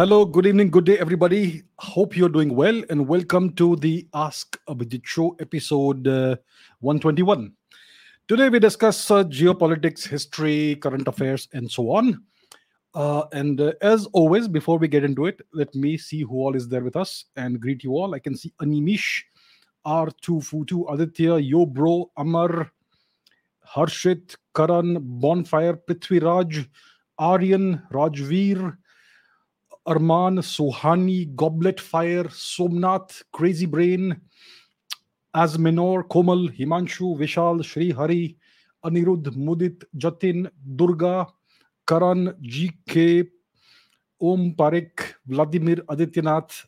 [0.00, 1.62] Hello, good evening, good day, everybody.
[1.78, 6.36] Hope you're doing well, and welcome to the Ask Abhijit Show, episode uh,
[6.78, 7.52] 121.
[8.26, 12.22] Today, we discuss uh, geopolitics, history, current affairs, and so on.
[12.94, 16.56] Uh, and uh, as always, before we get into it, let me see who all
[16.56, 18.14] is there with us and greet you all.
[18.14, 19.20] I can see Animish,
[19.86, 22.72] R2Futu, Aditya, Yo Bro, Amar,
[23.68, 26.66] Harshit, Karan, Bonfire, Prithviraj,
[27.18, 28.78] Aryan, Rajveer,
[29.90, 34.20] Arman, Sohani, Goblet Fire, Somnath, Crazy Brain,
[35.34, 38.36] Asminor, Komal, Himanshu, Vishal, Shri Hari,
[38.84, 41.26] Anirudh, Mudit, Jatin, Durga,
[41.84, 43.26] Karan, GK,
[44.20, 46.66] Om Parik, Vladimir Adityanath,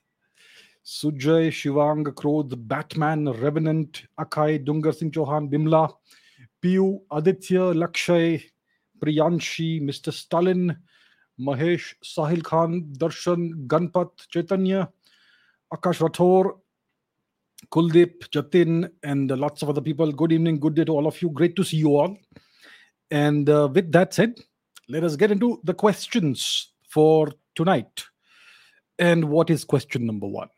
[0.85, 5.93] Sujay, Shivang, Krodh, Batman, Revenant, Akai, Dungar Singh Chauhan, Bimla,
[6.61, 8.43] Piyu, Aditya, Lakshay,
[8.99, 10.13] Priyanshi, Mr.
[10.13, 10.77] Stalin,
[11.41, 14.89] Mahesh, Sahil Khan, Darshan, Ganpat, Chaitanya,
[15.73, 16.59] Akash Rathore,
[17.71, 20.13] Kuldeep, Jatin, and lots of other people.
[20.13, 21.31] Good evening, good day to all of you.
[21.31, 22.17] Great to see you all.
[23.11, 24.39] And uh, with that said,
[24.89, 28.05] let us get into the questions for tonight.
[28.99, 30.49] And what is question number one?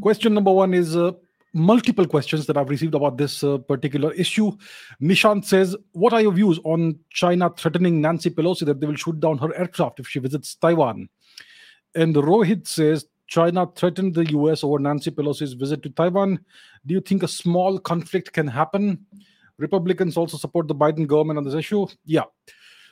[0.00, 1.12] Question number one is uh,
[1.56, 4.52] multiple questions that I've received about this uh, particular issue.
[5.00, 9.18] Nishant says, What are your views on China threatening Nancy Pelosi that they will shoot
[9.18, 11.08] down her aircraft if she visits Taiwan?
[11.94, 16.38] And Rohit says, China threatened the US over Nancy Pelosi's visit to Taiwan.
[16.84, 19.04] Do you think a small conflict can happen?
[19.58, 21.86] Republicans also support the Biden government on this issue.
[22.04, 22.24] Yeah.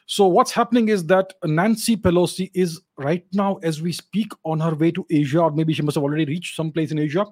[0.07, 4.75] So, what's happening is that Nancy Pelosi is right now, as we speak, on her
[4.75, 7.27] way to Asia, or maybe she must have already reached some place in Asia.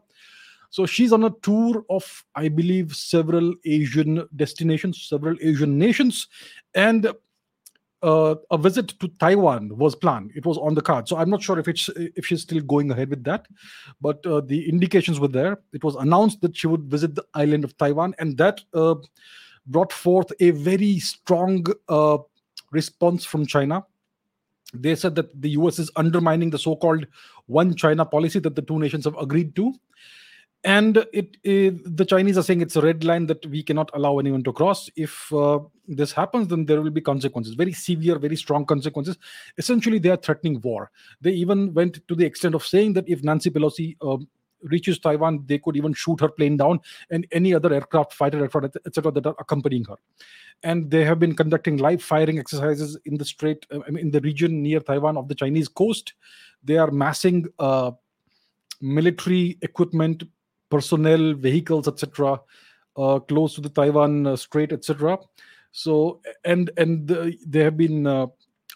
[0.73, 6.27] So, she's on a tour of, I believe, several Asian destinations, several Asian nations.
[6.75, 7.13] And
[8.03, 10.33] uh, a visit to Taiwan was planned.
[10.35, 11.09] It was on the card.
[11.09, 13.47] So I'm not sure if it's if she's still going ahead with that,
[14.01, 15.61] but uh, the indications were there.
[15.73, 18.97] It was announced that she would visit the island of Taiwan, and that uh,
[19.67, 22.19] brought forth a very strong uh,
[22.73, 23.85] response from China.
[24.75, 27.07] They said that the US is undermining the so-called
[27.47, 29.75] one China policy that the two nations have agreed to
[30.65, 34.19] and it, it, the chinese are saying it's a red line that we cannot allow
[34.19, 34.89] anyone to cross.
[34.95, 35.59] If uh,
[35.89, 39.19] this happens then there will be consequences very severe very strong consequences.
[39.59, 40.91] Essentially they are threatening war.
[41.21, 44.19] They even went to the extent of saying that if nancy pelosi uh,
[44.63, 46.79] reaches taiwan they could even shoot her plane down
[47.11, 49.97] and any other aircraft fighter aircraft etc that are accompanying her.
[50.63, 54.63] And they have been conducting live firing exercises in the strait uh, in the region
[54.63, 56.15] near taiwan of the chinese coast.
[56.63, 57.91] They are massing uh,
[58.81, 60.23] military equipment
[60.73, 62.41] personnel, vehicles, etc.,
[62.97, 65.19] uh, close to the Taiwan uh, Strait, etc.
[65.73, 68.27] So, and and the, they have been uh,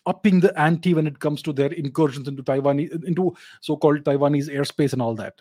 [0.04, 4.92] upping the ante when it comes to their incursions into Taiwan, into so-called Taiwanese airspace
[4.92, 5.40] and all that.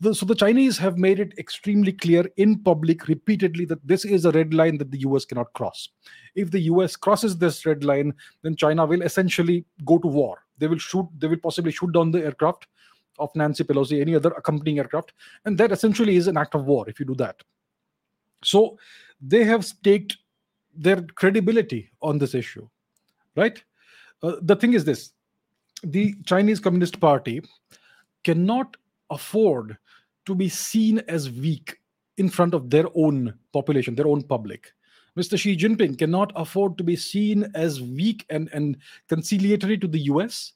[0.00, 4.24] The, so the Chinese have made it extremely clear in public repeatedly that this is
[4.24, 5.90] a red line that the US cannot cross.
[6.34, 10.38] If the US crosses this red line, then China will essentially go to war.
[10.56, 11.06] They will shoot.
[11.18, 12.66] They will possibly shoot down the aircraft
[13.20, 15.12] of Nancy Pelosi, any other accompanying aircraft.
[15.44, 17.42] And that essentially is an act of war if you do that.
[18.42, 18.78] So
[19.20, 20.16] they have staked
[20.74, 22.68] their credibility on this issue,
[23.36, 23.62] right?
[24.22, 25.12] Uh, the thing is this
[25.82, 27.42] the Chinese Communist Party
[28.24, 28.76] cannot
[29.10, 29.76] afford
[30.26, 31.78] to be seen as weak
[32.18, 34.72] in front of their own population, their own public.
[35.18, 35.38] Mr.
[35.38, 38.76] Xi Jinping cannot afford to be seen as weak and, and
[39.08, 40.52] conciliatory to the US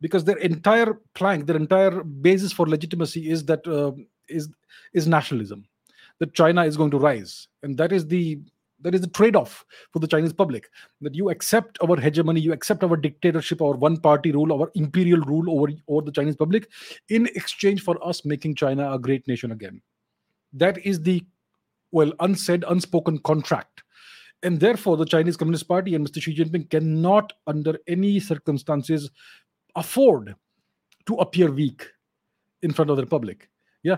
[0.00, 3.92] because their entire plank, their entire basis for legitimacy is that uh,
[4.28, 4.48] is
[4.92, 5.66] is nationalism,
[6.18, 8.40] that China is going to rise, and that is the
[8.80, 10.68] that is the trade-off for the Chinese public.
[11.00, 15.50] That you accept our hegemony, you accept our dictatorship, our one-party rule, our imperial rule
[15.50, 16.70] over over the Chinese public,
[17.08, 19.80] in exchange for us making China a great nation again.
[20.52, 21.24] That is the
[21.92, 23.84] well unsaid, unspoken contract
[24.44, 29.10] and therefore the chinese communist party and mr xi jinping cannot under any circumstances
[29.76, 30.34] afford
[31.06, 31.86] to appear weak
[32.62, 33.48] in front of the public.
[33.82, 33.96] Yeah,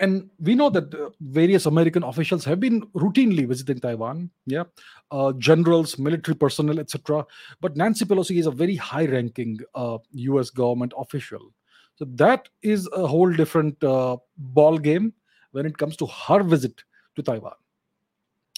[0.00, 4.30] and we know that uh, various American officials have been routinely visiting Taiwan.
[4.46, 4.64] Yeah,
[5.10, 7.26] uh, generals, military personnel, etc.
[7.60, 10.48] But Nancy Pelosi is a very high-ranking uh, U.S.
[10.48, 11.52] government official,
[11.96, 15.12] so that is a whole different uh, ball game
[15.50, 16.82] when it comes to her visit
[17.16, 17.52] to Taiwan.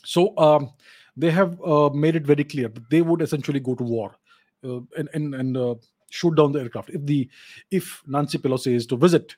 [0.05, 0.71] So um,
[1.17, 4.15] they have uh, made it very clear that they would essentially go to war,
[4.63, 5.57] and and and
[6.11, 7.29] shoot down the aircraft if the
[7.71, 9.37] if Nancy Pelosi is to visit.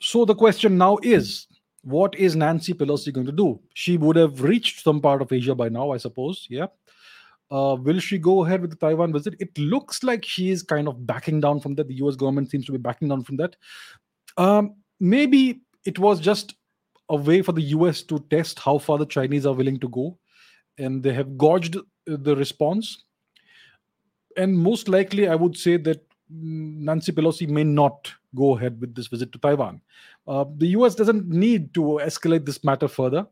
[0.00, 1.46] So the question now is
[1.82, 3.60] what is Nancy Pelosi going to do?
[3.74, 6.46] She would have reached some part of Asia by now, I suppose.
[6.48, 6.66] Yeah.
[7.50, 9.34] Uh, will she go ahead with the Taiwan visit?
[9.38, 11.88] It looks like she is kind of backing down from that.
[11.88, 13.56] The US government seems to be backing down from that.
[14.38, 16.54] Um, maybe it was just
[17.08, 20.18] a way for the US to test how far the Chinese are willing to go.
[20.78, 21.76] And they have gauged
[22.06, 23.04] the response.
[24.36, 29.08] And most likely, I would say that Nancy Pelosi may not go ahead with this
[29.08, 29.80] visit to Taiwan.
[30.26, 33.26] Uh, the US doesn't need to escalate this matter further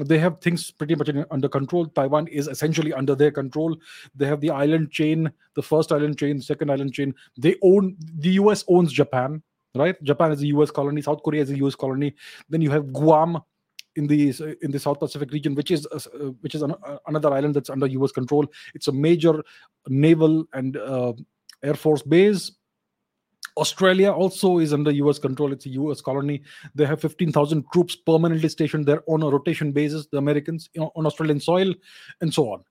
[0.00, 1.86] they have things pretty much under control.
[1.86, 3.76] Taiwan is essentially under their control.
[4.14, 7.14] They have the island chain, the first island chain, second island chain.
[7.36, 9.42] They own the US owns Japan,
[9.74, 10.02] right?
[10.02, 11.02] Japan is a US colony.
[11.02, 12.14] South Korea is a US colony.
[12.48, 13.42] Then you have Guam
[13.96, 15.98] in the in the South Pacific region, which is uh,
[16.40, 18.46] which is an, uh, another island that's under US control.
[18.74, 19.42] It's a major
[19.88, 21.12] naval and uh,
[21.62, 22.50] air force base
[23.56, 25.52] Australia also is under US control.
[25.52, 26.42] It's a US colony.
[26.74, 30.92] They have 15,000 troops permanently stationed there on a rotation basis, the Americans you know,
[30.96, 31.74] on Australian soil,
[32.20, 32.64] and so on.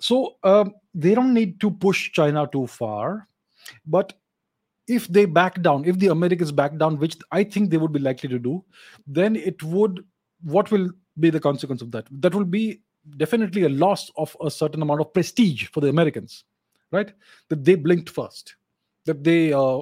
[0.00, 3.28] So um, they don't need to push China too far.
[3.86, 4.14] But
[4.88, 8.00] if they back down, if the Americans back down, which I think they would be
[8.00, 8.64] likely to do,
[9.06, 10.04] then it would,
[10.42, 12.06] what will be the consequence of that?
[12.10, 12.80] That will be
[13.16, 16.44] definitely a loss of a certain amount of prestige for the Americans,
[16.92, 17.12] right?
[17.48, 18.56] That they blinked first,
[19.06, 19.80] that they uh,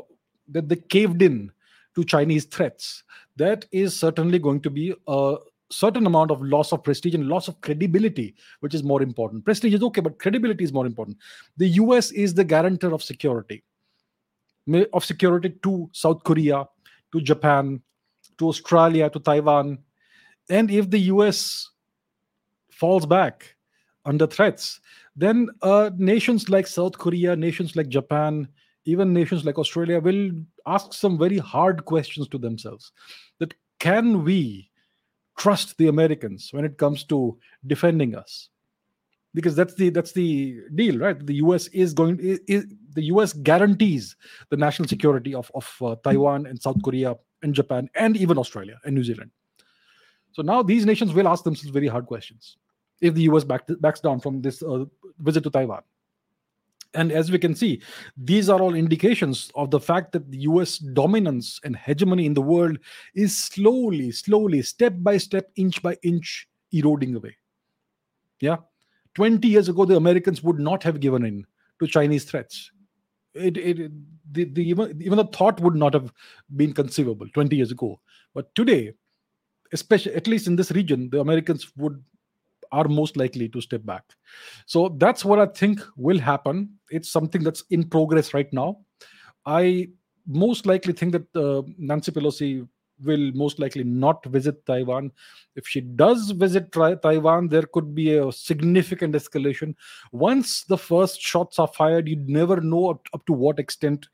[0.49, 1.53] that they caved in
[1.95, 3.03] to Chinese threats,
[3.37, 5.37] that is certainly going to be a
[5.71, 9.45] certain amount of loss of prestige and loss of credibility, which is more important.
[9.45, 11.17] Prestige is okay, but credibility is more important.
[11.57, 13.63] The US is the guarantor of security,
[14.93, 16.67] of security to South Korea,
[17.13, 17.83] to Japan,
[18.39, 19.79] to Australia, to Taiwan.
[20.49, 21.71] And if the US
[22.71, 23.57] falls back
[24.05, 24.81] under threats,
[25.17, 28.49] then uh, nations like South Korea, nations like Japan,
[28.85, 30.31] even nations like Australia will
[30.67, 32.93] ask some very hard questions to themselves
[33.39, 34.71] that can we
[35.37, 38.49] trust the Americans when it comes to defending us?
[39.35, 41.25] Because that's the that's the deal, right?
[41.25, 41.69] The U.S.
[41.69, 42.19] is going.
[42.21, 43.35] Is, the U.S.
[43.35, 44.17] guarantees
[44.49, 48.81] the national security of of uh, Taiwan and South Korea and Japan and even Australia
[48.85, 49.31] and New Zealand.
[50.39, 52.59] So now these nations will ask themselves very hard questions
[53.01, 53.43] if the U.S.
[53.43, 54.85] Back, backs down from this uh,
[55.19, 55.83] visit to Taiwan.
[56.95, 57.83] And as we can see,
[58.17, 62.41] these are all indications of the fact that the US dominance and hegemony in the
[62.41, 62.79] world
[63.17, 67.37] is slowly, slowly, step by step, inch by inch eroding away.
[68.39, 68.59] Yeah.
[69.15, 71.45] 20 years ago, the Americans would not have given in
[71.81, 72.71] to Chinese threats.
[73.35, 73.91] It, it,
[74.31, 76.13] the, the, even, even the thought would not have
[76.55, 77.99] been conceivable 20 years ago.
[78.35, 78.93] But today,
[79.73, 82.03] especially at least in this region, the Americans would
[82.71, 84.05] are most likely to step back.
[84.67, 86.75] So that's what I think will happen.
[86.91, 88.81] It's something that's in progress right now.
[89.47, 89.89] I
[90.27, 92.69] most likely think that uh, Nancy Pelosi
[93.05, 95.13] will most likely not visit Taiwan.
[95.57, 99.75] If she does visit tri- Taiwan, there could be a significant escalation.
[100.13, 104.09] Once the first shots are fired, you never know up, up to what extent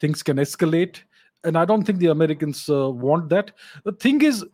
[0.00, 1.00] things can escalate.
[1.44, 3.52] And I don't think the Americans uh, want that.
[3.84, 4.44] The thing is,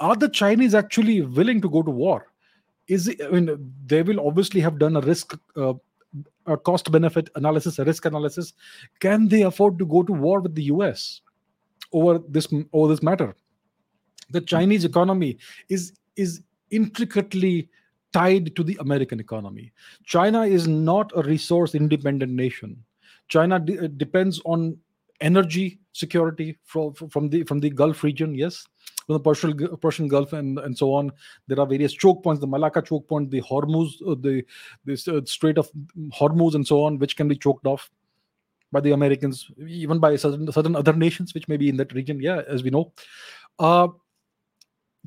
[0.00, 2.26] are the Chinese actually willing to go to war?
[2.88, 5.74] is it, I mean they will obviously have done a risk uh,
[6.46, 8.52] a cost benefit analysis a risk analysis.
[9.00, 11.20] Can they afford to go to war with the US
[11.92, 13.34] over this over this matter?
[14.30, 15.38] The Chinese economy
[15.68, 17.68] is is intricately
[18.12, 19.72] tied to the American economy.
[20.04, 22.82] China is not a resource independent nation.
[23.28, 24.76] China de- depends on
[25.20, 28.66] energy security from from the from the Gulf region yes
[29.06, 31.12] from the Persian, Persian Gulf and, and so on.
[31.46, 34.44] There are various choke points, the Malacca choke point, the Hormuz, uh, the
[35.16, 35.70] uh, Strait of
[36.12, 37.90] Hormuz, and so on, which can be choked off
[38.72, 42.20] by the Americans, even by certain, certain other nations which may be in that region.
[42.20, 42.92] Yeah, as we know,
[43.58, 43.88] uh,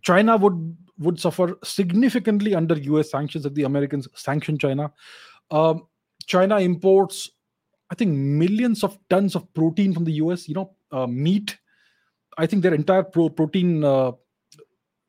[0.01, 3.11] China would would suffer significantly under U.S.
[3.11, 4.91] sanctions if the Americans sanction China.
[5.49, 5.87] Um,
[6.25, 7.29] China imports,
[7.89, 10.47] I think, millions of tons of protein from the U.S.
[10.47, 11.57] You know, uh, meat
[12.37, 14.11] I think their entire pro- protein uh,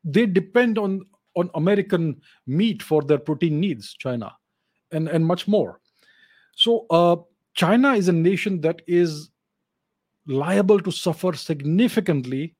[0.05, 1.05] they depend on
[1.37, 4.33] on American meat for their protein needs, China,
[4.93, 5.81] and and much more.
[6.57, 7.17] So uh,
[7.55, 9.31] China is a nation that is
[10.27, 12.55] liable to suffer significantly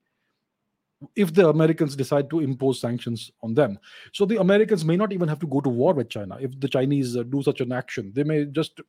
[1.17, 3.79] if the Americans decide to impose sanctions on them.
[4.13, 6.69] So the Americans may not even have to go to war with China if the
[6.69, 8.13] Chinese uh, do such an action.
[8.15, 8.81] They may just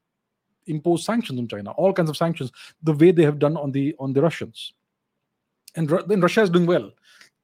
[0.68, 2.52] impose sanctions on China, all kinds of sanctions,
[2.84, 4.74] the way they have done on the on the Russians
[5.76, 6.92] and then Russia is doing well.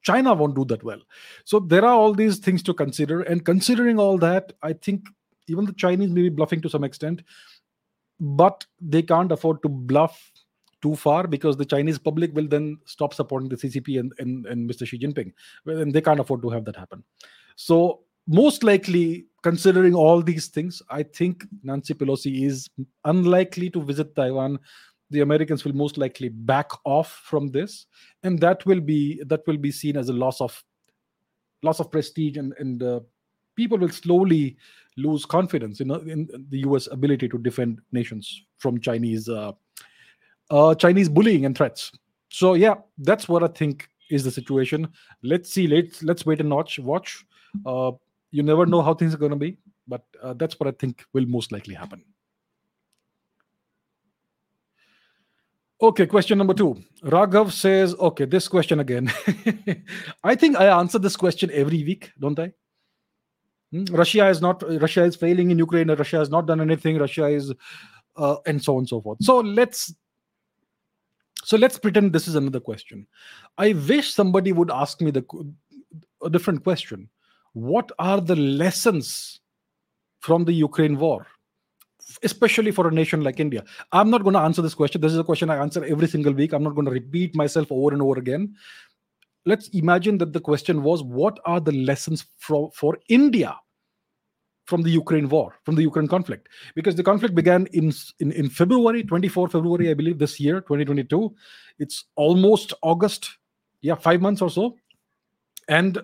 [0.03, 1.01] China won't do that well.
[1.43, 3.21] So there are all these things to consider.
[3.21, 5.07] And considering all that, I think
[5.47, 7.23] even the Chinese may be bluffing to some extent,
[8.19, 10.31] but they can't afford to bluff
[10.81, 14.69] too far because the Chinese public will then stop supporting the CCP and, and, and
[14.69, 14.85] Mr.
[14.85, 15.33] Xi Jinping.
[15.65, 17.03] And they can't afford to have that happen.
[17.55, 22.69] So most likely, considering all these things, I think Nancy Pelosi is
[23.05, 24.59] unlikely to visit Taiwan.
[25.09, 27.85] The Americans will most likely back off from this,
[28.23, 30.61] and that will be that will be seen as a loss of
[31.63, 32.99] loss of prestige, and and uh,
[33.55, 34.57] people will slowly
[34.97, 36.87] lose confidence in, in the U.S.
[36.91, 39.51] ability to defend nations from Chinese uh,
[40.49, 41.91] uh, Chinese bullying and threats.
[42.29, 44.87] So yeah, that's what I think is the situation.
[45.23, 45.67] Let's see.
[45.67, 46.79] Let's let's wait and watch.
[46.79, 47.25] Watch.
[47.65, 47.91] Uh,
[48.31, 51.03] you never know how things are going to be, but uh, that's what I think
[51.13, 52.03] will most likely happen.
[55.79, 56.75] Okay, question number two.
[57.03, 59.11] Raghav says, okay, this question again.
[60.23, 62.51] I think I answer this question every week, don't I?
[63.71, 63.85] Hmm?
[63.91, 67.53] Russia is not, Russia is failing in Ukraine, Russia has not done anything, Russia is,
[68.15, 69.19] uh, and so on and so forth.
[69.21, 69.93] So let's
[71.43, 73.07] so let's pretend this is another question.
[73.57, 75.23] I wish somebody would ask me the
[76.23, 77.09] a different question.
[77.53, 79.39] What are the lessons
[80.19, 81.25] from the Ukraine war?
[82.23, 83.63] Especially for a nation like India.
[83.91, 85.01] I'm not going to answer this question.
[85.01, 86.53] This is a question I answer every single week.
[86.53, 88.55] I'm not going to repeat myself over and over again.
[89.45, 93.55] Let's imagine that the question was what are the lessons for, for India
[94.65, 98.49] from the Ukraine war, from the Ukraine conflict, because the conflict began in, in, in
[98.49, 101.33] February, 24 February, I believe, this year, 2022.
[101.79, 103.37] It's almost August,
[103.81, 104.75] yeah, five months or so.
[105.69, 105.99] And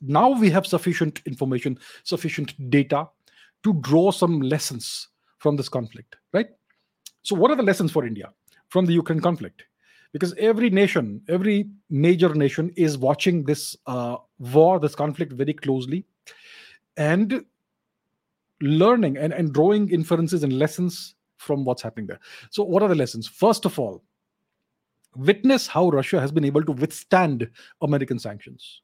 [0.00, 3.08] now we have sufficient information, sufficient data
[3.64, 5.08] to draw some lessons
[5.40, 6.46] from this conflict, right?
[7.22, 8.32] So, what are the lessons for India
[8.68, 9.64] from the Ukraine conflict?
[10.12, 16.04] Because every nation, every major nation is watching this uh, war, this conflict very closely.
[16.96, 17.44] And
[18.60, 22.20] learning and, and drawing inferences and lessons from what's happening there.
[22.50, 23.26] So, what are the lessons?
[23.26, 24.02] First of all,
[25.16, 27.48] witness how Russia has been able to withstand
[27.80, 28.82] American sanctions.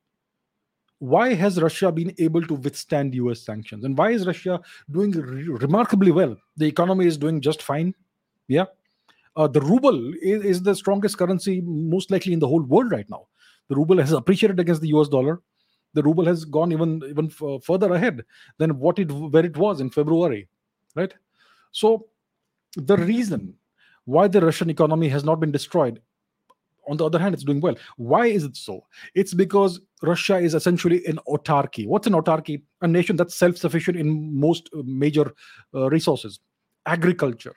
[0.98, 3.84] Why has Russia been able to withstand US sanctions?
[3.84, 4.60] And why is Russia
[4.90, 6.36] doing re- remarkably well?
[6.56, 7.94] The economy is doing just fine.
[8.48, 8.64] Yeah.
[9.36, 13.08] Uh, the ruble is, is the strongest currency, most likely in the whole world right
[13.10, 13.26] now.
[13.68, 15.42] The ruble has appreciated against the US dollar
[15.96, 18.22] the ruble has gone even even f- further ahead
[18.58, 20.46] than what it where it was in February,
[20.94, 21.12] right?
[21.72, 22.08] So
[22.76, 23.54] the reason
[24.04, 26.00] why the Russian economy has not been destroyed,
[26.86, 27.76] on the other hand, it's doing well.
[27.96, 28.84] Why is it so?
[29.14, 31.86] It's because Russia is essentially an autarky.
[31.86, 32.62] What's an autarky?
[32.82, 35.32] A nation that's self-sufficient in most uh, major
[35.74, 36.40] uh, resources,
[36.86, 37.54] agriculture.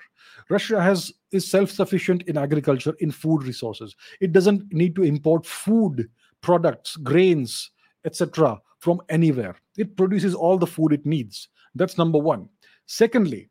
[0.50, 3.96] Russia has is self-sufficient in agriculture, in food resources.
[4.20, 6.10] It doesn't need to import food
[6.42, 7.70] products, grains,
[8.06, 9.56] etc., from anywhere.
[9.78, 11.50] It produces all the food it needs.
[11.76, 12.50] That's number one.
[12.86, 13.50] Secondly,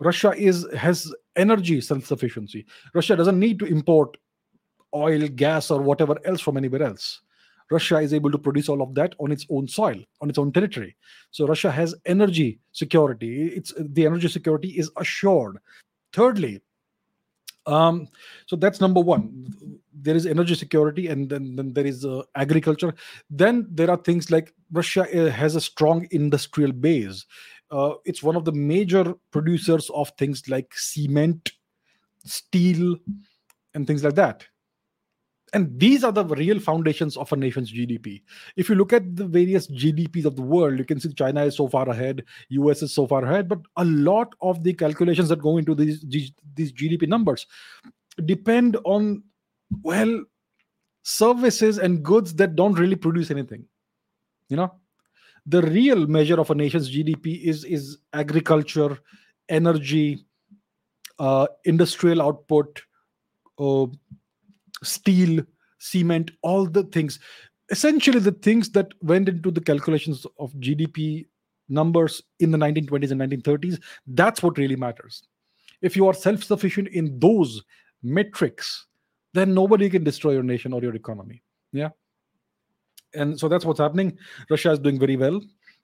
[0.00, 2.64] Russia is has energy self-sufficiency.
[2.94, 4.16] Russia doesn't need to import
[4.94, 7.20] oil, gas, or whatever else from anywhere else.
[7.70, 10.52] Russia is able to produce all of that on its own soil, on its own
[10.52, 10.94] territory.
[11.30, 13.46] So Russia has energy security.
[13.48, 15.58] It's the energy security is assured.
[16.12, 16.60] Thirdly,
[17.66, 18.08] um,
[18.46, 19.46] so that's number one.
[19.94, 22.92] There is energy security, and then, then there is uh, agriculture.
[23.30, 27.24] Then there are things like Russia uh, has a strong industrial base.
[27.70, 31.52] Uh, it's one of the major producers of things like cement,
[32.24, 32.96] steel,
[33.74, 34.44] and things like that
[35.54, 38.22] and these are the real foundations of a nation's gdp
[38.56, 41.56] if you look at the various gdps of the world you can see china is
[41.56, 45.40] so far ahead us is so far ahead but a lot of the calculations that
[45.40, 46.04] go into these
[46.54, 47.46] these gdp numbers
[48.24, 49.22] depend on
[49.82, 50.22] well
[51.02, 53.64] services and goods that don't really produce anything
[54.52, 54.74] you know?
[55.46, 58.98] The real measure of a nation's gdp is is agriculture
[59.48, 60.26] energy
[61.18, 62.82] uh, industrial output
[63.58, 63.86] uh,
[64.82, 65.42] steel,
[65.78, 67.18] cement, all the things.
[67.70, 71.26] Essentially, the things that went into the calculations of GDP
[71.68, 75.22] numbers in the 1920s and 1930s, that's what really matters.
[75.80, 77.62] If you are self sufficient in those
[78.02, 78.86] metrics,
[79.32, 81.42] then nobody can destroy your nation or your economy.
[81.72, 81.90] Yeah.
[83.14, 84.16] And so that's what's happening.
[84.50, 85.40] Russia is doing very well.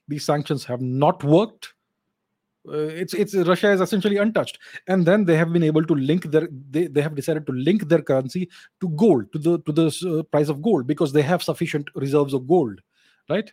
[0.07, 1.75] These sanctions have not worked
[2.73, 6.49] it's it's Russia is essentially untouched, and then they have been able to link their
[6.71, 8.49] they, they have decided to link their currency
[8.81, 12.35] to gold to the to the uh, price of gold because they have sufficient reserves
[12.35, 12.81] of gold,
[13.29, 13.53] right?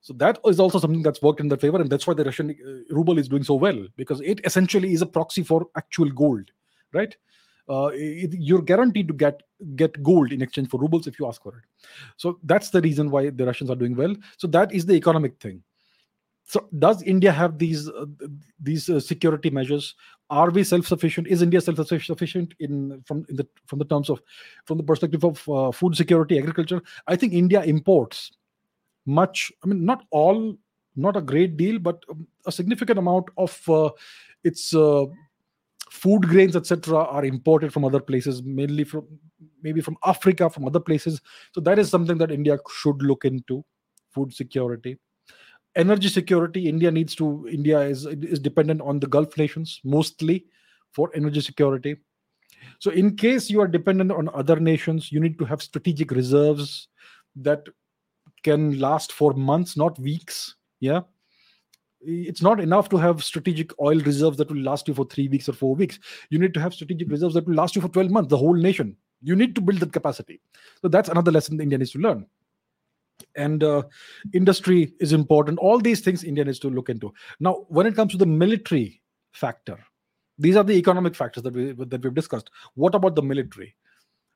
[0.00, 2.50] So that is also something that's worked in their favor, and that's why the Russian
[2.50, 6.50] uh, ruble is doing so well because it essentially is a proxy for actual gold,
[6.92, 7.16] right?
[7.68, 9.42] Uh, it, you're guaranteed to get
[9.76, 11.64] get gold in exchange for rubles if you ask for it.
[12.16, 14.16] So that's the reason why the Russians are doing well.
[14.36, 15.62] So that is the economic thing
[16.52, 18.06] so does india have these uh,
[18.68, 19.94] these uh, security measures
[20.40, 21.78] are we self sufficient is india self
[22.08, 24.22] sufficient in from in the from the terms of
[24.64, 28.26] from the perspective of uh, food security agriculture i think india imports
[29.20, 30.44] much i mean not all
[30.96, 33.90] not a great deal, but um, a significant amount of uh,
[34.44, 35.04] its uh,
[35.90, 39.06] food grains, etc., are imported from other places, mainly from
[39.62, 41.20] maybe from Africa, from other places.
[41.52, 43.64] So that is something that India should look into
[44.10, 44.98] food security.
[45.74, 47.48] Energy security, India needs to.
[47.50, 50.46] India is is dependent on the Gulf nations mostly
[50.92, 51.96] for energy security.
[52.78, 56.88] So, in case you are dependent on other nations, you need to have strategic reserves
[57.36, 57.66] that
[58.42, 60.56] can last for months, not weeks.
[60.80, 61.00] Yeah.
[62.00, 65.48] It's not enough to have strategic oil reserves that will last you for three weeks
[65.48, 66.00] or four weeks.
[66.30, 68.54] You need to have strategic reserves that will last you for 12 months, the whole
[68.54, 68.96] nation.
[69.22, 70.40] You need to build that capacity.
[70.80, 72.26] So, that's another lesson India needs to learn
[73.36, 73.82] and uh,
[74.32, 75.58] industry is important.
[75.58, 77.12] All these things india needs to look into.
[77.40, 79.78] Now when it comes to the military factor
[80.38, 82.50] these are the economic factors that we that we've discussed.
[82.74, 83.74] What about the military?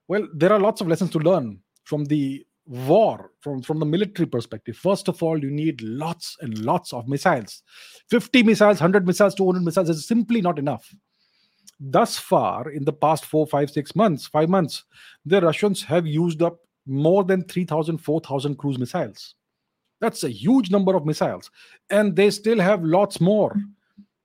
[0.09, 4.27] Well there are lots of lessons to learn from the war from from the military
[4.27, 4.77] perspective.
[4.77, 7.63] First of all you need lots and lots of missiles.
[8.11, 10.95] 50 missiles 100 missiles 200 missiles is simply not enough.
[11.79, 14.85] Thus far in the past four five six months five months
[15.25, 19.35] the russians have used up more than 3000 4000 cruise missiles.
[20.01, 21.51] That's a huge number of missiles.
[21.91, 23.57] And they still have lots more.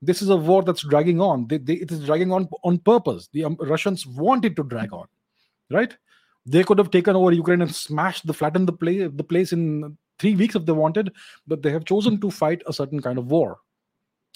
[0.02, 1.48] This is a war that's dragging on.
[1.48, 3.30] They, they, it is dragging on on purpose.
[3.34, 5.08] The um, russians wanted to drag on
[5.72, 5.96] right?
[6.46, 9.98] They could have taken over ukraine and smashed the flattened the place the place in
[10.20, 11.12] three weeks if they wanted
[11.48, 13.60] but they have chosen to fight a certain kind of war.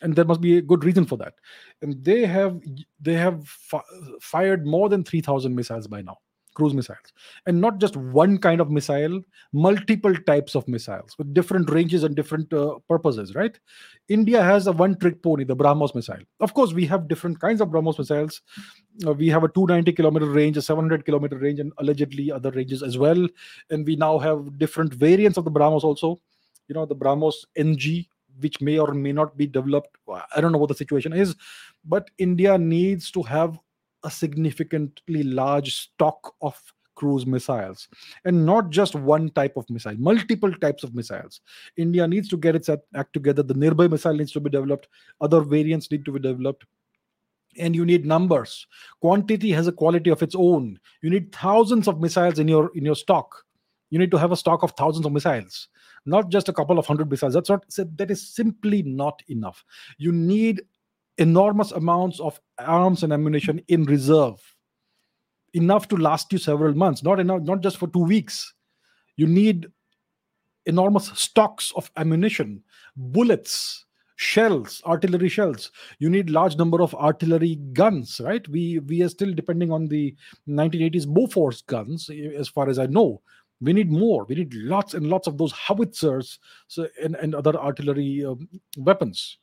[0.01, 1.35] And there must be a good reason for that.
[1.81, 2.59] And they have
[2.99, 3.89] they have fi-
[4.21, 6.17] fired more than 3000 missiles by now
[6.55, 7.13] cruise missiles.
[7.45, 9.21] And not just one kind of missile
[9.53, 13.59] multiple types of missiles with different ranges and different uh, purposes right?
[14.07, 16.19] India has a one trick pony the brahmos missile.
[16.39, 18.41] Of course we have different kinds of brahmos missiles.
[19.05, 22.81] Uh, we have a 290 kilometer range a 700 kilometer range and allegedly other ranges
[22.81, 23.27] as well.
[23.69, 26.19] And we now have different variants of the brahmos also.
[26.67, 28.05] You know the brahmos ng
[28.41, 29.95] which may or may not be developed.
[30.35, 31.35] I don't know what the situation is
[31.85, 33.57] but india needs to have
[34.05, 36.61] a significantly large stock of
[36.95, 37.89] cruise missiles.
[38.23, 41.41] And not just one type of missile multiple types of missiles.
[41.75, 43.43] India needs to get its act together.
[43.43, 44.87] The Nirbhay missile needs to be developed.
[45.19, 46.65] Other variants need to be developed.
[47.57, 48.67] And you need numbers.
[49.01, 50.79] Quantity has a quality of its own.
[51.01, 53.43] You need thousands of missiles in your in your stock.
[53.89, 55.69] You need to have a stock of thousands of missiles
[56.05, 57.33] not just a couple of hundred missiles.
[57.33, 57.65] That's not
[57.97, 59.63] that is simply not enough.
[59.97, 60.61] You need
[61.17, 64.39] enormous amounts of arms and ammunition in reserve.
[65.53, 67.03] Enough to last you several months.
[67.03, 68.53] Not enough not just for 2 weeks.
[69.15, 69.67] You need
[70.65, 72.63] enormous stocks of ammunition
[72.97, 73.85] bullets
[74.17, 75.71] shells artillery shells.
[75.99, 78.47] You need large number of artillery guns right?
[78.47, 80.15] We we are still depending on the
[80.47, 83.21] 1980s bofors guns as far as i know.
[83.61, 84.25] We need more.
[84.25, 89.37] We need lots and lots of those howitzers so, and, and other artillery um, weapons.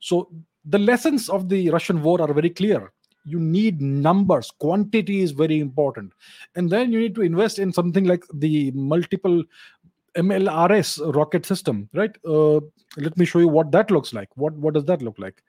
[0.00, 0.30] So
[0.64, 2.92] the lessons of the Russian war are very clear.
[3.24, 6.12] You need numbers, quantity is very important.
[6.54, 9.42] And then you need to invest in something like the multiple
[10.16, 12.16] MLRS rocket system, right?
[12.26, 12.60] Uh,
[12.96, 14.28] let me show you what that looks like.
[14.36, 15.42] What, what does that look like?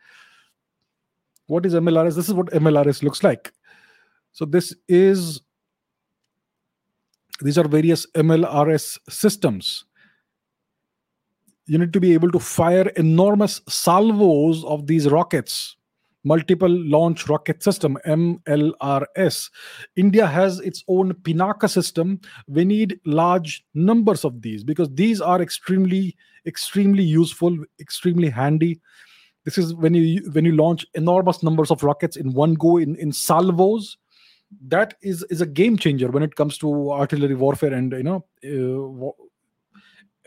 [1.47, 2.15] What is MLRS?
[2.15, 3.51] This is what MLRS looks like.
[4.33, 5.41] So this is
[7.41, 9.85] these are various MLRS systems
[11.69, 15.75] you need to be able to fire enormous salvos of these rockets
[16.23, 19.49] multiple launch rocket system mlrs
[19.95, 22.19] india has its own pinaka system.
[22.47, 28.81] We need large numbers of these because these are extremely extremely useful extremely handy.
[29.45, 32.95] This is when you when you launch enormous numbers of rockets in one go in
[32.97, 33.97] in salvos
[34.67, 38.25] that is is a game changer when it comes to artillery warfare and you know
[38.43, 39.11] uh,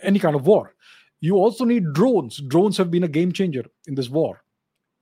[0.02, 0.74] any kind of war
[1.22, 2.38] you also need drones.
[2.48, 4.42] Drones have been a game changer in this war,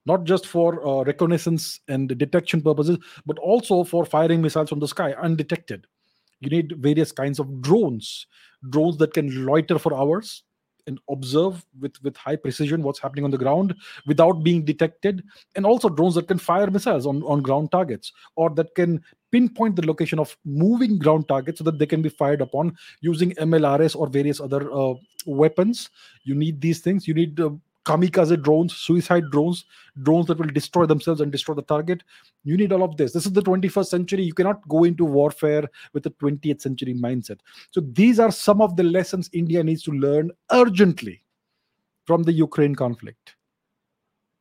[0.05, 4.87] not just for uh, reconnaissance and detection purposes, but also for firing missiles from the
[4.87, 5.87] sky undetected.
[6.39, 8.27] You need various kinds of drones,
[8.69, 10.43] drones that can loiter for hours
[10.87, 15.23] and observe with, with high precision what's happening on the ground without being detected,
[15.55, 19.01] and also drones that can fire missiles on, on ground targets or that can
[19.31, 23.31] pinpoint the location of moving ground targets so that they can be fired upon using
[23.35, 24.93] MLRS or various other uh,
[25.25, 25.89] weapons.
[26.23, 27.07] You need these things.
[27.07, 27.51] You need uh,
[27.85, 29.65] kamikaze drones, suicide drones,
[30.03, 32.03] drones that will destroy themselves and destroy the target.
[32.43, 33.13] You need all of this.
[33.13, 34.23] This is the 21st century.
[34.23, 37.39] You cannot go into warfare with a 20th century mindset.
[37.71, 41.23] So these are some of the lessons India needs to learn urgently
[42.05, 43.35] from the Ukraine conflict.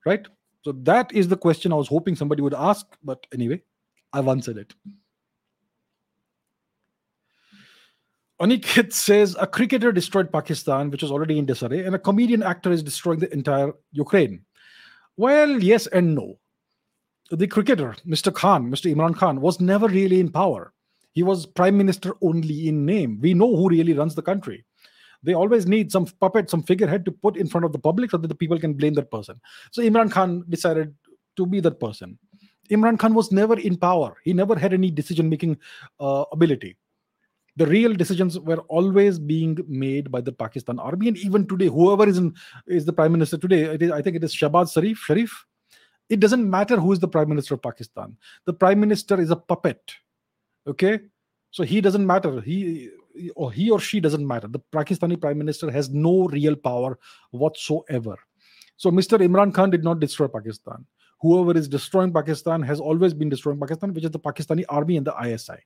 [0.04, 0.26] Right?
[0.62, 2.86] So that is the question I was hoping somebody would ask.
[3.02, 3.62] But anyway,
[4.12, 4.74] I've answered it.
[8.40, 12.72] Aniket says a cricketer destroyed Pakistan, which was already in disarray, and a comedian actor
[12.72, 14.44] is destroying the entire Ukraine.
[15.18, 16.38] Well, yes and no.
[17.30, 18.34] The cricketer, Mr.
[18.34, 18.92] Khan, Mr.
[18.92, 20.72] Imran Khan, was never really in power.
[21.12, 23.20] He was prime minister only in name.
[23.20, 24.64] We know who really runs the country.
[25.22, 28.16] They always need some puppet, some figurehead to put in front of the public so
[28.16, 29.38] that the people can blame that person.
[29.70, 30.94] So Imran Khan decided
[31.36, 32.18] to be that person.
[32.70, 34.16] Imran Khan was never in power.
[34.24, 35.58] He never had any decision making
[35.98, 36.76] uh, ability
[37.56, 42.08] the real decisions were always being made by the Pakistan army, and even today, whoever
[42.08, 42.34] is in,
[42.66, 44.98] is the prime minister today, I think it is Shehbaz Sharif.
[44.98, 45.46] Sharif.
[46.08, 48.16] It doesn't matter who is the prime minister of Pakistan.
[48.46, 49.80] The prime minister is a puppet.
[50.66, 51.00] Okay,
[51.50, 52.40] so he doesn't matter.
[52.40, 52.90] He
[53.36, 54.48] or he or she doesn't matter.
[54.48, 56.98] The Pakistani prime minister has no real power
[57.30, 58.16] whatsoever.
[58.76, 59.18] So Mr.
[59.18, 60.86] Imran Khan did not destroy Pakistan
[61.20, 65.06] whoever is destroying Pakistan has always been destroying Pakistan, which is the Pakistani army and
[65.06, 65.58] the ISI.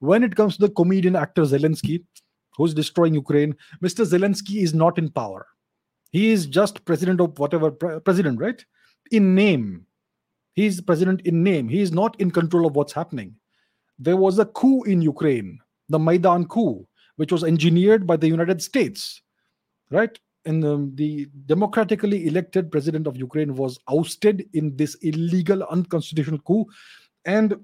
[0.00, 2.04] When it comes to the comedian actor Zelensky,
[2.56, 4.04] who's destroying Ukraine, Mr.
[4.04, 5.46] Zelensky is not in power.
[6.10, 8.64] He is just president of whatever pre- president, right?
[9.10, 9.86] In name.
[10.54, 11.68] He's president in name.
[11.68, 13.34] He is not in control of what's happening.
[13.98, 18.62] There was a coup in Ukraine, the Maidan coup, which was engineered by the United
[18.62, 19.22] States,
[19.90, 20.18] right?
[20.44, 26.66] And um, the democratically elected president of Ukraine was ousted in this illegal, unconstitutional coup.
[27.24, 27.56] And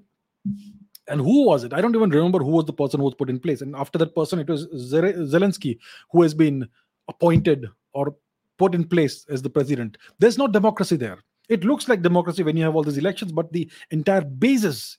[1.07, 1.73] and who was it?
[1.73, 3.61] I don't even remember who was the person who was put in place.
[3.61, 5.77] And after that person, it was Zelensky
[6.11, 6.67] who has been
[7.07, 8.15] appointed or
[8.57, 9.97] put in place as the president.
[10.19, 11.19] There's no democracy there.
[11.47, 14.97] It looks like democracy when you have all these elections, but the entire basis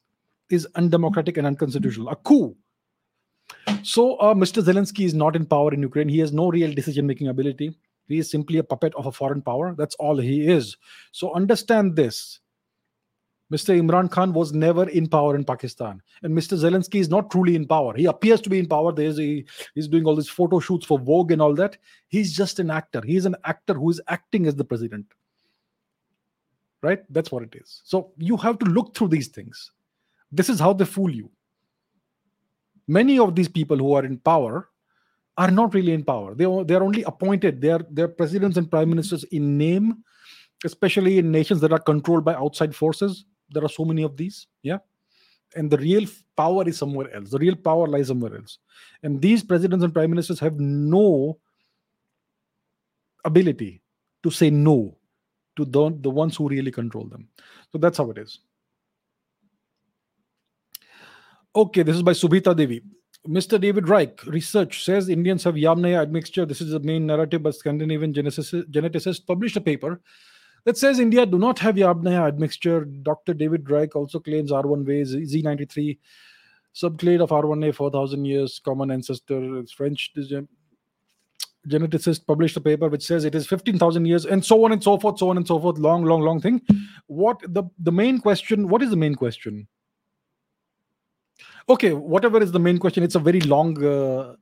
[0.49, 2.09] is undemocratic and unconstitutional.
[2.09, 2.57] A coup
[3.83, 4.63] so, uh, Mr.
[4.63, 6.09] Zelensky is not in power in Ukraine.
[6.09, 7.77] He has no real decision making ability.
[8.09, 9.75] He is simply a puppet of a foreign power.
[9.77, 10.77] That's all he is.
[11.13, 12.41] So, understand this.
[13.53, 13.81] Mr.
[13.81, 16.03] Imran Khan was never in power in Pakistan.
[16.23, 16.59] And Mr.
[16.59, 17.95] Zelensky is not truly in power.
[17.97, 18.93] He appears to be in power.
[18.93, 21.77] There's a, he's doing all these photo shoots for Vogue and all that.
[22.09, 23.01] He's just an actor.
[23.07, 25.07] He's an actor who is acting as the president.
[26.83, 27.05] Right?
[27.11, 27.83] That's what it is.
[27.85, 29.71] So you have to look through these things.
[30.33, 31.31] This is how they fool you
[32.87, 34.68] many of these people who are in power
[35.38, 36.35] are not really in power.
[36.35, 37.61] They are, they are only appointed.
[37.61, 40.03] They are they're presidents and prime ministers in name,
[40.64, 43.25] especially in nations that are controlled by outside forces.
[43.51, 44.46] There are so many of these.
[44.62, 44.79] Yeah.
[45.55, 47.31] And the real power is somewhere else.
[47.31, 48.59] The real power lies somewhere else.
[49.03, 51.38] And these presidents and prime ministers have no
[53.25, 53.83] ability
[54.22, 54.96] to say no
[55.57, 57.29] to the, the ones who really control them.
[57.72, 58.40] So that's how it is.
[61.57, 62.83] Okay, this is by Subhita Devi.
[63.27, 63.59] Mr.
[63.59, 66.45] David Reich, research says Indians have Yamnaya admixture.
[66.45, 70.03] This is the main narrative, but Scandinavian geneticist published a paper
[70.66, 72.85] that says India do not have Yamnaya admixture.
[72.85, 73.33] Dr.
[73.33, 75.99] David Reich also claims R1A Z93
[76.75, 79.62] subclade of R1A 4000 years common ancestor.
[79.75, 80.12] French
[81.66, 84.99] geneticist published a paper which says it is 15,000 years and so on and so
[84.99, 85.79] forth, so on and so forth.
[85.79, 86.61] Long, long, long thing.
[87.07, 88.69] What the the main question?
[88.69, 89.66] What is the main question?
[91.69, 94.35] Okay whatever is the main question it's a very long uh,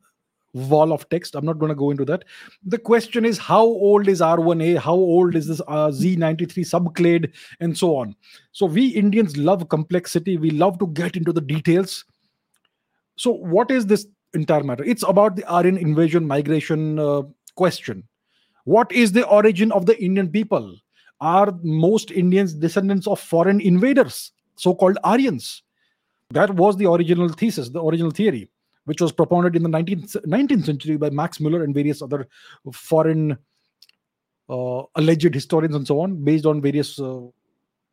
[0.54, 1.34] wall of text.
[1.34, 2.24] I'm not going to go into that.
[2.64, 7.32] The question is how old is r1a how old is this uh, z93 subclade?
[7.60, 8.14] And so on.
[8.52, 10.38] So we indians love complexity.
[10.38, 12.04] We love to get into the details.
[13.16, 14.84] So what is this entire matter?
[14.84, 17.22] It's about the aryan invasion migration uh,
[17.56, 18.04] question.
[18.64, 20.76] What is the origin of the indian people?
[21.20, 25.63] Are most indians descendants of foreign invaders so called aryans
[26.34, 28.48] that was the original thesis, the original theory,
[28.84, 32.26] which was propounded in the 19th, 19th century by Max Muller and various other
[32.72, 33.38] foreign
[34.48, 37.20] uh, alleged historians and so on, based on various uh,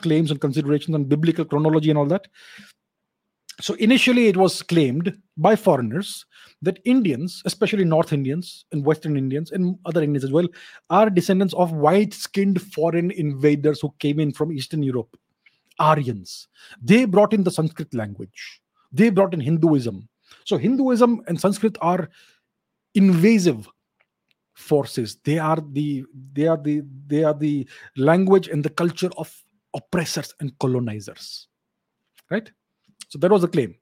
[0.01, 2.27] claims and considerations on biblical chronology and all that.
[3.61, 6.25] So initially, it was claimed by foreigners
[6.63, 10.47] that Indians, especially North Indians and Western Indians and other Indians as well,
[10.89, 15.15] are descendants of white skinned foreign invaders who came in from Eastern Europe.
[15.81, 16.47] Aryans.
[16.81, 18.61] They brought in the Sanskrit language.
[18.91, 20.07] They brought in Hinduism.
[20.45, 22.09] So Hinduism and Sanskrit are
[22.93, 23.67] invasive
[24.53, 25.17] forces.
[25.23, 27.67] They are the they are the they are the
[27.97, 29.35] language and the culture of
[29.73, 31.47] oppressors and colonizers.
[32.29, 32.49] Right?
[33.09, 33.75] So that was the claim.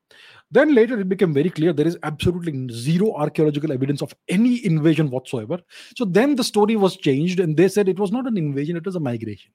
[0.52, 5.12] Then later it became very clear there is absolutely zero archaeological evidence of any invasion
[5.12, 5.60] whatsoever.
[5.96, 8.86] So then the story was changed and they said it was not an invasion, it
[8.86, 9.52] was a migration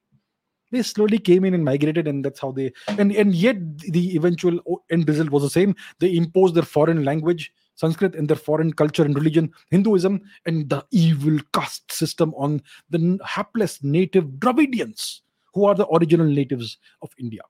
[0.74, 4.58] they slowly came in and migrated and that's how they and and yet the eventual
[4.90, 5.74] end result was the same.
[6.00, 10.84] They imposed their foreign language sanskrit and their foreign culture and religion hinduism and the
[10.92, 17.42] evil caste system on the hapless native dravidians who are the original natives of india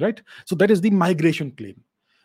[0.00, 0.20] right?
[0.44, 1.82] So that is the migration claim.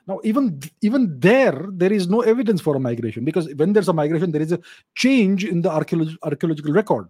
[0.08, 3.93] Now, even even there, there is no evidence for a migration because when there's a
[3.93, 4.60] migration, there is a
[4.96, 7.10] change in the archaeolog- archaeological record.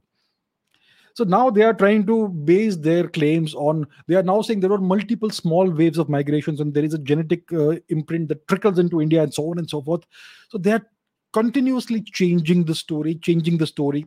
[1.18, 3.88] So now they are trying to base their claims on.
[4.06, 7.00] They are now saying there are multiple small waves of migrations, and there is a
[7.00, 10.04] genetic uh, imprint that trickles into India, and so on and so forth.
[10.50, 10.86] So they are
[11.34, 14.06] continuously changing the story, changing the story.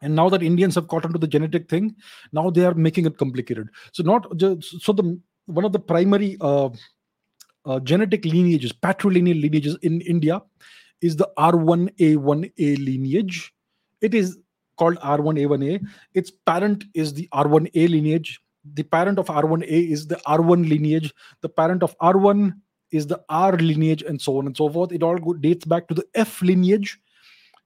[0.00, 1.96] And now that Indians have caught onto the genetic thing,
[2.32, 3.70] now they are making it complicated.
[3.90, 6.68] So not just so the one of the primary uh,
[7.64, 10.40] uh, genetic lineages, patrilineal lineages in India,
[11.00, 13.52] is the R1A1A lineage.
[14.00, 14.38] It is
[14.82, 15.84] called R1A1A.
[16.14, 18.40] Its parent is the R1A lineage.
[18.74, 21.14] The parent of R1A is the R1 lineage.
[21.40, 22.52] The parent of R1
[22.90, 24.92] is the R lineage, and so on and so forth.
[24.92, 26.98] It all dates back to the F lineage,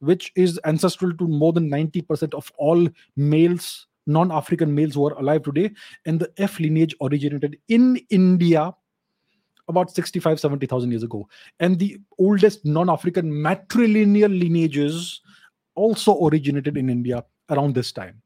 [0.01, 5.19] which is ancestral to more than 90% of all males, non African males who are
[5.19, 5.71] alive today.
[6.05, 8.73] And the F lineage originated in India
[9.69, 11.29] about 65 70,000 years ago.
[11.59, 15.21] And the oldest non African matrilineal lineages
[15.77, 18.21] also originated in India around this time.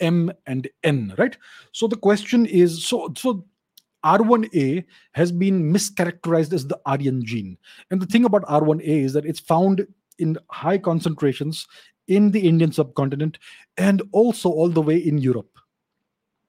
[0.00, 1.36] M and N, right?
[1.72, 3.44] So the question is so so
[4.04, 7.56] R1A has been mischaracterized as the Aryan gene.
[7.90, 9.86] And the thing about R1A is that it's found
[10.18, 11.66] in high concentrations
[12.06, 13.38] in the Indian subcontinent
[13.78, 15.48] and also all the way in Europe.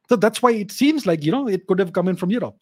[0.09, 2.57] So that's why it seems like, you know, it could have come in from Europe.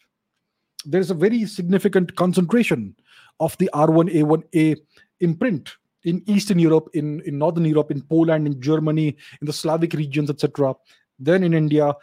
[0.86, 2.94] There's a very significant concentration
[3.40, 4.76] of the R1A1A
[5.20, 9.94] imprint in Eastern Europe, in, in Northern Europe, in Poland, in Germany, in the Slavic
[9.94, 10.74] regions, etc.
[11.18, 11.94] Then in India,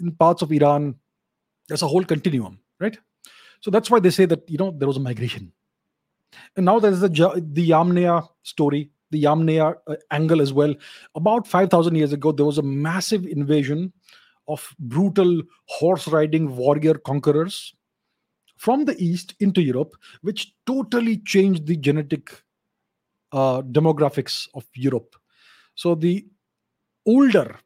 [0.00, 0.94] in parts of Iran,
[1.68, 2.98] there's a whole continuum, right?
[3.60, 5.52] So that's why they say that you know there was a migration,
[6.56, 10.74] and now there's the the Yamnaya story, the Yamnaya uh, angle as well.
[11.14, 13.92] About five thousand years ago, there was a massive invasion
[14.48, 17.74] of brutal horse riding warrior conquerors
[18.56, 22.42] from the east into Europe, which totally changed the genetic
[23.32, 25.16] uh, demographics of Europe.
[25.74, 26.26] So the
[27.06, 27.58] older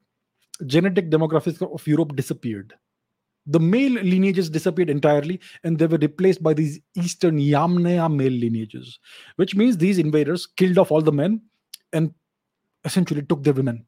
[0.67, 2.75] genetic demographics of Europe disappeared.
[3.47, 8.99] The male lineages disappeared entirely and they were replaced by these Eastern Yamnaya male lineages,
[9.37, 11.43] which means these invaders killed off all the men
[11.93, 12.15] and
[12.85, 13.85] essentially took their women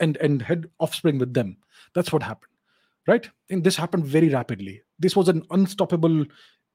[0.00, 1.56] and, and had offspring with them.
[1.94, 2.52] That's what happened,
[3.06, 3.28] right?
[3.48, 4.82] And this happened very rapidly.
[4.98, 6.26] This was an unstoppable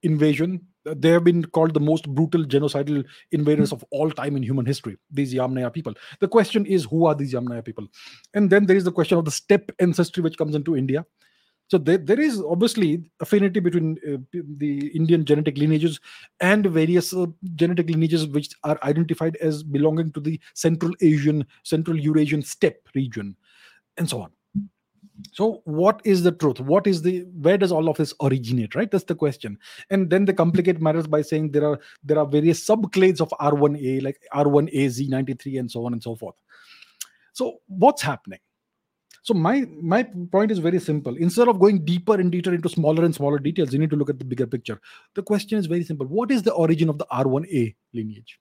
[0.02, 0.65] invasion.
[0.95, 4.97] They have been called the most brutal genocidal invaders of all time in human history,
[5.12, 5.93] these Yamnaya people.
[6.19, 7.88] The question is, who are these Yamnaya people?
[8.34, 11.06] And then there is the question of the steppe ancestry, which comes into India.
[11.69, 15.99] So there, there is obviously affinity between uh, the Indian genetic lineages
[16.39, 21.99] and various uh, genetic lineages which are identified as belonging to the Central Asian, Central
[21.99, 23.36] Eurasian steppe region,
[23.97, 24.32] and so on
[25.32, 26.60] so what is the truth?
[26.60, 28.89] What is the where does all of this originate right?
[28.89, 29.58] That's the question.
[29.89, 34.01] And then they complicate matters by saying there are there are various subclades of r1a
[34.01, 36.36] like r1az93 and so on and so forth.
[37.34, 38.39] So what's happening?
[39.21, 41.15] So my my point is very simple.
[41.17, 44.10] Instead of going deeper and deeper into smaller and smaller details you need to look
[44.10, 44.79] at the bigger picture.
[45.15, 46.08] The question is very simple.
[46.08, 48.39] What is the origin of the r1a lineage?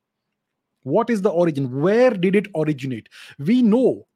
[0.83, 1.81] What is the origin?
[1.81, 3.09] Where did it originate?
[3.39, 4.07] We know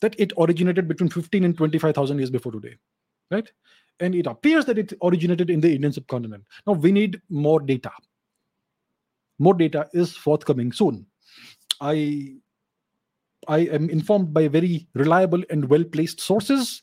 [0.00, 2.76] that it originated between 15 and 25,000 years before today,
[3.30, 3.50] right?
[4.00, 6.44] And it appears that it originated in the Indian subcontinent.
[6.66, 7.90] Now we need more data.
[9.38, 11.06] More data is forthcoming soon.
[11.80, 12.36] I
[13.48, 16.82] I am informed by very reliable and well placed sources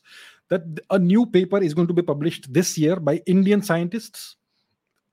[0.50, 4.36] that a new paper is going to be published this year by Indian scientists.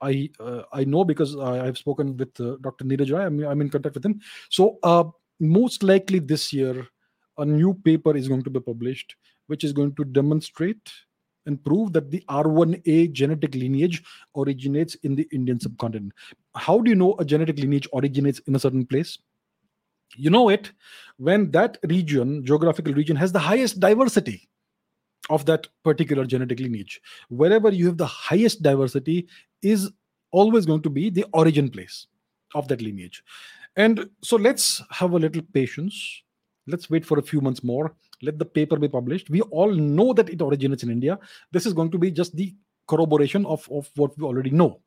[0.01, 2.85] I uh, I know because I, have spoken with uh, Dr.
[2.85, 3.25] Neeraj Rai.
[3.25, 4.19] I'm, I'm in contact with him.
[4.49, 5.03] So uh,
[5.39, 6.87] most likely this year,
[7.41, 9.15] a new paper is going to be published
[9.47, 10.91] which is going to demonstrate
[11.45, 14.03] and prove that the R1A genetic lineage
[14.37, 16.13] originates in the Indian subcontinent.
[16.55, 19.17] How do you know a genetic lineage originates in a certain place?
[20.15, 20.71] You know it
[21.17, 24.47] when that region, geographical region, has the highest diversity
[25.29, 27.01] of that particular genetic lineage.
[27.29, 29.27] Wherever you have the highest diversity
[29.61, 29.89] is
[30.31, 32.07] always going to be the origin place
[32.55, 33.23] of that lineage.
[33.75, 36.23] And so let's have a little patience
[36.67, 37.95] let's wait for a few months more.
[38.21, 39.29] Let the paper be published.
[39.29, 41.19] We all know that it originates in india.
[41.51, 42.55] This is going to be just the
[42.87, 44.81] corroboration of, of what we already know.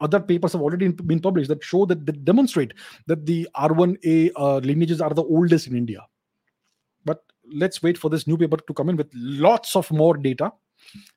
[0.00, 2.74] Other papers have already been published that show that, that demonstrate
[3.06, 6.06] that the r1a uh, lineages are the oldest in india.
[7.04, 10.52] But let's wait for this new paper to come in with lots of more data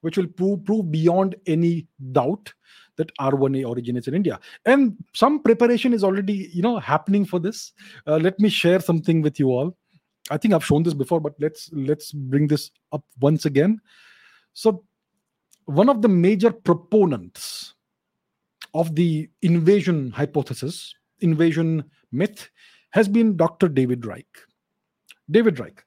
[0.02, 2.54] which will prove, prove beyond any doubt
[3.00, 4.40] that R1A originates in India.
[4.66, 7.74] And some preparation is already, you know, happening for this.
[8.06, 9.76] Uh, let me share something with you all.
[10.30, 13.82] I think I've shown this before, but let's let's bring this up once again.
[14.54, 14.84] So,
[15.66, 17.74] one of the major proponents
[18.74, 22.50] of the invasion hypothesis, invasion myth,
[22.92, 23.70] has been Dr.
[23.70, 24.28] David Reich.
[25.32, 25.84] David Reich.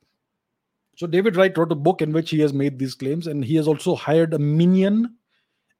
[0.96, 3.55] So, David Reich wrote a book in which he has made these claims, and he
[3.57, 5.14] has also hired a minion,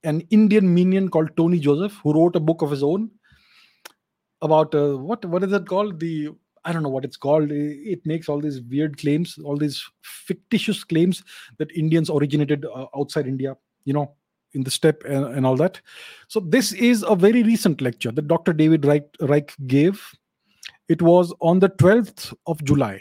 [0.05, 3.11] an Indian minion called Tony Joseph, who wrote a book of his own
[4.41, 6.01] about uh, what what is it called?
[6.01, 6.31] The
[6.65, 7.51] I don't know what it's called.
[7.51, 11.23] It makes all these weird claims, all these fictitious claims
[11.59, 13.57] that Indians originated uh, outside India.
[13.85, 14.15] You know,
[14.55, 15.81] in the steppe and, and, all that.
[16.29, 18.53] So this is a very recent lecture that Dr.
[18.53, 20.01] David Reich, Reich gave.
[20.89, 23.01] It was on the 12th of July.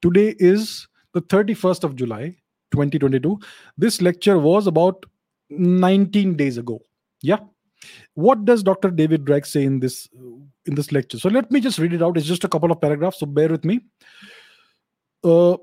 [0.00, 2.36] Today is the 31st of July,
[2.70, 3.38] 2022.
[3.76, 5.04] This lecture was about
[5.50, 6.80] 19 days ago.
[7.22, 7.38] Yeah.
[8.14, 8.90] What does Dr.
[8.90, 10.08] David Reich say in this
[10.66, 11.18] in this lecture?
[11.18, 12.16] So let me just read it out.
[12.16, 13.80] It's just a couple of paragraphs, so bear with me.
[15.22, 15.56] Uh,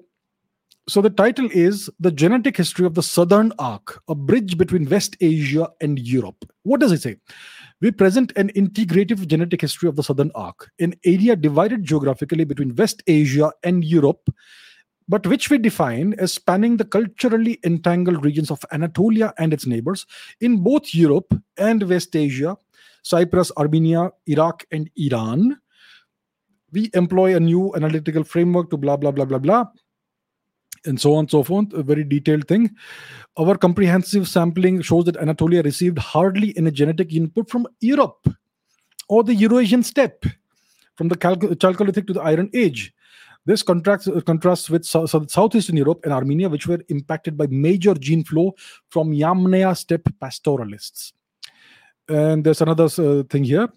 [0.88, 5.18] so the title is The Genetic History of the Southern Arc, a bridge between West
[5.20, 6.46] Asia and Europe.
[6.62, 7.18] What does it say?
[7.82, 12.76] We present an integrative genetic history of the Southern Arc, an area divided geographically between
[12.76, 14.30] West Asia and Europe,
[15.08, 20.06] but which we define as spanning the culturally entangled regions of Anatolia and its neighbors
[20.42, 22.58] in both Europe and West Asia,
[23.04, 25.58] Cyprus, Armenia, Iraq, and Iran.
[26.72, 29.66] We employ a new analytical framework to blah, blah, blah, blah, blah
[30.86, 32.76] and so on and so forth, a very detailed thing.
[33.38, 38.28] Our comprehensive sampling shows that Anatolia received hardly any genetic input from Europe
[39.10, 40.26] or the Eurasian steppe,
[40.96, 42.94] from the Chalcolithic to the Iron Age.
[43.46, 47.94] This contrasts, contrasts with so, so Southeastern Europe and Armenia, which were impacted by major
[47.94, 48.56] gene flow
[48.90, 51.14] from Yamnaya steppe pastoralists.
[52.10, 53.70] And there's another uh, thing here.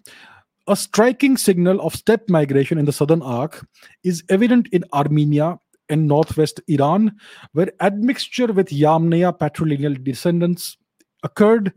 [0.67, 3.65] A striking signal of steppe migration in the southern arc
[4.03, 7.15] is evident in Armenia and northwest Iran,
[7.53, 10.77] where admixture with Yamnaya patrilineal descendants
[11.23, 11.73] occurred,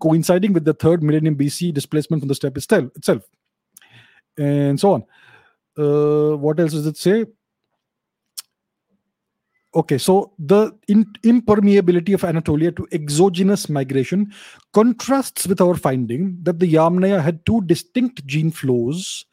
[0.00, 3.22] coinciding with the third millennium BC displacement from the steppe itself,
[4.36, 5.04] and so on.
[5.78, 7.24] Uh, what else does it say?
[9.74, 14.30] Okay, so the in, impermeability of Anatolia to exogenous migration
[14.74, 19.24] contrasts with our finding that the Yamnaya had two distinct gene flows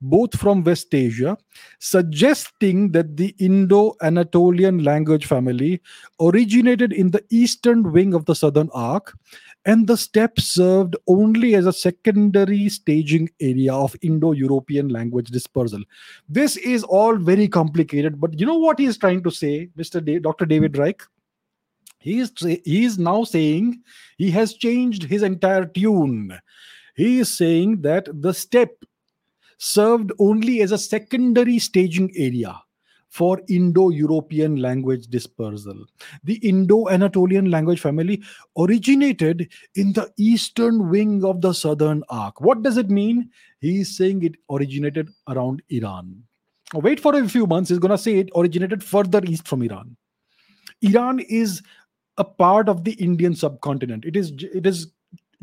[0.00, 1.36] both from West Asia,
[1.80, 5.80] suggesting that the Indo Anatolian language family
[6.20, 9.16] originated in the eastern wing of the southern arc,
[9.64, 15.82] and the steppe served only as a secondary staging area of Indo European language dispersal.
[16.28, 20.04] This is all very complicated, but you know what he is trying to say, Mr.
[20.04, 20.46] Da- Dr.
[20.46, 21.02] David Reich?
[21.98, 23.82] He is, he is now saying
[24.16, 26.38] he has changed his entire tune.
[26.94, 28.84] He is saying that the steppe
[29.58, 32.60] served only as a secondary staging area
[33.08, 35.86] for Indo European language dispersal.
[36.24, 38.22] The Indo Anatolian language family
[38.56, 42.40] originated in the eastern wing of the southern arc.
[42.40, 43.30] What does it mean?
[43.60, 46.22] He is saying it originated around Iran.
[46.74, 49.96] Wait for a few months, he's going to say it originated further east from Iran.
[50.82, 51.62] Iran is
[52.18, 54.04] a part of the Indian subcontinent.
[54.04, 54.92] It is it is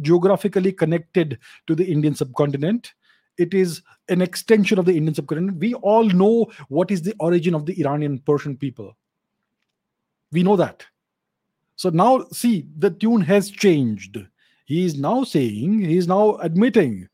[0.02, 2.94] geographically connected to the Indian subcontinent
[3.38, 5.58] it is an extension of the Indian subcontinent.
[5.58, 8.96] We all know what is the origin of the Iranian Persian people.
[10.32, 10.86] We know that.
[11.76, 14.18] So now, see, the tune has changed.
[14.66, 17.08] He is now saying, he is now admitting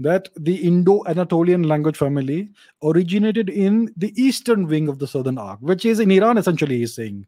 [0.00, 2.50] that the Indo Anatolian language family
[2.82, 6.94] originated in the eastern wing of the southern arc, which is in Iran, essentially, he's
[6.94, 7.26] saying.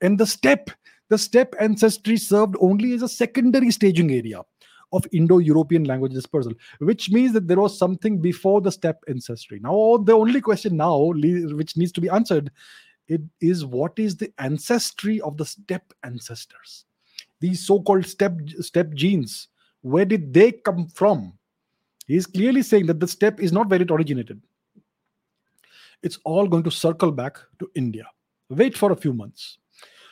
[0.00, 0.70] And the steppe,
[1.08, 4.42] the steppe ancestry served only as a secondary staging area
[4.92, 9.60] of Indo-European language dispersal, which means that there was something before the steppe ancestry.
[9.60, 12.50] Now, the only question now, which needs to be answered,
[13.06, 16.84] it is what is the ancestry of the steppe ancestors?
[17.40, 19.48] These so-called step steppe genes,
[19.82, 21.34] where did they come from?
[22.06, 24.40] He is clearly saying that the steppe is not where it originated.
[26.02, 28.06] It's all going to circle back to India.
[28.48, 29.58] Wait for a few months.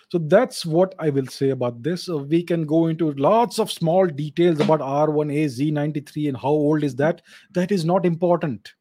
[0.08, 2.08] So that's what I will say about this.
[2.08, 6.84] Uh, we can go into lots of small details about R1A Z93 and how old
[6.84, 7.22] is that.
[7.52, 8.72] That is not important.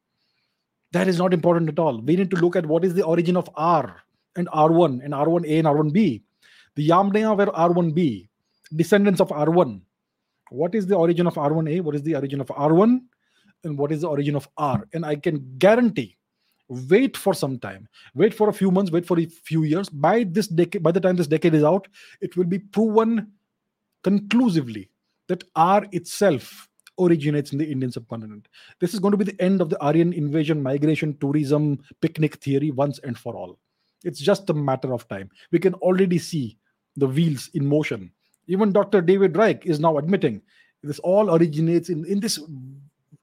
[0.92, 2.00] That is not important at all.
[2.00, 4.02] We need to look at what is the origin of R
[4.36, 6.22] and R1 and R1A and R1B.
[6.76, 8.28] The Yamnaya were R1B,
[8.76, 9.80] descendants of R1.
[10.50, 11.80] What is the origin of R1A?
[11.80, 13.00] What is the origin of R1?
[13.64, 14.86] And what is the origin of R?
[14.92, 16.15] And I can guarantee
[16.68, 17.88] wait for some time.
[18.14, 19.88] Wait for a few months wait for a few years.
[19.88, 21.88] By this decade by the time this decade is out
[22.20, 23.32] it will be proven
[24.02, 24.90] conclusively
[25.28, 28.48] that r itself originates in the indian subcontinent.
[28.80, 32.70] This is going to be the end of the aryan invasion migration tourism picnic theory
[32.70, 33.58] once and for all.
[34.04, 35.30] It's just a matter of time.
[35.52, 36.58] We can already see
[36.96, 38.10] the wheels in motion.
[38.46, 40.42] Even dr david reich is now admitting
[40.82, 42.38] This all originates in, in this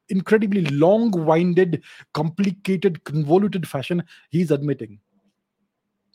[0.10, 1.84] incredibly long winded,
[2.14, 4.04] complicated, convoluted fashion.
[4.30, 5.00] He's admitting.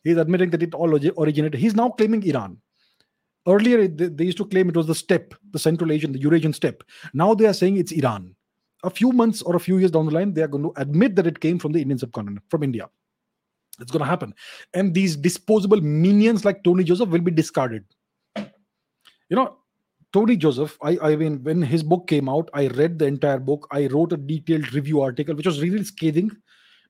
[0.04, 1.60] He's admitting that it all originated.
[1.60, 2.58] He's now claiming Iran.
[3.46, 6.84] Earlier, they, used to claim it was the steppe, the Central Asian, the Eurasian steppe.
[7.14, 8.34] Now they are saying it's Iran.
[8.84, 11.16] A few months or a few years down the line, they are going to admit
[11.16, 12.88] that it came from the Indian subcontinent, from India.
[13.80, 14.34] It's going to happen.
[14.74, 17.84] And these disposable minions like Tony Joseph will be discarded.
[18.36, 19.57] You know,
[20.12, 23.66] Tony Joseph, I, I mean, when his book came out, I read the entire book.
[23.70, 26.30] I wrote a detailed review article, which was really scathing,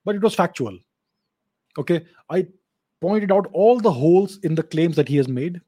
[0.05, 0.77] but it was factual.
[1.77, 2.05] Okay.
[2.29, 2.47] I
[3.01, 5.59] pointed out all the holes in the claims that he has made.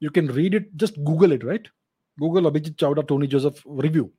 [0.00, 1.66] You can read it, just Google it, right?
[2.18, 4.12] Google Abhijit Chawda, Tony Joseph review.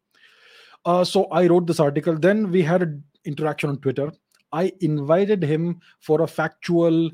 [0.85, 2.17] Uh, so I wrote this article.
[2.17, 4.11] Then we had an interaction on Twitter.
[4.51, 7.11] I invited him for a factual,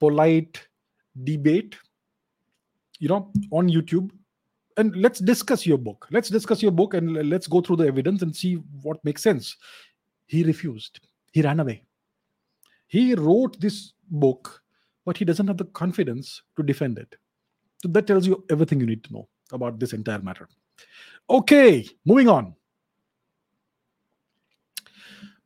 [0.00, 0.66] polite
[1.22, 1.76] debate,
[2.98, 4.10] you know, on YouTube.
[4.76, 6.08] And let's discuss your book.
[6.10, 9.56] Let's discuss your book and let's go through the evidence and see what makes sense.
[10.26, 11.00] He refused.
[11.32, 11.84] He ran away.
[12.88, 14.62] He wrote this book,
[15.04, 17.14] but he doesn't have the confidence to defend it.
[17.82, 20.48] So that tells you everything you need to know about this entire matter.
[21.30, 22.54] Okay, moving on.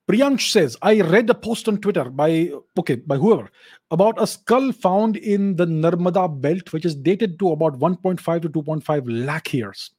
[0.08, 3.50] Priyansh says, I read a post on Twitter by okay, by whoever
[3.90, 8.48] about a skull found in the Narmada belt, which is dated to about 1.5 to
[8.48, 9.90] 2.5 lakh years.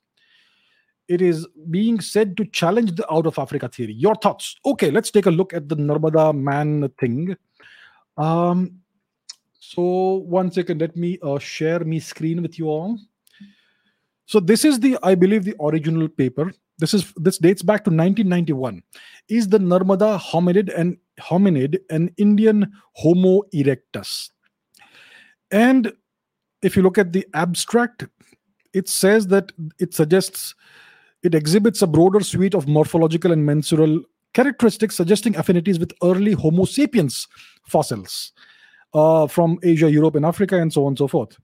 [1.07, 3.93] It is being said to challenge the out of Africa theory.
[3.93, 4.55] Your thoughts?
[4.65, 7.35] Okay, let's take a look at the Narmada man thing.
[8.17, 8.79] Um,
[9.59, 12.97] so one second, let me uh, share me screen with you all.
[14.25, 17.91] So this is the, I believe, the original paper this is this dates back to
[17.91, 18.81] 1991
[19.27, 24.29] is the narmada hominid and hominid an indian homo erectus?
[25.51, 25.91] And
[26.61, 28.07] if you look at the abstract
[28.73, 30.55] it says that it suggests
[31.23, 34.01] it exhibits a broader suite of morphological and mensural
[34.33, 37.27] characteristics suggesting affinities with early homo sapiens
[37.67, 38.31] fossils
[38.93, 41.37] uh, from asia europe and africa and so on and so forth.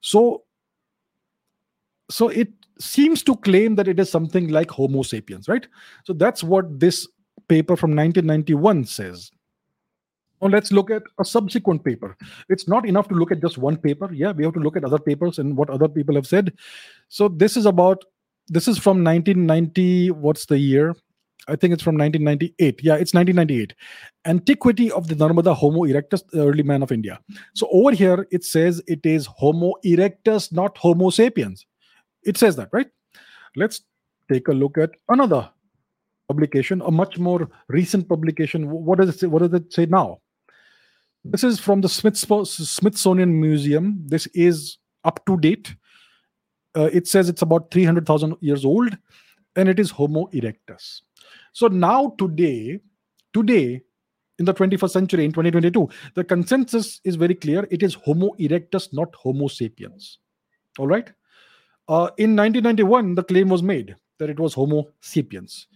[0.00, 0.44] So
[2.10, 5.66] so it seems to claim that it is something like Homo sapiens, right?
[6.04, 7.06] So that's what this
[7.48, 9.30] paper from 1991 says.
[10.42, 12.16] Now let's look at a subsequent paper.
[12.48, 14.12] It's not enough to look at just one paper.
[14.12, 16.52] Yeah, we have to look at other papers and what other people have said.
[17.08, 18.04] So this is about
[18.48, 20.10] this is from 1990.
[20.10, 20.94] What's the year?
[21.48, 22.82] I think it's from 1998.
[22.82, 23.74] Yeah, it's 1998.
[24.26, 27.20] Antiquity of the Narmada Homo erectus, early man of India.
[27.54, 31.66] So over here, it says it is Homo erectus, not Homo sapiens.
[32.24, 32.88] It says that, right?
[33.56, 33.82] Let's
[34.32, 35.50] take a look at another
[36.28, 38.70] publication, a much more recent publication.
[38.70, 39.26] What does it say?
[39.26, 40.20] What does it say now?
[41.24, 44.02] This is from the Smithsonian Museum.
[44.04, 45.74] This is up to date.
[46.76, 48.96] Uh, it says it's about 300,000 years old
[49.56, 51.02] and it is Homo erectus.
[51.52, 52.80] So now, today,
[53.32, 53.80] today,
[54.38, 57.66] in the 21st century, in 2022, the consensus is very clear.
[57.70, 60.18] It is Homo erectus, not Homo sapiens.
[60.78, 61.10] All right.
[61.88, 65.66] Uh, in 1991, the claim was made that it was Homo sapiens.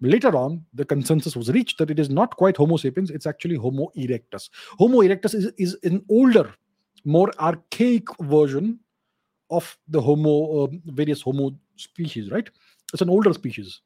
[0.00, 3.56] Later on, the consensus was reached that it is not quite Homo sapiens, it's actually
[3.56, 4.50] Homo erectus.
[4.78, 6.52] Homo erectus is, is an older,
[7.04, 8.78] more archaic version
[9.50, 12.48] of the Homo, uh, various Homo species, right?
[12.92, 13.80] It's an older species.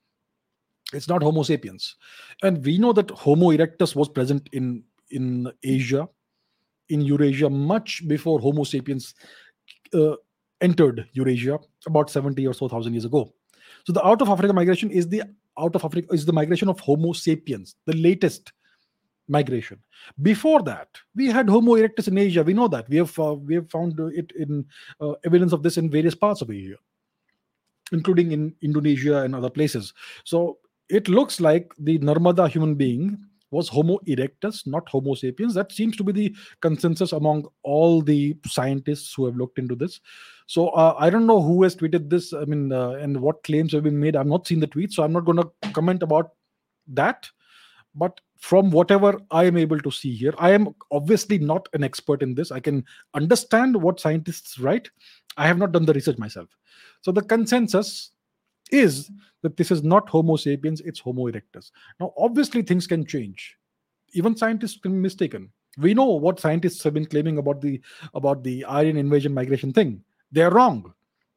[0.92, 1.96] It's not Homo sapiens.
[2.42, 6.08] And we know that Homo erectus was present in, in Asia,
[6.88, 9.14] in Eurasia, much before Homo sapiens
[9.92, 10.16] uh,
[10.60, 13.32] entered Eurasia about 70 or so thousand years ago.
[13.84, 15.22] So the out of Africa migration is the
[15.58, 18.52] out of Africa is the migration of Homo sapiens, the latest
[19.28, 19.78] migration.
[20.22, 22.42] Before that, we had Homo erectus in Asia.
[22.42, 24.64] We know that we have uh, we have found it in
[25.00, 26.76] uh, evidence of this in various parts of Asia,
[27.92, 29.92] including in Indonesia and other places.
[30.24, 33.18] So it looks like the Narmada human being
[33.50, 35.54] was Homo erectus, not Homo sapiens.
[35.54, 40.00] That seems to be the consensus among all the scientists who have looked into this.
[40.46, 42.32] So uh, I don't know who has tweeted this.
[42.32, 44.16] I mean, uh, and what claims have been made.
[44.16, 46.30] I've not seen the tweet, so I'm not going to comment about
[46.88, 47.28] that.
[47.94, 52.22] But from whatever I am able to see here, I am obviously not an expert
[52.22, 52.52] in this.
[52.52, 52.84] I can
[53.14, 54.90] understand what scientists write.
[55.36, 56.48] I have not done the research myself.
[57.00, 58.10] So the consensus
[58.70, 59.10] is
[59.42, 61.70] that this is not Homo sapiens, it's Homo erectus.
[62.00, 63.56] Now, obviously, things can change.
[64.12, 65.50] Even scientists can be mistaken.
[65.78, 67.80] We know what scientists have been claiming about the
[68.14, 70.02] about the Aryan invasion migration thing.
[70.32, 70.92] They're wrong.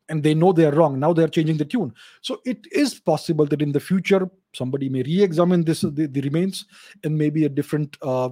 [0.10, 1.00] And they know they're wrong.
[1.00, 1.94] Now they're changing the tune.
[2.22, 6.66] So it is possible that in the future somebody may re-examine this the, the remains
[7.04, 8.30] and maybe a different uh,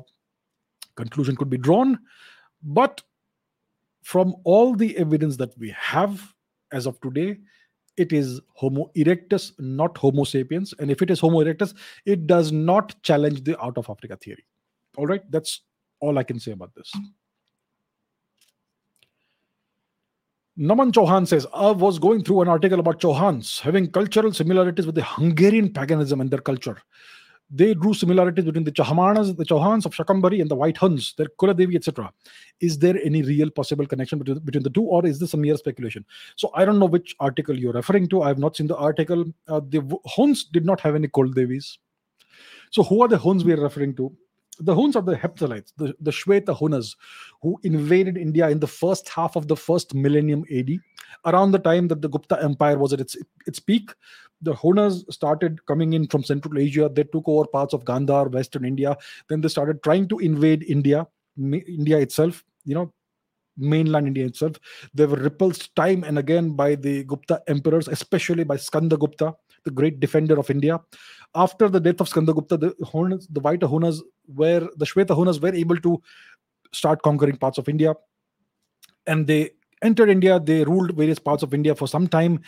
[0.95, 1.99] conclusion could be drawn.
[2.63, 3.03] But
[4.01, 6.33] from all the evidence that we have
[6.71, 7.37] as of today,
[7.97, 10.73] it is Homo erectus, not Homo sapiens.
[10.79, 14.45] And if it is Homo erectus, it does not challenge the out of Africa theory.
[14.97, 15.61] All right, that's
[15.99, 16.91] all I can say about this.
[20.59, 24.95] Naman Chauhan says, I was going through an article about Chauhans having cultural similarities with
[24.95, 26.77] the Hungarian paganism and their culture.
[27.51, 31.27] They drew similarities between the Chahamanas, the Chauhans of Shakambari, and the White Huns, their
[31.39, 32.11] Kuladevi, etc.
[32.59, 35.55] Is there any real possible connection between, between the two, or is this a mere
[35.57, 36.03] speculation?
[36.35, 38.23] So I don't know which article you're referring to.
[38.23, 39.25] I have not seen the article.
[39.47, 41.77] Uh, the Huns did not have any Kuldevis.
[42.71, 44.11] So who are the Huns we are referring to?
[44.59, 46.95] The Huns are the Hephthalites, the, the Shweta Hunas,
[47.41, 50.69] who invaded India in the first half of the first millennium AD.
[51.25, 53.91] Around the time that the Gupta Empire was at its, its peak,
[54.41, 56.89] the Hunas started coming in from Central Asia.
[56.93, 58.97] They took over parts of Gandhar, Western India.
[59.29, 62.93] Then they started trying to invade India, India itself, you know,
[63.57, 64.57] mainland India itself.
[64.93, 69.35] They were repulsed time and again by the Gupta emperors, especially by Skanda Gupta,
[69.67, 70.79] the great defender of India.
[71.35, 74.01] After the death of Skandagupta, the Hunas, the White Hunas
[74.41, 76.01] were the Shweta Hunas were able to
[76.71, 77.93] start conquering parts of India,
[79.05, 79.51] and they
[79.81, 80.39] entered India.
[80.39, 82.41] They ruled various parts of India for some time.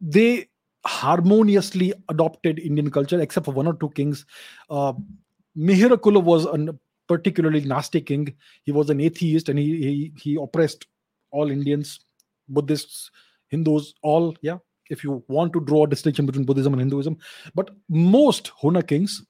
[0.00, 0.48] They
[0.86, 4.24] harmoniously adopted Indian culture, except for one or two kings.
[4.70, 4.92] Uh,
[5.56, 6.74] Mihirakula was a
[7.06, 8.34] particularly nasty king.
[8.64, 10.86] He was an atheist and he, he, he oppressed
[11.30, 12.00] all Indians,
[12.48, 13.10] Buddhists,
[13.48, 14.36] Hindus, all.
[14.42, 14.58] Yeah,
[14.90, 17.16] if you want to draw a distinction between Buddhism and Hinduism.
[17.54, 19.24] But most Huna kings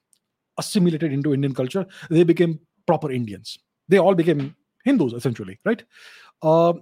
[0.59, 1.87] assimilated into Indian culture.
[2.11, 3.59] They became proper Indians.
[3.89, 5.83] They all became Hindus essentially, right?
[6.43, 6.75] Uh,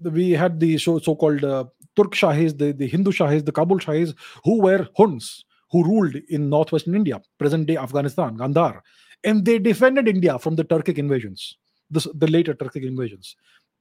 [0.00, 1.64] we had the so, so-called uh,
[1.96, 6.48] Turk Shahis, the, the Hindu Shahis, the Kabul Shahis, who were Huns, who ruled in
[6.48, 8.80] northwestern India, present-day Afghanistan, Gandhar,
[9.24, 11.56] and they defended India from the Turkic invasions,
[11.90, 13.36] the, the later Turkic invasions.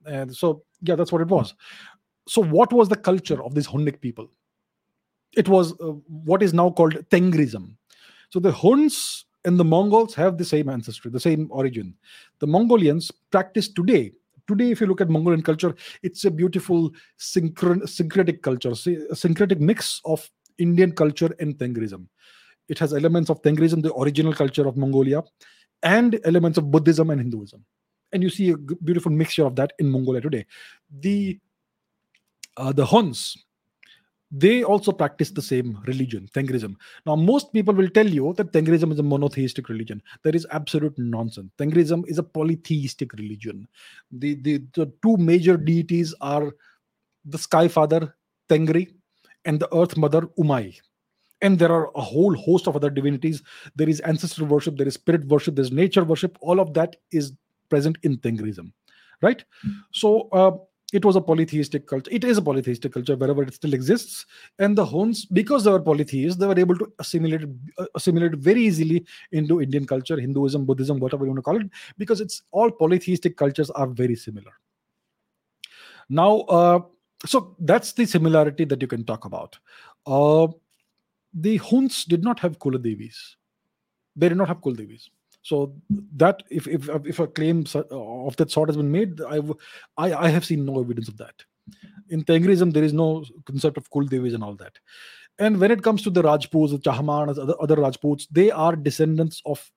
[0.06, 1.54] And so, yeah, that's what it was.
[2.28, 4.30] So, what was the culture of these Hunnic people?
[5.36, 7.76] It was uh, what is now called Tengrism.
[8.30, 11.96] So, the Huns and the Mongols have the same ancestry, the same origin.
[12.40, 14.12] The Mongolians practice today
[14.48, 19.60] today if you look at mongolian culture it's a beautiful synchron- syncretic culture a syncretic
[19.60, 22.08] mix of indian culture and tengrism
[22.70, 25.22] it has elements of tengrism the original culture of mongolia
[25.84, 27.64] and elements of buddhism and hinduism
[28.14, 30.46] and you see a beautiful mixture of that in mongolia today
[31.02, 31.38] the
[32.58, 33.38] uh, the huns
[34.32, 36.76] they also practice the same religion, Tengrism.
[37.06, 40.02] Now, most people will tell you that Tengrism is a monotheistic religion.
[40.24, 41.50] That is absolute nonsense.
[41.58, 43.68] Tengrism is a polytheistic religion.
[44.12, 46.52] The, the, the two major deities are
[47.24, 48.16] the Sky Father,
[48.50, 48.94] Tengri,
[49.46, 50.78] and the Earth Mother, Umai.
[51.42, 53.42] And there are a whole host of other divinities.
[53.76, 56.38] There is ancestor worship, there is spirit worship, there's nature worship.
[56.42, 57.32] All of that is
[57.70, 58.74] present in Tengrism,
[59.22, 59.46] right?
[59.66, 59.80] Mm-hmm.
[59.92, 60.52] So, uh,
[60.94, 62.10] it was a polytheistic culture.
[62.14, 64.26] It is a polytheistic culture wherever it still exists.
[64.58, 67.44] And the Huns, because they were polytheists, they were able to assimilate
[67.78, 71.70] uh, assimilate very easily into Indian culture, Hinduism, Buddhism, whatever you want to call it,
[71.98, 74.52] because it's all polytheistic cultures are very similar.
[76.10, 76.80] Now, uh,
[77.26, 79.58] so that's the similarity that you can talk about.
[80.06, 80.48] Uh,
[81.34, 83.36] the Huns did not have Kuladevis.
[84.16, 85.10] They did not have Kuladevis.
[85.48, 85.74] So
[86.18, 89.40] that if if if a claim of that sort has been made, I
[89.98, 91.36] I, I have seen no evidence of that.
[92.10, 94.78] In Tengrism, there is no concept of Kul Devis and all that.
[95.40, 99.42] And when it comes to the Rajputs, the Chahamanas, other, other Rajputs, they are descendants
[99.46, 99.72] of.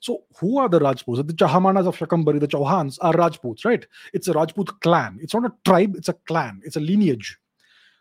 [0.00, 1.22] So who are the Rajputs?
[1.26, 3.86] The Chahamanas of Shakambari, the Chauhans, are Rajputs, right?
[4.14, 5.18] It's a Rajput clan.
[5.20, 5.96] It's not a tribe.
[5.96, 6.62] It's a clan.
[6.64, 7.36] It's a lineage.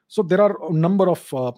[0.07, 1.51] So there are a number of uh,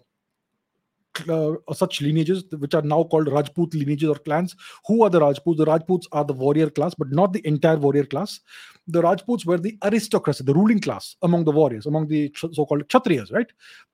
[1.29, 4.55] uh, such lineages which are now called Rajput lineages or clans.
[4.87, 5.57] Who are the Rajputs?
[5.57, 8.39] The Rajputs are the warrior class, but not the entire warrior class.
[8.87, 13.31] The Rajputs were the aristocracy, the ruling class among the warriors, among the so-called Kshatriyas,
[13.31, 13.51] right?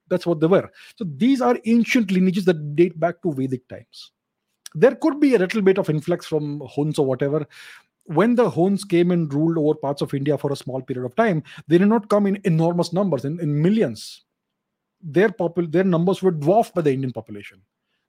[0.10, 0.70] That's what they were.
[0.96, 4.12] So these are ancient lineages that date back to Vedic times.
[4.74, 7.48] There could be a little bit of influx from Huns or whatever,
[8.08, 11.16] when the Huns came and ruled over parts of India for a small period of
[11.16, 14.24] time, they did not come in enormous numbers, in, in millions
[15.02, 17.62] their popul- their numbers were dwarfed by the Indian population.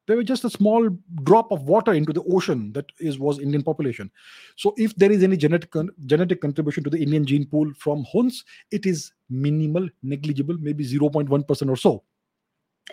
[0.07, 0.89] They were just a small
[1.23, 4.11] drop of water into the ocean that is was Indian population.
[4.57, 5.75] So if there is any genetic
[6.07, 11.69] genetic contribution to the Indian gene pool from Huns, it is minimal, negligible, maybe 0.1%
[11.69, 12.05] or so.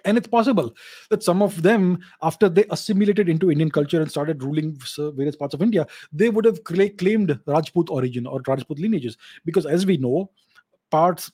[0.04, 0.76] And it's possible
[1.10, 5.54] that some of them, after they assimilated into Indian culture and started ruling various parts
[5.54, 9.16] of India, they would have claimed Rajput origin or Rajput lineages.
[9.46, 10.32] Because as we know,
[10.92, 11.32] parts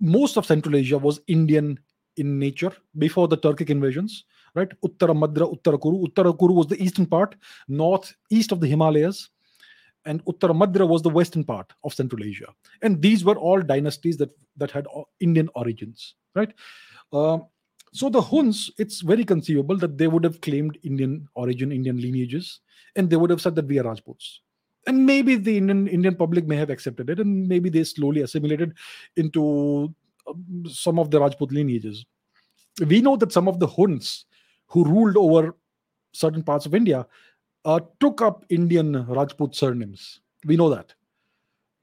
[0.00, 1.78] most of Central Asia was Indian
[2.16, 4.24] in nature before the Turkic invasions,
[4.54, 4.70] right?
[4.84, 6.06] Uttara Madra, Uttara Kuru.
[6.06, 7.36] Uttara Kuru was the eastern part,
[7.68, 9.30] north east of the Himalayas,
[10.04, 12.46] and Uttara Madra was the western part of Central Asia.
[12.82, 14.86] And these were all dynasties that that had
[15.20, 16.52] Indian origins, right?
[17.12, 17.38] Uh,
[17.92, 22.60] so the Huns, it's very conceivable that they would have claimed Indian origin, Indian lineages,
[22.94, 24.40] and they would have said that we are Rajputs.
[24.86, 28.74] And maybe the Indian Indian public may have accepted it, and maybe they slowly assimilated
[29.16, 29.92] into
[30.28, 32.04] um, some of the Rajput lineages.
[32.86, 34.26] We know that some of the Huns
[34.68, 35.56] who ruled over
[36.12, 37.06] certain parts of India
[37.64, 40.20] uh, took up Indian Rajput surnames.
[40.44, 40.94] We know that.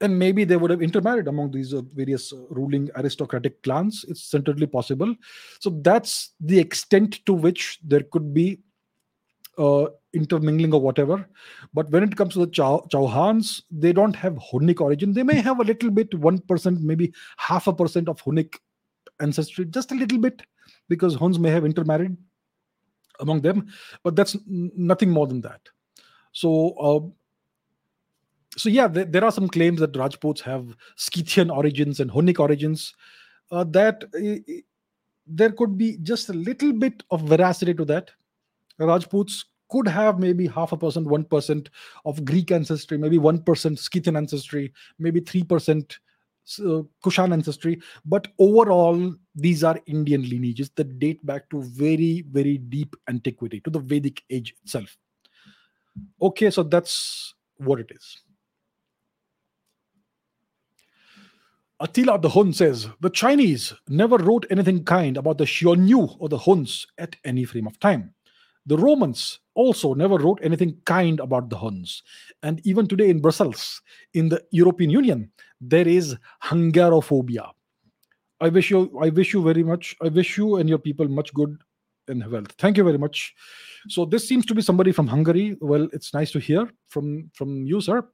[0.00, 4.04] And maybe they would have intermarried among these uh, various uh, ruling aristocratic clans.
[4.08, 5.14] It's certainly possible.
[5.60, 8.60] So that's the extent to which there could be
[9.58, 11.28] uh, intermingling or whatever.
[11.72, 15.12] But when it comes to the Chau- Chauhans, they don't have Hunnic origin.
[15.12, 18.58] They may have a little bit, 1%, maybe half a percent of Hunnic
[19.20, 20.42] ancestry, just a little bit,
[20.88, 22.16] because Huns may have intermarried
[23.20, 23.68] among them,
[24.02, 25.60] but that's n- nothing more than that.
[26.32, 27.00] So, uh,
[28.56, 32.94] so yeah, there, there, are some claims that Rajputs have Scythian origins and Hunnic origins.
[33.50, 34.62] Uh, that uh,
[35.26, 38.10] there could be just a little bit of veracity to that.
[38.78, 41.70] Rajputs could have maybe half a percent, one percent
[42.04, 45.98] of Greek ancestry, maybe one percent Scythian ancestry, maybe three percent
[46.58, 52.58] uh, Kushan ancestry, but overall, these are Indian lineages that date back to very, very
[52.58, 54.96] deep antiquity, to the Vedic age itself.
[56.20, 58.18] Okay, so that's what it is.
[61.80, 66.38] Attila the Hun says the Chinese never wrote anything kind about the Xiongnu or the
[66.38, 68.14] Huns at any frame of time.
[68.66, 72.02] The Romans also never wrote anything kind about the Huns.
[72.42, 73.82] And even today in Brussels,
[74.14, 77.50] in the European Union, there is Hungarophobia.
[78.40, 81.32] I wish you, I wish you very much, I wish you and your people much
[81.34, 81.56] good
[82.08, 82.52] and wealth.
[82.58, 83.34] Thank you very much.
[83.88, 85.56] So this seems to be somebody from Hungary.
[85.60, 88.06] Well, it's nice to hear from from you, sir.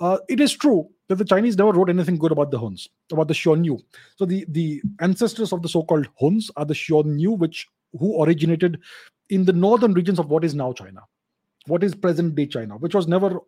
[0.00, 3.28] Uh, it is true that the Chinese never wrote anything good about the Huns, about
[3.28, 3.80] the Xiongnu.
[4.16, 7.68] So the the ancestors of the so-called Huns are the Xiongnu, which
[7.98, 8.80] who originated
[9.30, 11.02] in the northern regions of what is now China,
[11.66, 13.38] what is present day China, which was never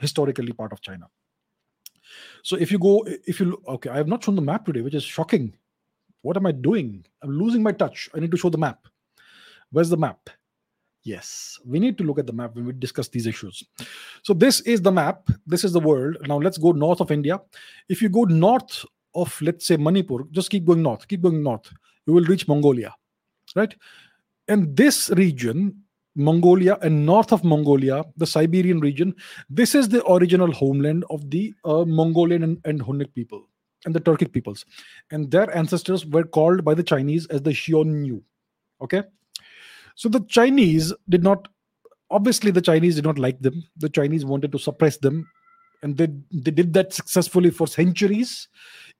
[0.00, 1.06] historically part of China.
[2.42, 4.80] So if you go, if you look, okay, I have not shown the map today,
[4.80, 5.54] which is shocking.
[6.22, 7.04] What am I doing?
[7.22, 8.08] I'm losing my touch.
[8.14, 8.86] I need to show the map.
[9.70, 10.28] Where's the map?
[11.04, 13.64] Yes, we need to look at the map when we discuss these issues.
[14.22, 15.28] So this is the map.
[15.46, 16.16] This is the world.
[16.28, 17.40] Now let's go north of India.
[17.88, 21.72] If you go north of, let's say, Manipur, just keep going north, keep going north,
[22.06, 22.94] you will reach Mongolia,
[23.56, 23.74] right?
[24.48, 25.82] And this region,
[26.14, 29.14] Mongolia and north of Mongolia, the Siberian region,
[29.48, 33.48] this is the original homeland of the uh, Mongolian and, and Hunnic people
[33.84, 34.64] and the Turkic peoples.
[35.10, 38.22] And their ancestors were called by the Chinese as the Xiongnu.
[38.82, 39.02] Okay.
[39.94, 41.48] So the Chinese did not,
[42.10, 43.64] obviously, the Chinese did not like them.
[43.76, 45.28] The Chinese wanted to suppress them.
[45.82, 48.48] And they, they did that successfully for centuries.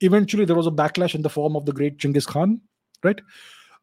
[0.01, 2.61] Eventually, there was a backlash in the form of the great Genghis Khan,
[3.05, 3.21] right?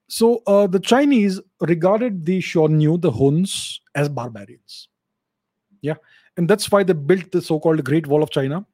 [0.09, 4.89] So uh, the Chinese regarded the Xiongnu, the Huns, as barbarians.
[5.81, 5.95] Yeah.
[6.35, 8.65] And that's why they built the so called Great Wall of China.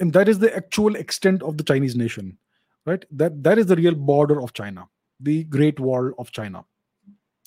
[0.00, 2.38] And that is the actual extent of the Chinese nation,
[2.86, 3.04] right?
[3.10, 4.88] That, that is the real border of China,
[5.20, 6.64] the Great Wall of China.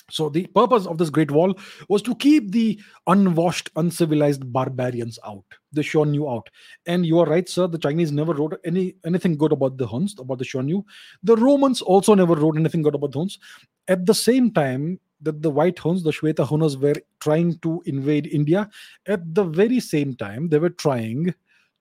[0.10, 5.46] So the purpose of this Great Wall was to keep the unwashed, uncivilized barbarians out,
[5.72, 6.50] the Xiongnu out.
[6.86, 7.68] And you are right, sir.
[7.68, 10.84] The Chinese never wrote any anything good about the Huns, about the Xiongnu.
[11.24, 13.40] The Romans also never wrote anything good about the Huns.
[13.88, 18.28] At the same time that the White Huns, the Shweta Hunas, were trying to invade
[18.28, 18.70] India,
[19.08, 21.34] at the very same time they were trying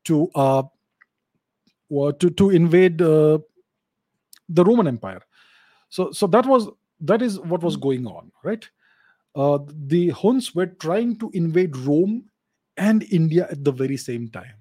[0.05, 0.63] to uh,
[1.91, 3.39] to to invade uh,
[4.49, 5.23] the Roman Empire.
[5.89, 6.69] So so that was
[7.01, 8.69] that is what was going on, right?
[9.35, 12.25] Uh, the Huns were trying to invade Rome
[12.77, 14.55] and India at the very same time.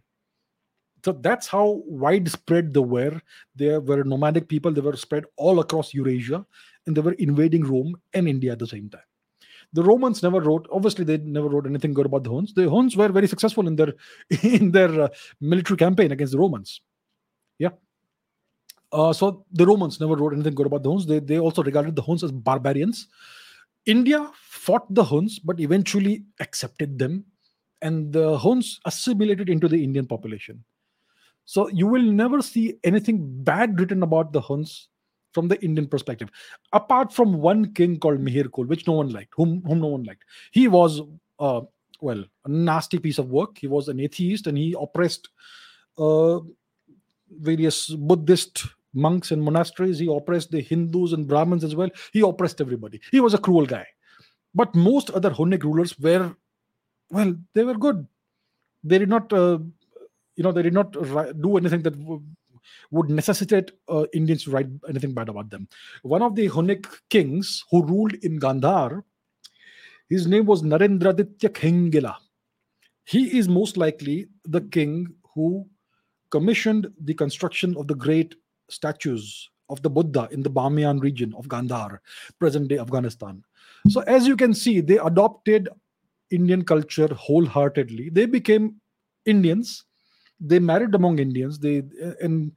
[1.03, 3.21] So that's how widespread they were.
[3.55, 4.71] They were nomadic people.
[4.71, 6.45] They were spread all across Eurasia,
[6.85, 9.01] and they were invading Rome and India at the same time.
[9.71, 10.67] The Romans never wrote.
[10.71, 12.53] Obviously, they never wrote anything good about the Huns.
[12.53, 13.93] The Huns were very successful in their
[14.43, 15.07] in their uh,
[15.39, 16.81] military campaign against the Romans.
[18.91, 21.05] Uh, so the Romans never wrote anything good about the Huns.
[21.05, 23.07] They, they also regarded the Huns as barbarians.
[23.85, 27.25] India fought the Huns, but eventually accepted them,
[27.81, 30.63] and the Huns assimilated into the Indian population.
[31.45, 34.89] So you will never see anything bad written about the Huns
[35.33, 36.29] from the Indian perspective,
[36.73, 40.25] apart from one king called Mihir which no one liked, whom whom no one liked.
[40.51, 41.01] He was,
[41.39, 41.61] uh,
[42.01, 43.57] well, a nasty piece of work.
[43.57, 45.29] He was an atheist, and he oppressed
[45.97, 46.39] uh,
[47.29, 49.99] various Buddhist monks and monasteries.
[49.99, 51.89] He oppressed the Hindus and Brahmins as well.
[52.11, 53.01] He oppressed everybody.
[53.11, 53.85] He was a cruel guy.
[54.55, 56.35] But most other Hunnic rulers were,
[57.09, 58.07] well, they were good.
[58.83, 59.59] They did not, uh,
[60.35, 61.95] you know, they did not do anything that
[62.91, 65.67] would necessitate uh, Indians to write anything bad about them.
[66.01, 69.03] One of the Hunnic kings who ruled in Gandhar,
[70.09, 72.15] his name was Narendraditya Khengela.
[73.05, 75.67] He is most likely the king who
[76.31, 78.35] commissioned the construction of the great
[78.69, 81.99] statues of the Buddha in the Bamiyan region of Gandhar,
[82.39, 83.43] present day Afghanistan.
[83.87, 85.69] So, as you can see, they adopted
[86.31, 88.09] Indian culture wholeheartedly.
[88.09, 88.75] They became
[89.25, 89.85] Indians.
[90.39, 91.59] They married among Indians.
[91.59, 91.83] They
[92.21, 92.51] and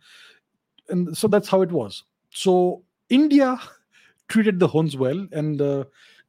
[0.88, 2.04] and so that's how it was.
[2.30, 3.58] So India
[4.28, 5.84] treated the Huns well, and uh,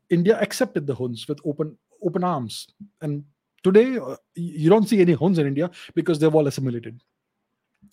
[0.10, 2.68] India accepted the Huns with open open arms.
[3.02, 3.24] And
[3.64, 7.02] today, uh, you don't see any Huns in India because they've all assimilated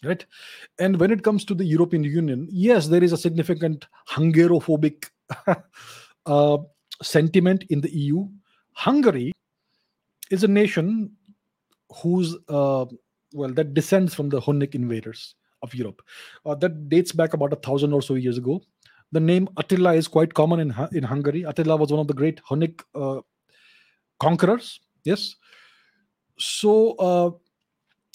[0.04, 0.24] right?
[0.78, 5.10] And when it comes to the european union yes there is a significant hungarophobic
[6.26, 6.58] uh,
[7.02, 8.28] sentiment in the eu
[8.72, 9.32] hungary
[10.30, 11.10] is a nation
[12.02, 12.86] whose uh,
[13.34, 16.02] well that descends from the hunnic invaders of europe.
[16.46, 18.62] Uh, that dates back about a thousand or so years ago.
[19.12, 21.42] The name attila is quite common in, in hungary.
[21.42, 23.20] Attila was one of the great hunnic uh,
[24.20, 24.80] conquerors.
[25.04, 25.34] Yes.
[26.38, 27.30] So uh,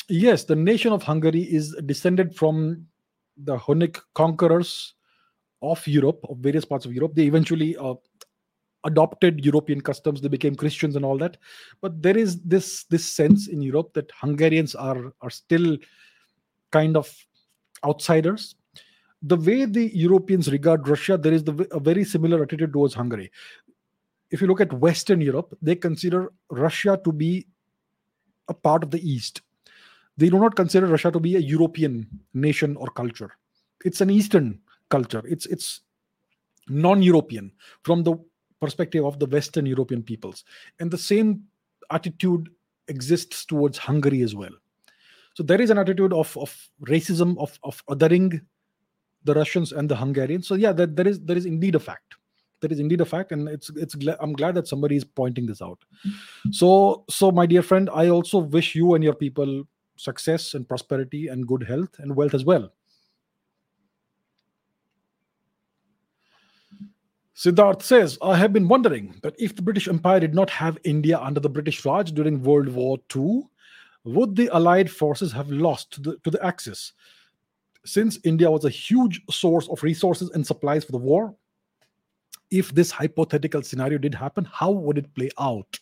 [0.09, 2.85] yes, the nation of Hungary is descended from
[3.37, 4.93] the Hunnic conquerors
[5.61, 7.15] of Europe, of various parts of Europe.
[7.15, 7.95] They eventually uh,
[8.83, 10.21] adopted European customs.
[10.21, 11.37] They became Christians and all that.
[11.81, 15.77] But there is this this sense in Europe that Hungarians are are still
[16.71, 17.13] kind of
[17.83, 18.55] outsiders.
[19.21, 23.31] The way the Europeans regard Russia, there is the, a very similar attitude towards Hungary.
[24.29, 27.47] If you look at Western Europe, they consider Russia to be
[28.47, 29.41] a part of the East
[30.17, 33.31] they do not consider Russia to be a European nation or culture.
[33.83, 34.59] It's an Eastern
[34.89, 35.23] culture.
[35.25, 35.81] It's it's
[36.67, 37.51] non-European
[37.83, 38.15] from the
[38.59, 40.43] perspective of the Western European peoples,
[40.79, 41.43] and the same
[41.91, 42.49] attitude
[42.87, 44.51] exists towards Hungary as well.
[45.33, 48.41] So there is an attitude of of racism of of othering
[49.25, 50.47] the Russians and the Hungarians.
[50.47, 52.15] So yeah, that there is there is indeed a fact.
[52.61, 53.95] That is indeed a fact, and it's it's.
[54.19, 55.83] I'm glad that somebody is pointing this out.
[56.51, 61.27] So so my dear friend, I also wish you and your people success and prosperity
[61.27, 62.71] and good health and wealth as well.
[67.35, 71.19] Siddharth says, I have been wondering that if the British Empire did not have India
[71.19, 73.41] under the British Raj during World War II,
[74.05, 76.93] would the Allied forces have lost to the, to the Axis?
[77.85, 81.35] Since India was a huge source of resources and supplies for the war,
[82.51, 85.79] if this hypothetical scenario did happen, how would it play out?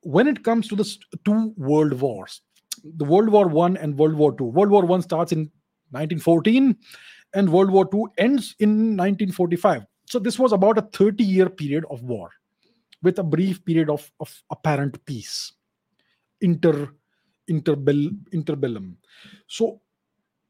[0.00, 2.40] When it comes to the two world wars,
[2.84, 4.44] the World War One and World War Two.
[4.44, 5.50] World War One starts in
[5.90, 6.76] 1914,
[7.34, 9.84] and World War Two ends in 1945.
[10.06, 12.30] So this was about a 30-year period of war,
[13.02, 15.52] with a brief period of, of apparent peace,
[16.40, 16.90] inter
[17.50, 18.94] interbell, interbellum.
[19.46, 19.80] So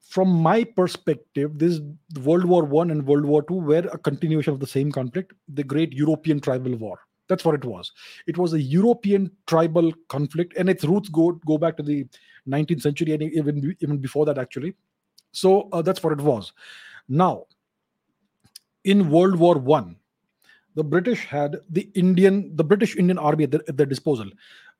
[0.01, 1.81] from my perspective, this
[2.23, 5.65] World War One and World War Two were a continuation of the same conflict, the
[5.65, 6.99] Great European Tribal War.
[7.29, 7.93] That's what it was.
[8.27, 12.07] It was a European tribal conflict, and its roots go go back to the
[12.49, 14.75] 19th century and even even before that, actually.
[15.33, 16.53] So uh, that's what it was.
[17.09, 17.45] Now,
[18.85, 19.97] in World War One,
[20.75, 24.31] the British had the Indian, the British Indian Army at, at their disposal,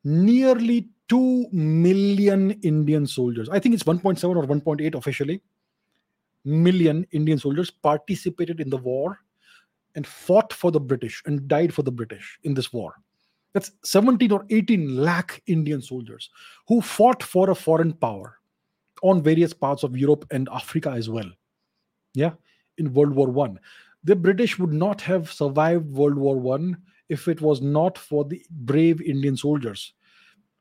[0.05, 3.49] nearly two million Indian soldiers.
[3.49, 5.43] I think it's 1.7 or 1.8 officially.
[6.45, 9.19] Million Indian soldiers participated in the war
[9.99, 12.95] and fought for the British and died for the British in this war.
[13.53, 16.31] That's 17 or 18 lakh Indian soldiers
[16.69, 18.39] who fought for a foreign power
[19.03, 21.29] on various parts of Europe and Africa as well.
[22.15, 22.35] Yeah,
[22.77, 23.59] in World War One.
[24.05, 26.77] The British would not have survived World War One
[27.09, 29.95] if it was not for the brave Indian soldiers.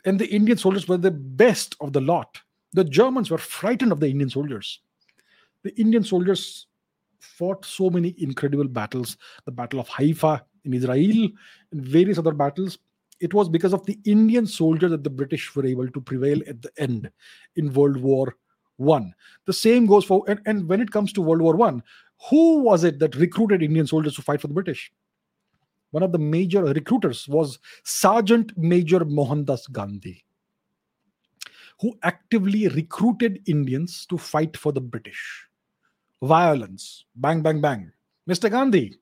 [0.06, 2.42] And the Indian soldiers were the best of the lot.
[2.74, 4.80] The Germans were frightened of the Indian soldiers.
[5.62, 6.66] The Indian soldiers
[7.20, 11.30] fought so many incredible battles the battle of haifa in israel
[11.72, 12.78] and various other battles.
[13.20, 16.62] It was because of the indian soldiers that the british were able to prevail at
[16.62, 17.10] the end
[17.56, 18.36] in world war
[18.76, 19.16] one.
[19.46, 21.82] The same goes for and, and when it comes to world war one
[22.30, 24.92] who was it that recruited indian soldiers to fight for the british?
[25.92, 30.24] One of the major recruiters was sergeant major mohandas gandhi
[31.80, 35.47] who actively recruited indians to fight for the british
[36.22, 37.06] violence.
[37.16, 37.92] Bang, bang, bang.
[38.30, 38.50] Mr.
[38.50, 38.96] Gandhi.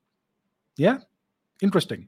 [0.77, 0.99] Yeah,
[1.61, 2.07] interesting.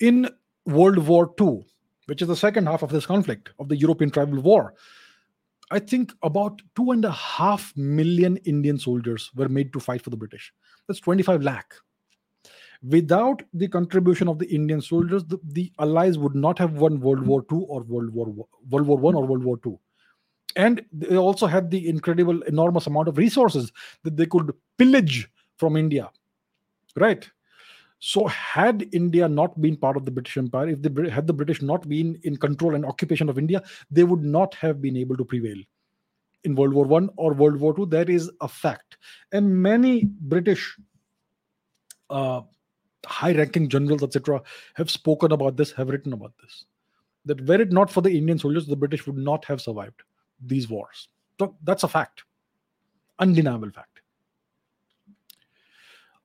[0.00, 0.28] In
[0.64, 1.64] World War II,
[2.06, 4.74] which is the second half of this conflict of the European Tribal War,
[5.70, 10.10] I think about two and a half million Indian soldiers were made to fight for
[10.10, 10.52] the British.
[10.86, 11.74] That's 25 lakh.
[12.82, 17.26] Without the contribution of the Indian soldiers, the, the Allies would not have won World
[17.26, 19.78] War II or World War World War One or World War II.
[20.56, 25.76] And they also had the incredible enormous amount of resources that they could pillage from
[25.76, 26.10] india
[26.96, 27.28] right?
[27.98, 31.62] So had india not been part of the british empire if the had the british
[31.62, 35.24] not been in control and occupation of india they would not have been able to
[35.24, 35.62] prevail
[36.44, 38.98] in world war 1 or world war 2 that is a fact.
[39.32, 40.76] And many british
[42.10, 42.42] uh,
[43.04, 44.42] high ranking generals etc
[44.74, 46.64] have spoken about this have written about this
[47.24, 50.02] that were it not for the indian soldiers the british would not have survived
[50.44, 51.08] these wars.
[51.38, 52.24] So that's a fact,
[53.18, 54.00] undeniable fact.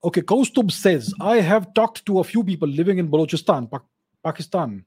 [0.04, 3.82] Okay, Kaustub says, I have talked to a few people living in Balochistan, pa-
[4.24, 4.84] Pakistan.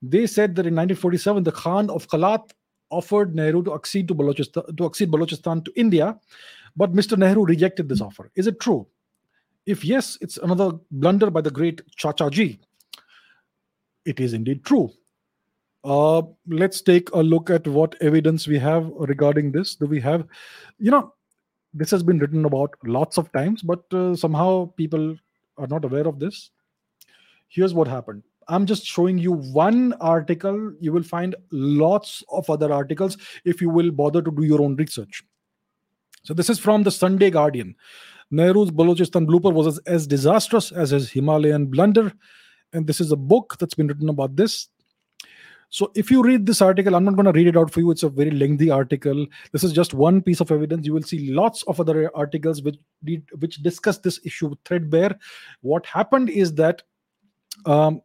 [0.00, 2.52] They said that in 1947, the Khan of Kalat
[2.90, 6.18] offered Nehru to accede to Balochistan to accede Balochistan to India,
[6.76, 7.16] but Mr.
[7.16, 8.30] Nehru rejected this offer.
[8.36, 8.86] Is it true?
[9.66, 12.58] If yes, it's another blunder by the great Chachaji.
[14.04, 14.92] It is indeed true.
[15.84, 19.74] Uh, let's take a look at what evidence we have regarding this.
[19.74, 20.26] Do we have,
[20.78, 21.12] you know,
[21.74, 25.16] this has been written about lots of times, but uh, somehow people
[25.58, 26.50] are not aware of this.
[27.48, 28.22] Here's what happened.
[28.48, 30.72] I'm just showing you one article.
[30.80, 34.76] You will find lots of other articles if you will bother to do your own
[34.76, 35.24] research.
[36.24, 37.74] So, this is from the Sunday Guardian.
[38.30, 42.12] Nehru's Balochistan blooper was as, as disastrous as his Himalayan blunder.
[42.72, 44.68] And this is a book that's been written about this.
[45.72, 47.90] So if you read this article, I'm not going to read it out for you.
[47.90, 49.26] It's a very lengthy article.
[49.52, 50.84] This is just one piece of evidence.
[50.84, 52.76] You will see lots of other articles which
[53.38, 55.18] which discuss this issue threadbare.
[55.62, 56.82] What happened is that.
[57.64, 58.02] Um,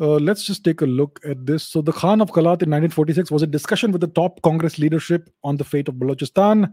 [0.00, 1.62] uh, let's just take a look at this.
[1.62, 5.28] So, the Khan of Kalat in 1946 was a discussion with the top Congress leadership
[5.44, 6.72] on the fate of Balochistan.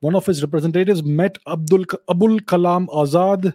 [0.00, 3.54] One of his representatives met Abdul Abul Kalam Azad,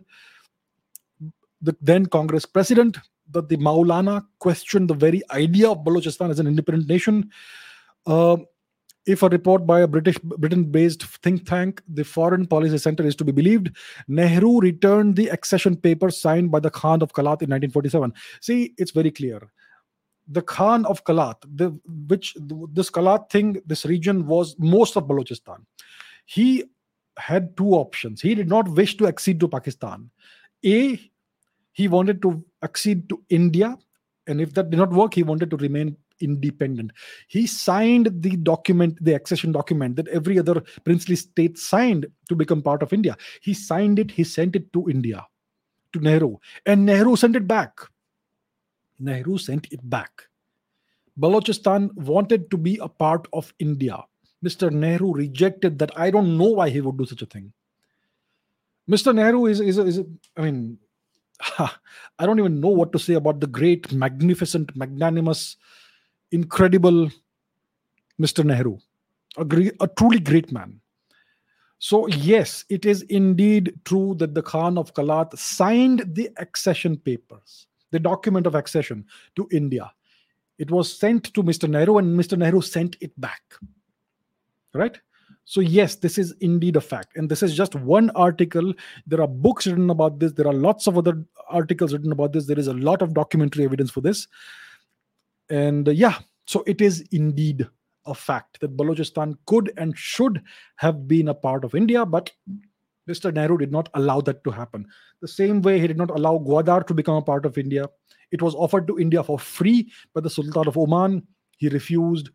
[1.61, 2.97] the then Congress president,
[3.31, 7.29] that the Maulana questioned the very idea of Balochistan as an independent nation.
[8.05, 8.37] Uh,
[9.05, 13.25] if a report by a British Britain-based think tank, the Foreign Policy Center, is to
[13.25, 13.75] be believed,
[14.07, 18.13] Nehru returned the accession papers signed by the Khan of Kalat in 1947.
[18.41, 19.51] See, it's very clear.
[20.27, 22.35] The Khan of Kalat, the, which
[22.71, 25.65] this Kalat thing, this region was most of Balochistan.
[26.25, 26.65] He
[27.17, 28.21] had two options.
[28.21, 30.11] He did not wish to accede to Pakistan.
[30.63, 30.99] A,
[31.71, 33.77] he wanted to accede to India.
[34.27, 36.91] And if that did not work, he wanted to remain independent.
[37.27, 42.61] He signed the document, the accession document that every other princely state signed to become
[42.61, 43.15] part of India.
[43.41, 45.25] He signed it, he sent it to India,
[45.93, 47.79] to Nehru, and Nehru sent it back.
[48.99, 50.23] Nehru sent it back.
[51.19, 54.03] Balochistan wanted to be a part of India.
[54.43, 54.71] Mr.
[54.71, 55.91] Nehru rejected that.
[55.97, 57.51] I don't know why he would do such a thing.
[58.89, 59.13] Mr.
[59.13, 60.01] Nehru is, is, is
[60.37, 60.79] I mean,
[61.59, 65.57] I don't even know what to say about the great, magnificent, magnanimous,
[66.31, 67.09] incredible
[68.19, 68.43] Mr.
[68.43, 68.77] Nehru,
[69.37, 70.81] a, a truly great man.
[71.79, 77.67] So, yes, it is indeed true that the Khan of Kalat signed the accession papers,
[77.91, 79.05] the document of accession
[79.37, 79.89] to India.
[80.57, 81.69] It was sent to Mr.
[81.69, 82.37] Nehru, and Mr.
[82.37, 83.41] Nehru sent it back.
[84.73, 84.99] Right?
[85.49, 87.17] So, yes, this is indeed a fact.
[87.17, 88.71] And this is just one article.
[89.07, 90.31] There are books written about this.
[90.33, 92.45] There are lots of other articles written about this.
[92.45, 94.27] There is a lot of documentary evidence for this.
[95.49, 97.67] And uh, yeah, so it is indeed
[98.05, 100.39] a fact that Balochistan could and should
[100.75, 102.29] have been a part of India, but
[103.09, 103.33] Mr.
[103.33, 104.85] Nehru did not allow that to happen.
[105.23, 107.87] The same way he did not allow Gwadar to become a part of India.
[108.31, 111.25] It was offered to India for free by the Sultan of Oman.
[111.57, 112.29] He refused.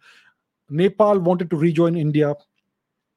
[0.69, 2.35] Nepal wanted to rejoin India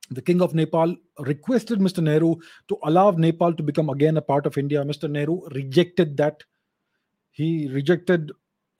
[0.10, 2.02] the king of Nepal requested Mr.
[2.02, 2.36] Nehru
[2.70, 4.84] to allow Nepal to become again a part of India.
[4.84, 5.10] Mr.
[5.10, 6.44] Nehru rejected that.
[7.32, 8.32] He rejected.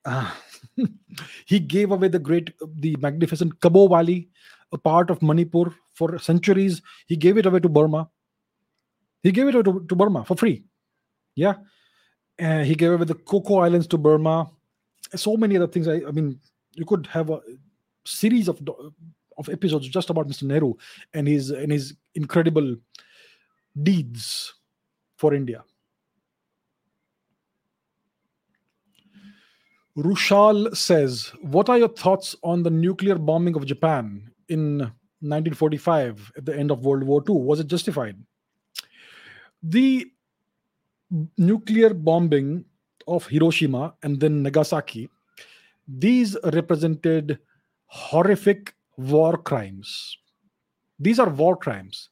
[0.04, 0.32] Uh,
[1.46, 4.28] he gave away the great, the magnificent Kabaw Valley,
[4.72, 6.80] a part of Manipur for centuries.
[7.06, 8.08] He gave it away to Burma.
[9.22, 10.64] He gave it away to, to Burma for free.
[11.34, 11.54] Yeah.
[12.40, 14.50] Uh, he gave away the Coco Islands to Burma.
[15.14, 15.88] So many other things.
[15.88, 16.40] I, I mean,
[16.74, 17.40] you could have a
[18.04, 18.60] series of
[19.38, 20.42] of episodes just about Mr.
[20.42, 20.74] Nehru
[21.14, 22.76] and his and his incredible
[23.82, 24.54] deeds
[25.16, 25.64] for India.
[29.96, 36.44] Rushal says, What are your thoughts on the nuclear bombing of Japan in 1945 at
[36.44, 37.36] the end of World War II?
[37.36, 38.16] Was it justified?
[39.60, 40.06] The
[41.36, 42.64] nuclear bombing
[43.08, 45.08] of Hiroshima and then Nagasaki,
[45.88, 47.40] these represented
[47.86, 50.18] horrific war crimes.
[50.98, 52.10] These are war crimes.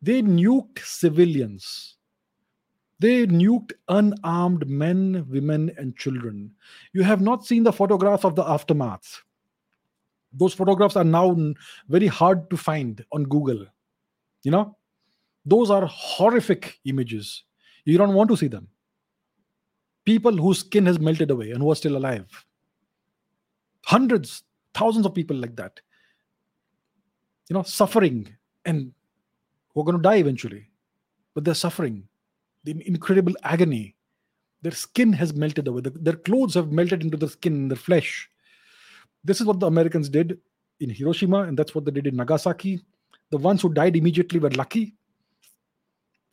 [0.00, 1.96] They nuked civilians.
[3.00, 6.52] They nuked unarmed men, women, and children.
[6.92, 9.22] You have not seen the photographs of the aftermath.
[10.32, 11.36] Those photographs are now
[11.88, 13.66] very hard to find on Google.
[14.44, 14.76] You know,
[15.44, 17.42] those are horrific images.
[17.84, 18.68] You don't want to see them.
[20.04, 22.26] People whose skin has melted away and who are still alive.
[23.84, 24.44] Hundreds,
[24.74, 25.80] thousands of people like that.
[27.48, 28.28] You know, suffering
[28.64, 28.92] and
[29.74, 30.68] who are going to die eventually.
[31.34, 32.08] But they're suffering.
[32.64, 33.96] The incredible agony.
[34.62, 35.82] Their skin has melted away.
[35.84, 38.30] Their clothes have melted into the skin, their flesh.
[39.24, 40.38] This is what the Americans did
[40.80, 42.80] in Hiroshima, and that's what they did in Nagasaki.
[43.30, 44.94] The ones who died immediately were lucky.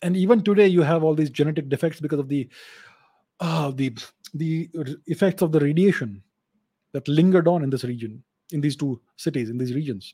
[0.01, 2.47] And even today, you have all these genetic defects because of the
[3.39, 3.95] uh, the
[4.33, 4.69] the
[5.07, 6.21] effects of the radiation
[6.91, 10.13] that lingered on in this region, in these two cities, in these regions.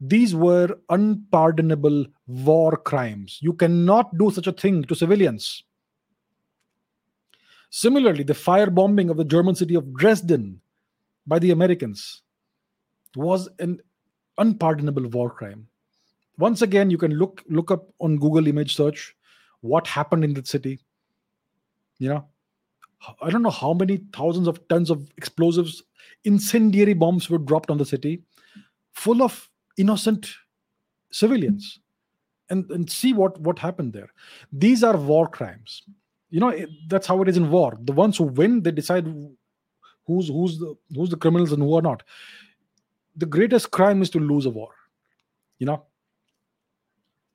[0.00, 3.38] These were unpardonable war crimes.
[3.42, 5.64] You cannot do such a thing to civilians.
[7.70, 10.60] Similarly, the firebombing of the German city of Dresden
[11.26, 12.22] by the Americans
[13.16, 13.80] was an
[14.38, 15.68] unpardonable war crime.
[16.38, 19.16] Once again, you can look look up on Google image search
[19.60, 20.78] what happened in that city.
[21.98, 22.26] You know,
[23.20, 25.82] I don't know how many thousands of tons of explosives,
[26.24, 28.22] incendiary bombs were dropped on the city,
[28.92, 30.28] full of innocent
[31.10, 31.80] civilians
[32.50, 34.12] and, and see what, what happened there.
[34.52, 35.82] These are war crimes.
[36.30, 37.78] You know, it, that's how it is in war.
[37.80, 39.06] The ones who win, they decide
[40.06, 42.02] who's who's the who's the criminals and who are not.
[43.16, 44.70] The greatest crime is to lose a war.
[45.58, 45.86] You know,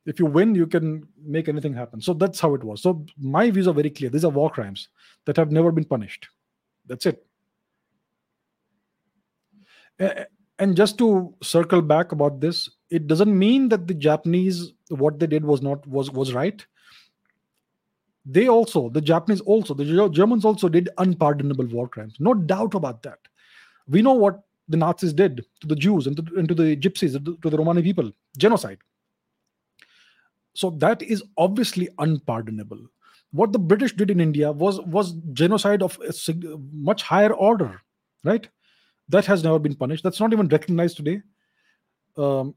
[0.06, 2.02] if you win, you can make anything happen.
[2.02, 2.84] So that's how it was.
[2.84, 4.12] So my views are very clear.
[4.12, 4.90] These are war crimes
[5.26, 6.30] that have never been punished.
[6.86, 7.26] That's it
[10.64, 11.08] and just to
[11.42, 14.62] circle back about this it doesn't mean that the japanese
[15.04, 16.66] what they did was not was was right.
[18.26, 22.16] They also the japanese also the germans also did unpardonable war crimes.
[22.20, 23.20] No doubt about that.
[23.88, 27.18] We know what the nazis did to the jews and to, and to the gypsies
[27.42, 28.12] to the romani people.
[28.38, 28.78] Genocide.
[30.54, 32.80] So that is obviously unpardonable.
[33.32, 36.14] What the british did in india was was genocide of a
[36.92, 37.72] much higher order
[38.24, 38.48] right
[39.10, 40.04] that has never been punished.
[40.04, 41.22] That's not even recognized today.
[42.18, 42.56] Um,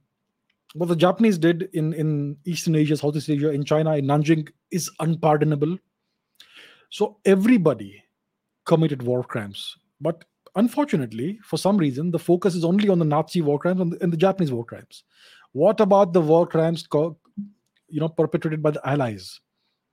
[0.74, 4.90] what the Japanese did in, in Eastern Asia, Southeast Asia, in China, in Nanjing is
[5.01, 5.78] unpardonable.
[6.90, 8.03] So everybody
[8.64, 9.76] committed war crimes.
[10.01, 10.24] But
[10.55, 14.03] unfortunately, for some reason, the focus is only on the Nazi war crimes and the,
[14.03, 15.05] and the Japanese war crimes.
[15.53, 17.18] What about the war crimes, co-
[17.88, 19.40] you know, perpetrated by the Allies,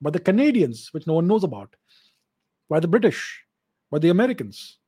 [0.01, 1.75] by the Canadians, which no one knows about,
[2.69, 3.41] by the British,
[3.89, 4.79] by the Americans?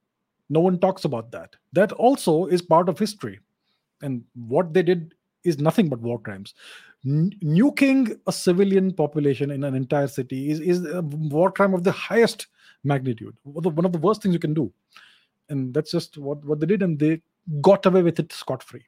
[0.50, 1.56] No one talks about that.
[1.74, 3.40] That also is part of history.
[4.02, 6.54] And what they did is nothing but war crimes.
[7.06, 11.84] N- nuking a civilian population in an entire city is, is a war crime of
[11.84, 12.48] the highest
[12.84, 14.72] magnitude, one of the worst things you can do.
[15.50, 17.22] And that's just what, what they did, and they
[17.62, 18.84] got away with it scot free.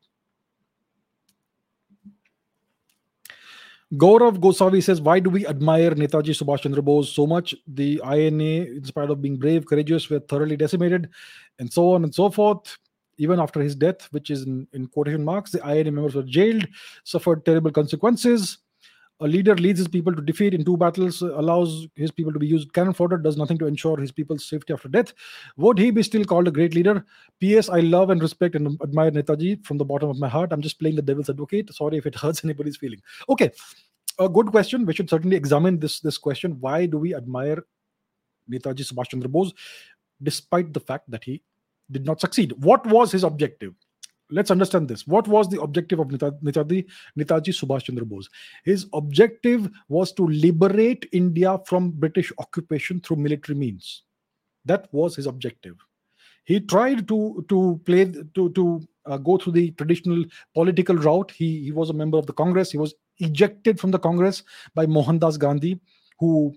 [3.94, 7.56] Gaurav Gosavi says, Why do we admire Netaji Subhash Chandra Bose so much?
[7.68, 11.10] The INA, in spite of being brave, courageous, were thoroughly decimated,
[11.60, 12.78] and so on and so forth.
[13.18, 16.68] Even after his death, which is in, in quotation marks, the INA members were jailed,
[17.06, 18.58] suffered terrible consequences.
[19.20, 22.38] A leader leads his people to defeat in two battles, uh, allows his people to
[22.38, 25.14] be used cannon fodder, does nothing to ensure his people's safety after death.
[25.58, 27.04] Would he be still called a great leader?
[27.40, 27.68] P.S.
[27.68, 30.54] I love and respect and admire Netaji from the bottom of my heart.
[30.54, 31.74] I'm just playing the devil's advocate.
[31.74, 33.02] Sorry if it hurts anybody's feeling.
[33.28, 33.52] Okay,
[34.20, 34.86] a good question.
[34.86, 36.58] We should certainly examine this this question.
[36.60, 37.64] Why do we admire
[38.52, 39.54] Netaji Subhash Chandra Bose,
[40.22, 41.42] despite the fact that he
[41.90, 42.54] did not succeed?
[42.64, 43.74] What was his objective?
[44.30, 45.08] Let's understand this.
[45.08, 46.86] What was the objective of Netaji,
[47.18, 48.30] Netaji Subhash Chandra Bose?
[48.64, 54.04] His objective was to liberate India from British occupation through military means.
[54.66, 55.76] That was his objective.
[56.44, 60.24] He tried to to play to to uh, go through the traditional
[60.54, 61.32] political route.
[61.32, 62.72] He he was a member of the Congress.
[62.72, 65.80] He was ejected from the Congress by Mohandas Gandhi,
[66.20, 66.54] who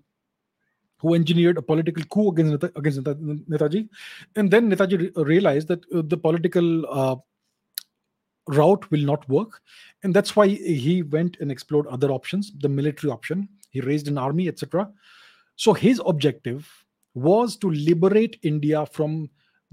[0.99, 3.89] who engineered a political coup against against Netaji,
[4.37, 7.17] and then Netaji realized that uh, the political uh,
[8.49, 9.61] route will not work.
[10.03, 13.49] And that's why he went and explored other options the military option.
[13.71, 14.91] He raised an army etc
[15.61, 16.67] so his objective
[17.13, 19.29] was to liberate india from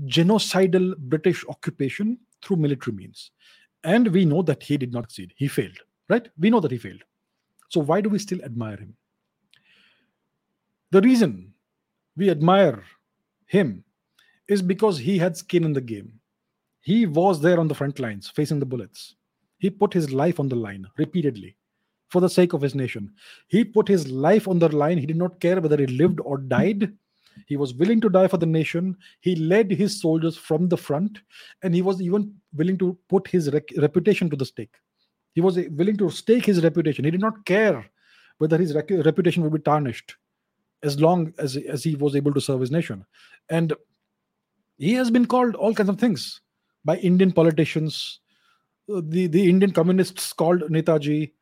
[0.05, 3.31] genocidal british occupation through military means.
[3.83, 5.33] And we know that he did not succeed.
[5.37, 6.27] He failed right?
[6.37, 7.03] We know that he failed.
[7.69, 8.95] So why do we still admire him?
[10.91, 11.53] The reason
[12.15, 12.83] we admire
[13.45, 13.83] him
[14.47, 16.19] is because he had skin in the game
[16.87, 19.17] he was there on the front lines facing the bullets.
[19.57, 21.57] He put his life on the line repeatedly
[22.07, 23.11] for the sake of his nation.
[23.49, 24.97] He put his life on the line.
[24.97, 26.93] He did not care whether he lived or died.
[27.45, 28.95] He was willing to die for the nation.
[29.19, 31.19] He led his soldiers from the front,
[31.61, 34.75] and he was even willing to put his rec- reputation to the stake.
[35.33, 37.03] He was willing to stake his reputation.
[37.03, 37.85] He did not care
[38.37, 40.15] whether his rec- reputation would be tarnished
[40.83, 43.05] as long as, as he was able to serve his nation.
[43.49, 43.73] And
[44.77, 46.39] he has been called all kinds of things
[46.87, 48.21] by Indian politicians.
[48.91, 51.33] Uh, the, the Indian communists called Netaji.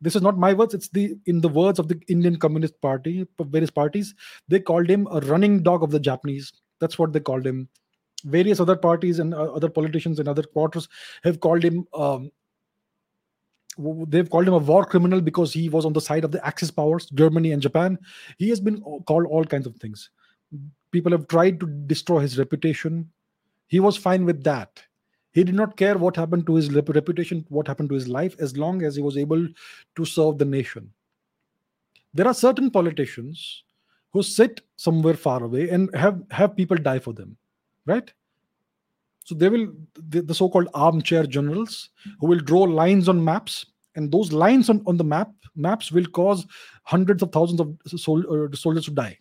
[0.00, 3.26] This is not my words, it's the in the words of the Indian Communist Party,
[3.40, 4.14] various parties.
[4.48, 6.52] They called him a running dog of the Japanese.
[6.80, 7.68] That's what they called him.
[8.24, 10.88] Various other parties and uh, other politicians in other quarters
[11.24, 12.30] have called him um,
[14.08, 16.70] they've called him a war criminal because he was on the side of the axis
[16.70, 17.98] powers germany and japan
[18.38, 20.08] he has been called all kinds of things
[20.92, 23.06] people have tried to destroy his reputation
[23.66, 24.82] he was fine with that
[25.32, 28.56] he did not care what happened to his reputation what happened to his life as
[28.56, 29.46] long as he was able
[29.94, 30.90] to serve the nation
[32.14, 33.64] there are certain politicians
[34.12, 37.36] who sit somewhere far away and have have people die for them
[37.84, 38.12] right
[39.26, 39.72] so they will
[40.10, 41.90] the, the, so-called armchair generals
[42.20, 46.06] who will draw lines on maps, and those lines on, on the map maps will
[46.06, 46.46] cause
[46.84, 49.18] hundreds of thousands of sol, uh, soldiers to die.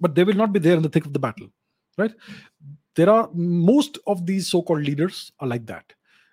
[0.00, 1.48] But they will not be there in the thick of the battle,
[1.98, 2.12] right?
[2.96, 5.92] There are most of these so-called leaders are like that.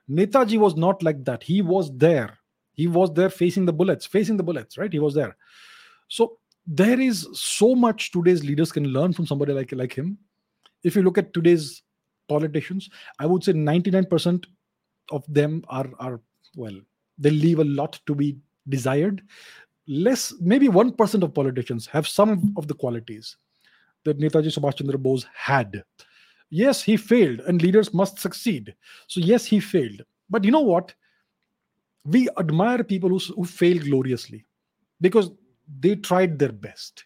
[0.09, 1.43] Netaji was not like that.
[1.43, 2.38] He was there.
[2.74, 4.91] He was there facing the bullets, facing the bullets, right?
[4.91, 5.36] He was there.
[6.07, 10.18] So there is so much today's leaders can learn from somebody like like him.
[10.84, 11.84] If you look at today's
[12.28, 12.89] politicians
[13.20, 14.45] i would say 99%
[15.11, 16.20] of them are are
[16.55, 16.80] well
[17.18, 18.38] they leave a lot to be
[18.70, 19.22] desired
[19.88, 23.36] less maybe 1% of politicians have some of the qualities
[24.05, 25.84] that netaji subhash chandra bose had
[26.62, 28.74] yes he failed and leaders must succeed
[29.08, 30.93] so yes he failed but you know what
[32.06, 34.45] we admire people who, who fail gloriously
[35.01, 35.32] because
[35.80, 37.06] they tried their best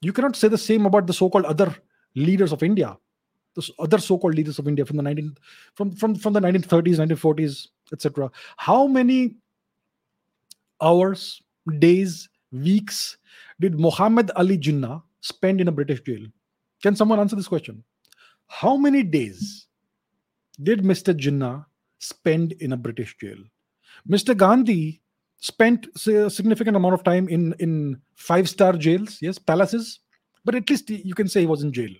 [0.00, 1.74] you cannot say the same about the so-called other
[2.14, 2.96] leaders of india
[3.54, 5.36] the other so-called leaders of India from the 19
[5.74, 8.30] from from from the 1930s, 1940s, etc.
[8.56, 9.36] How many
[10.80, 11.42] hours,
[11.78, 13.18] days, weeks
[13.60, 16.26] did Muhammad Ali Jinnah spend in a British jail?
[16.82, 17.84] Can someone answer this question?
[18.60, 19.66] How many days
[20.62, 21.14] did Mr.
[21.14, 21.64] Jinnah
[21.98, 23.38] spend in a British jail?
[24.08, 24.36] Mr.
[24.36, 25.00] Gandhi
[25.38, 30.00] spent a significant amount of time in in five star jails, yes, palaces,
[30.44, 31.90] but at least you can say he was in jail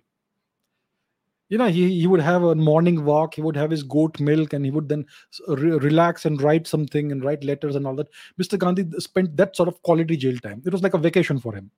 [1.53, 4.55] you know he, he would have a morning walk he would have his goat milk
[4.55, 5.05] and he would then
[5.49, 8.09] re- relax and write something and write letters and all that
[8.41, 11.55] mr gandhi spent that sort of quality jail time it was like a vacation for
[11.55, 11.71] him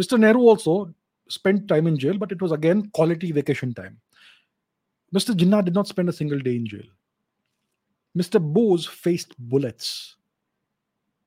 [0.00, 0.76] mr nehru also
[1.28, 4.00] spent time in jail but it was again quality vacation time
[5.14, 6.88] mr jinnah did not spend a single day in jail
[8.16, 10.16] mr bose faced bullets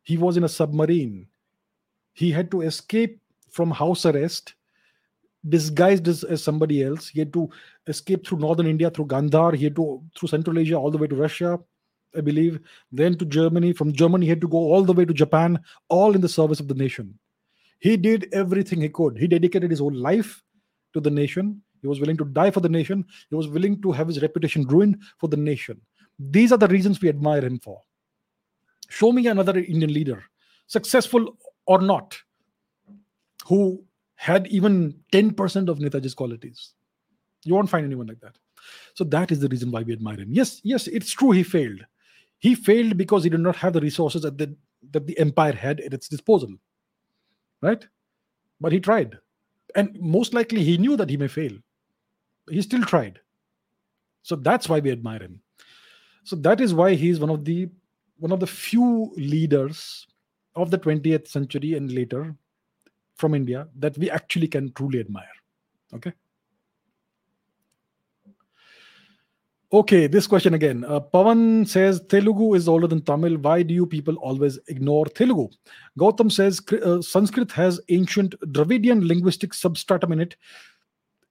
[0.03, 1.27] he was in a submarine
[2.13, 3.19] he had to escape
[3.49, 4.55] from house arrest
[5.47, 7.09] disguised as, as somebody else.
[7.09, 7.49] He had to
[7.87, 9.53] escape through northern India, through Gandhar.
[9.53, 11.59] He had to through Central Asia all the way to Russia,
[12.15, 12.59] I believe.
[12.91, 13.73] Then to Germany.
[13.73, 16.59] From Germany, he had to go all the way to Japan, all in the service
[16.59, 17.17] of the nation.
[17.79, 19.17] He did everything he could.
[19.17, 20.41] He dedicated his whole life
[20.93, 21.61] to the nation.
[21.83, 23.05] He was willing to die for the nation.
[23.29, 25.81] He was willing to have his reputation ruined for the nation.
[26.17, 27.81] These are the reasons we admire him for.
[28.87, 30.23] Show me another Indian leader,
[30.65, 32.17] successful or not,
[33.45, 33.83] who
[34.15, 36.73] had even 10% of Netaji's qualities.
[37.43, 38.37] You won't find anyone like that.
[38.93, 40.31] So that is the reason why we admire him.
[40.31, 41.85] Yes, yes, it's true he failed.
[42.39, 44.55] He failed because he did not have the resources that the,
[44.91, 46.53] that the empire had at its disposal.
[47.61, 47.85] Right?
[48.61, 49.17] But he tried.
[49.75, 51.51] And most likely he knew that he may fail.
[52.49, 53.19] He still tried.
[54.21, 55.41] So that's why we admire him.
[56.23, 57.69] So that is why he is one of the
[58.17, 60.07] one of the few leaders
[60.55, 62.35] of the 20th century and later
[63.15, 65.35] from India that we actually can truly admire.
[65.93, 66.13] Okay.
[69.73, 70.85] Okay, this question again.
[70.85, 73.37] Uh, Pavan says Telugu is older than Tamil.
[73.37, 75.49] Why do you people always ignore Telugu?
[75.99, 80.35] Gautam says uh, Sanskrit has ancient Dravidian linguistic substratum in it.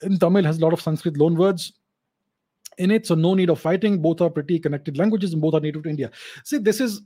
[0.02, 1.72] In Tamil has a lot of Sanskrit loan words
[2.78, 4.00] in it, so no need of fighting.
[4.00, 6.10] Both are pretty connected languages and both are native to India.
[6.44, 7.02] See, this is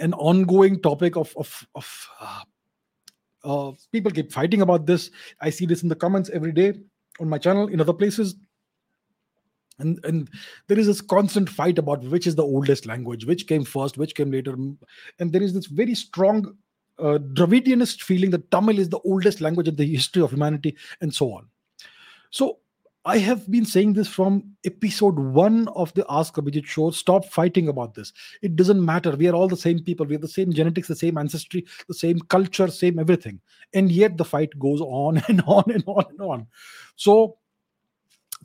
[0.00, 2.40] an ongoing topic of of, of uh,
[3.44, 5.10] uh, people keep fighting about this.
[5.40, 6.74] I see this in the comments every day
[7.20, 8.34] on my channel, in other places.
[9.78, 10.30] And, and
[10.68, 14.14] there is this constant fight about which is the oldest language, which came first, which
[14.14, 14.52] came later.
[14.52, 16.56] And there is this very strong
[16.98, 21.12] uh, Dravidianist feeling that Tamil is the oldest language in the history of humanity, and
[21.12, 21.48] so on.
[22.34, 22.58] So
[23.04, 26.90] I have been saying this from episode one of the Ask Abhijit show.
[26.90, 28.12] Stop fighting about this.
[28.42, 29.14] It doesn't matter.
[29.14, 30.04] We are all the same people.
[30.04, 33.40] We have the same genetics, the same ancestry, the same culture, same everything.
[33.72, 36.46] And yet the fight goes on and on and on and on.
[36.96, 37.36] So,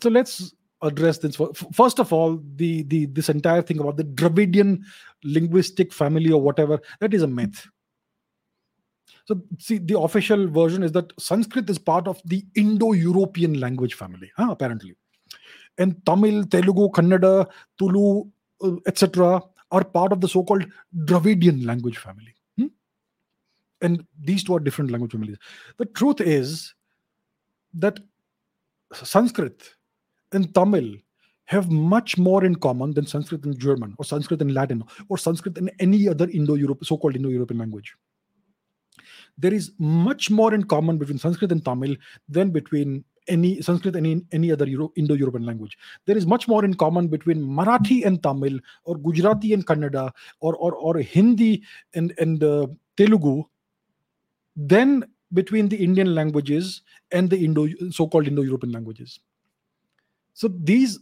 [0.03, 0.53] so let's
[0.83, 1.35] address this.
[1.73, 4.83] First of all, the the this entire thing about the Dravidian
[5.23, 7.65] linguistic family or whatever that is a myth.
[9.29, 14.31] So, see, the official version is that Sanskrit is part of the Indo-European language family,
[14.35, 14.95] huh, apparently.
[15.77, 17.45] And Tamil, Telugu, Kannada,
[17.77, 18.23] Tulu,
[18.63, 20.65] uh, etc., are part of the so-called
[21.05, 22.33] Dravidian language family.
[22.57, 22.69] Hmm?
[23.81, 25.37] And these two are different language families.
[25.77, 26.73] The truth is
[27.75, 27.99] that
[28.93, 29.75] Sanskrit
[30.31, 30.95] and Tamil
[31.45, 35.55] have much more in common than Sanskrit and German, or Sanskrit and Latin, or Sanskrit
[35.59, 37.95] and any other Indo-Europe, so-called Indo-European language
[39.39, 41.95] there is much more in common between Sanskrit and Tamil
[42.27, 45.77] than between any Sanskrit and any, other Euro, Indo-European language.
[46.05, 50.55] There is much more in common between Marathi and Tamil, or Gujarati and Kannada, or
[50.55, 51.63] or, or Hindi
[51.93, 52.67] and and uh,
[52.97, 53.43] Telugu,
[54.55, 59.19] than between the Indian languages and the Indo so-called Indo-European languages.
[60.33, 60.99] So these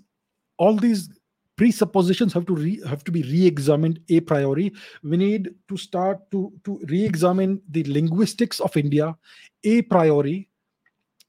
[0.58, 1.10] all these
[1.58, 4.72] presuppositions have to re, have to be re-examined a priori.
[5.04, 9.16] We need to start to to re-examine the linguistics of india
[9.64, 10.48] a priori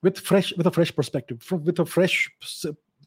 [0.02, 2.30] with fresh with a fresh perspective from, with a fresh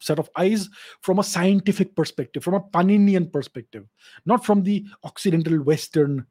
[0.02, 0.68] set of eyes
[1.02, 3.85] from a scientific perspective from a paninian perspective
[4.26, 6.26] not from the occidental western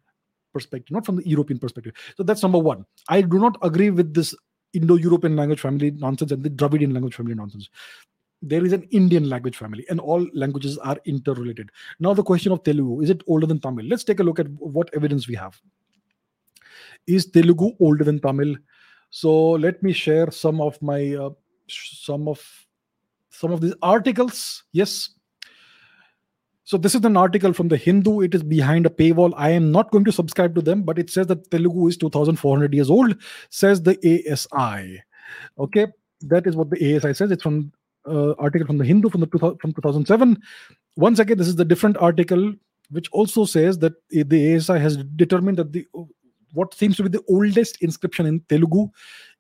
[0.53, 1.95] perspective not from the european perspective.
[2.17, 2.85] So that's number one.
[3.09, 4.35] I do not agree with this
[4.73, 7.71] indo-european language family nonsense and the dravidian language family nonsense
[8.43, 11.71] there is an Indian language family, and all languages are interrelated.
[11.99, 13.87] Now, the question of Telugu is it older than Tamil?
[13.87, 15.61] Let's take a look at what evidence we have.
[17.07, 18.57] Is Telugu older than Tamil?
[19.11, 21.31] So let me share some of my uh,
[21.69, 22.41] some of
[23.31, 24.65] some of these articles.
[24.73, 25.11] Yes.
[26.65, 28.21] So this is an article from the Hindu.
[28.21, 29.33] It is behind a paywall.
[29.37, 32.73] I am not going to subscribe to them, but it says that Telugu is 2,400
[32.73, 33.17] years old.
[33.51, 35.03] Says the ASI.
[35.59, 35.89] Okay,
[36.23, 37.33] that is what the ASI says.
[37.33, 37.73] It's from
[38.11, 40.39] uh, article from the Hindu from the from 2007.
[40.97, 42.53] Once again, this is the different article
[42.91, 45.87] which also says that the ASI has determined that the
[46.53, 48.89] what seems to be the oldest inscription in Telugu,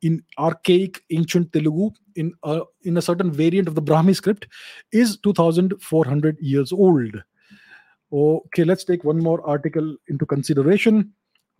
[0.03, 4.47] in archaic ancient Telugu, in a, in a certain variant of the Brahmi script,
[4.93, 7.21] is 2,400 years old.
[8.13, 11.13] Okay, let's take one more article into consideration.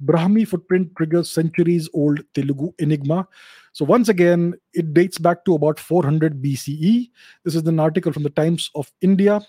[0.05, 3.27] Brahmi footprint triggers centuries old Telugu enigma.
[3.73, 7.11] So, once again, it dates back to about 400 BCE.
[7.45, 9.41] This is an article from the Times of India.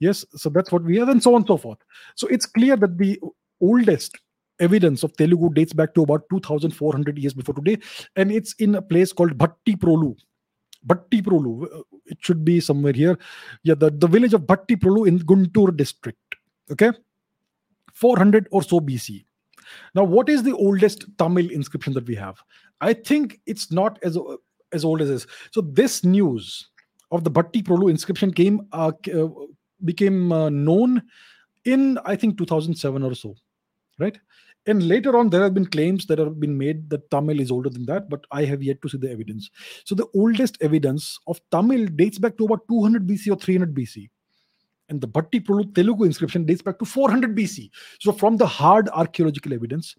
[0.00, 1.78] Yes, so that's what we have, and so on and so forth.
[2.16, 3.20] So, it's clear that the
[3.60, 4.18] oldest
[4.60, 7.78] evidence of Telugu dates back to about 2400 years before today,
[8.16, 10.16] and it's in a place called Bhatti Prolu.
[10.86, 13.18] Bhatti Prolu, it should be somewhere here.
[13.62, 16.18] Yeah, the, the village of Bhatti Prolu in Guntur district.
[16.70, 16.90] Okay,
[17.92, 19.24] 400 or so BC.
[19.94, 22.38] Now, what is the oldest Tamil inscription that we have?
[22.82, 24.18] I think it's not as
[24.72, 25.26] as old as this.
[25.52, 26.68] So this news
[27.10, 29.28] of the Bhatti Prolu inscription came uh, uh,
[29.84, 31.02] became uh, known
[31.64, 33.34] in I think 2007 or so,
[33.98, 34.18] right?
[34.66, 37.68] And later on, there have been claims that have been made that Tamil is older
[37.68, 39.50] than that, but I have yet to see the evidence.
[39.84, 44.08] So the oldest evidence of Tamil dates back to about 200 BC or 300 BC
[44.88, 47.70] and the Bhatti Prolu Telugu inscription dates back to 400 BC.
[48.00, 49.96] So, from the hard archaeological evidence,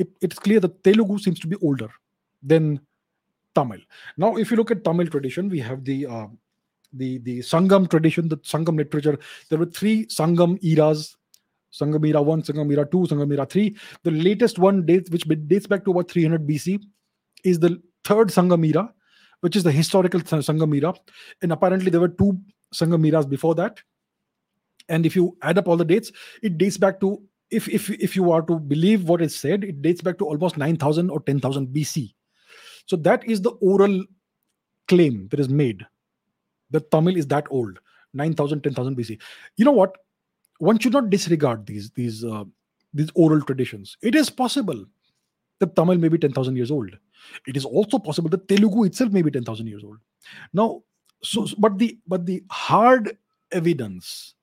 [0.00, 1.90] it, it's clear that Telugu seems to be older
[2.42, 2.80] than
[3.54, 3.80] Tamil.
[4.16, 6.26] Now, if you look at Tamil tradition, we have the uh,
[6.92, 9.18] the the Sangam tradition, the Sangam literature.
[9.48, 11.16] There were three Sangam eras.
[11.72, 13.76] Sangam era 1, Sangam era 2, Sangam era 3.
[14.02, 16.82] The latest one dates which dates back to about 300 BC
[17.44, 18.92] is the third Sangam era,
[19.40, 20.92] which is the historical Sangam era.
[21.42, 22.40] And apparently there were two
[22.74, 23.78] Sangam eras before that.
[24.88, 26.10] And if you add up all the dates,
[26.42, 29.82] it dates back to if if if you are to believe what is said, it
[29.82, 32.12] dates back to almost 9,000 or 10,000 BC.
[32.86, 34.04] So that is the oral
[34.88, 35.86] claim that is made
[36.70, 37.78] that Tamil is that old,
[38.14, 39.20] 9,000, 10,000 BC.
[39.56, 39.96] You know what?
[40.58, 42.44] One should not disregard these these uh,
[42.92, 43.96] these oral traditions.
[44.02, 44.84] It is possible
[45.58, 46.90] that Tamil may be 10,000 years old.
[47.46, 49.98] It is also possible that Telugu itself may be 10,000 years old.
[50.52, 50.82] Now,
[51.22, 53.16] so but the but the hard
[53.52, 54.34] evidence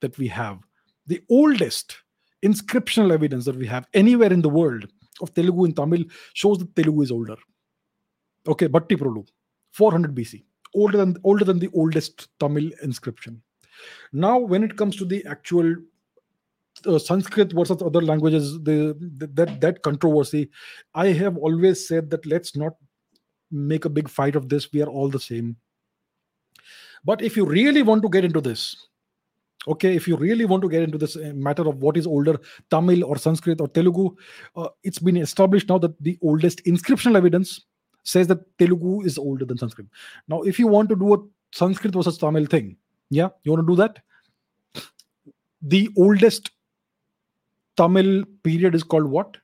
[0.00, 0.58] that we have
[1.06, 1.96] the oldest
[2.42, 4.84] inscriptional evidence that we have anywhere in the world
[5.22, 6.02] of telugu and tamil
[6.40, 7.38] shows that telugu is older
[8.52, 9.22] okay bhatti prolu
[9.80, 10.32] 400 bc
[10.80, 13.34] older than older than the oldest tamil inscription
[14.26, 15.68] now when it comes to the actual
[16.90, 18.78] uh, sanskrit versus other languages the,
[19.20, 20.42] the, that that controversy
[21.04, 22.74] i have always said that let's not
[23.52, 24.72] make a big fight of this.
[24.72, 25.56] We are all the same.
[27.04, 28.88] But if you really want to get into this,
[29.68, 32.38] okay, if you really want to get into this uh, matter of what is older,
[32.70, 34.14] Tamil or Sanskrit or Telugu,
[34.56, 37.64] uh, it's been established now that the oldest inscriptional evidence
[38.04, 39.86] says that Telugu is older than Sanskrit.
[40.28, 41.18] Now, if you want to do a
[41.52, 42.76] Sanskrit versus Tamil thing,
[43.10, 44.00] yeah, you want to do that?
[45.62, 46.50] The oldest
[47.76, 49.36] Tamil period is called what?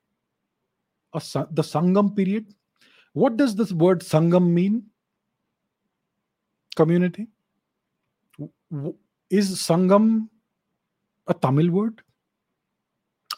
[1.15, 1.21] A,
[1.53, 2.55] the Sangam period.
[3.13, 4.85] What does this word Sangam mean?
[6.77, 7.29] Community.
[9.31, 10.29] Is Sangam
[11.27, 12.01] a Tamil word?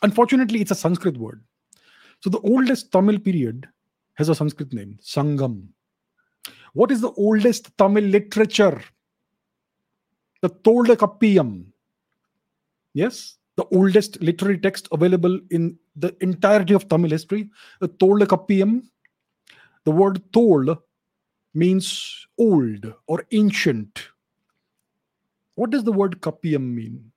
[0.03, 1.43] Unfortunately, it's a Sanskrit word.
[2.21, 3.69] So the oldest Tamil period
[4.15, 5.69] has a Sanskrit name, Sangam.
[6.75, 8.83] What is the oldest Tamil literature?
[10.43, 11.67] The Tolkappiyam.
[12.95, 17.51] Yes, the oldest literary text available in the entirety of Tamil history,
[17.81, 18.83] the Tolkappiyam.
[19.85, 20.77] The word Tol
[21.55, 24.10] means old or ancient.
[25.61, 27.13] What does the word Kappiyam mean?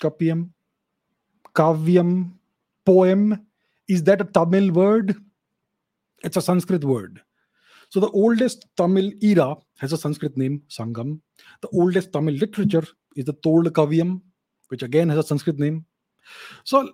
[0.00, 0.50] Kappiyam,
[1.52, 2.30] Kavyam,
[2.86, 3.44] poem.
[3.88, 5.16] Is that a Tamil word?
[6.22, 7.20] It's a Sanskrit word.
[7.88, 11.18] So the oldest Tamil era has a Sanskrit name, Sangam.
[11.60, 12.86] The oldest Tamil literature
[13.16, 14.20] is the Tolkavyam,
[14.68, 15.86] which again has a Sanskrit name.
[16.62, 16.92] So,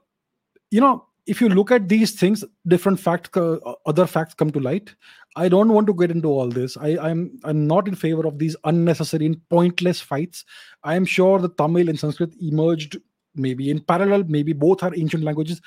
[0.71, 3.57] you know, if you look at these things, different facts, uh,
[3.87, 4.95] other facts come to light.
[5.37, 6.77] I don't want to get into all this.
[6.77, 10.45] I, I'm I'm not in favor of these unnecessary and pointless fights.
[10.83, 12.99] I am sure the Tamil and Sanskrit emerged
[13.35, 14.25] maybe in parallel.
[14.29, 15.61] Maybe both are ancient languages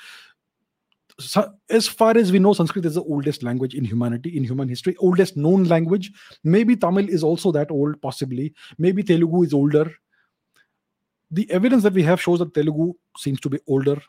[1.20, 4.68] so as far as we know, Sanskrit is the oldest language in humanity, in human
[4.68, 6.12] history, oldest known language.
[6.44, 8.54] Maybe Tamil is also that old, possibly.
[8.78, 9.90] Maybe Telugu is older.
[11.30, 14.00] The evidence that we have shows that Telugu seems to be older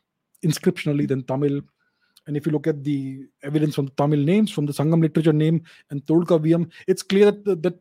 [0.44, 1.62] inscriptionally than Tamil.
[2.28, 5.64] And if you look at the evidence from Tamil names, from the Sangam literature name
[5.90, 7.80] and Tolkavyam, it's clear that, that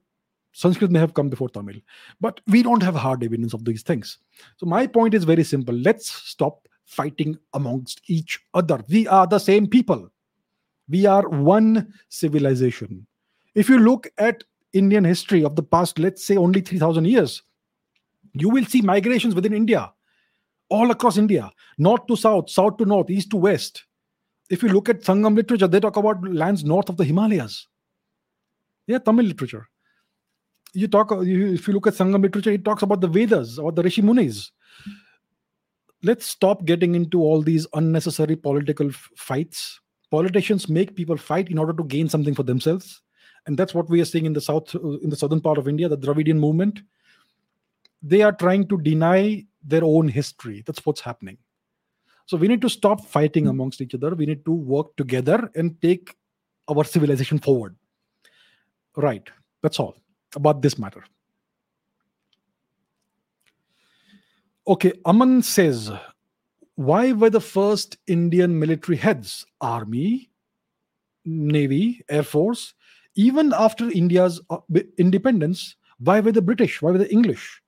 [0.52, 1.76] Sanskrit may have come before Tamil.
[2.20, 4.18] But we don't have hard evidence of these things.
[4.56, 5.74] So my point is very simple.
[5.74, 8.82] Let's stop fighting amongst each other.
[8.89, 10.09] We are the same people.
[10.89, 13.06] We are one civilization.
[13.55, 17.43] If you look at Indian history of the past, let's say only 3000 years,
[18.32, 19.93] you will see migrations within India,
[20.68, 23.84] all across India, north to south, south to north, east to west.
[24.50, 27.66] If you look at Sangam literature, they talk about lands north of the Himalayas.
[28.86, 29.68] Yeah, Tamil literature.
[30.72, 33.82] You talk, if you look at Sangam literature, it talks about the Vedas, about the
[33.82, 34.52] Rishi Munis
[36.02, 39.80] let's stop getting into all these unnecessary political f- fights
[40.10, 43.02] politicians make people fight in order to gain something for themselves
[43.46, 45.88] and that's what we are seeing in the south in the southern part of india
[45.88, 46.80] the dravidian movement
[48.02, 51.39] they are trying to deny their own history that's what's happening
[52.26, 53.51] so we need to stop fighting hmm.
[53.51, 56.16] amongst each other we need to work together and take
[56.68, 57.76] our civilization forward
[58.97, 59.30] right
[59.62, 59.97] that's all
[60.36, 61.05] about this matter
[64.68, 65.90] Okay, Aman says,
[66.74, 70.30] why were the first Indian military heads, army,
[71.24, 72.74] navy, air force,
[73.14, 74.59] even after India's uh,
[74.98, 76.82] independence, why were the British?
[76.82, 77.62] Why were the English?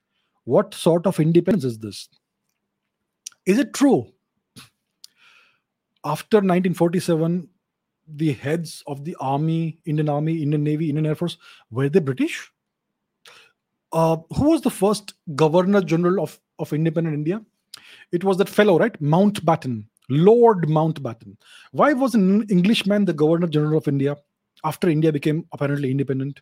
[0.51, 2.09] What sort of independence is this?
[3.47, 4.12] Is it true?
[6.05, 7.48] After 1947,
[8.16, 11.36] the heads of the army, Indian army, Indian navy, Indian air force,
[11.70, 12.51] were they British?
[13.93, 17.40] Uh, who was the first governor general of of independent India?
[18.10, 19.01] It was that fellow, right?
[19.01, 21.36] Mountbatten, Lord Mountbatten.
[21.70, 24.16] Why was an Englishman the Governor General of India
[24.64, 26.40] after India became apparently independent?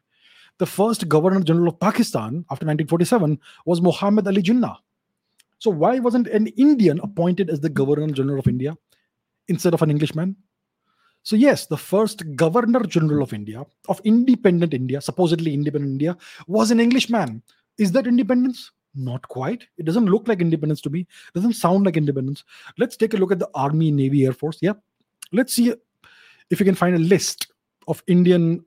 [0.59, 4.77] The first Governor General of Pakistan after 1947 was Muhammad Ali Jinnah.
[5.59, 8.77] So why wasn't an Indian appointed as the Governor General of India
[9.49, 10.37] instead of an Englishman?
[11.23, 16.17] So yes, the first Governor General of India, of independent India, supposedly independent India,
[16.47, 17.43] was an Englishman.
[17.77, 18.71] Is that independence?
[18.95, 19.67] Not quite.
[19.77, 21.01] It doesn't look like independence to me.
[21.01, 22.45] It doesn't sound like independence.
[22.79, 24.59] Let's take a look at the Army, Navy, Air Force.
[24.61, 24.73] Yeah.
[25.33, 25.75] Let's see
[26.51, 27.53] if we can find a list
[27.87, 28.65] of Indian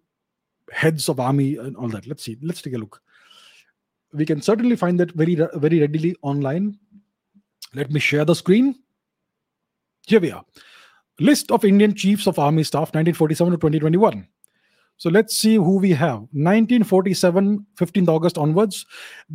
[0.71, 2.07] heads of army and all that.
[2.07, 2.37] Let's see.
[2.41, 3.01] Let's take a look.
[4.13, 6.77] We can certainly find that very, very readily online.
[7.73, 8.75] Let me share the screen.
[10.07, 10.43] Here we are.
[11.19, 14.27] List of Indian Chiefs of Army Staff 1947 to 2021.
[14.97, 16.19] So let's see who we have.
[16.33, 18.85] 1947, 15th August onwards,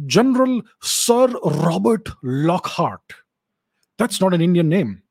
[0.06, 3.14] General Sir Robert Lockhart.
[3.98, 5.02] That's not an Indian name.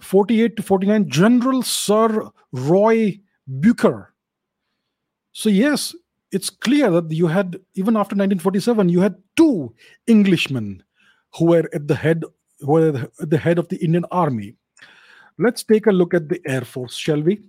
[0.00, 4.13] 48 to 49, General Sir Roy Bucher.
[5.34, 5.94] So, yes,
[6.30, 9.74] it's clear that you had, even after 1947, you had two
[10.06, 10.82] Englishmen
[11.36, 12.22] who were at the head,
[12.60, 14.54] who were at the head of the Indian Army.
[15.36, 17.42] Let's take a look at the Air Force, shall we?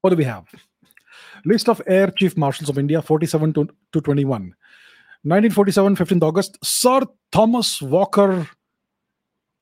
[0.00, 0.46] What do we have?
[1.44, 4.42] List of Air Chief Marshals of India, 47 to, to 21.
[5.22, 8.48] 1947, 15th August, Sir Thomas Walker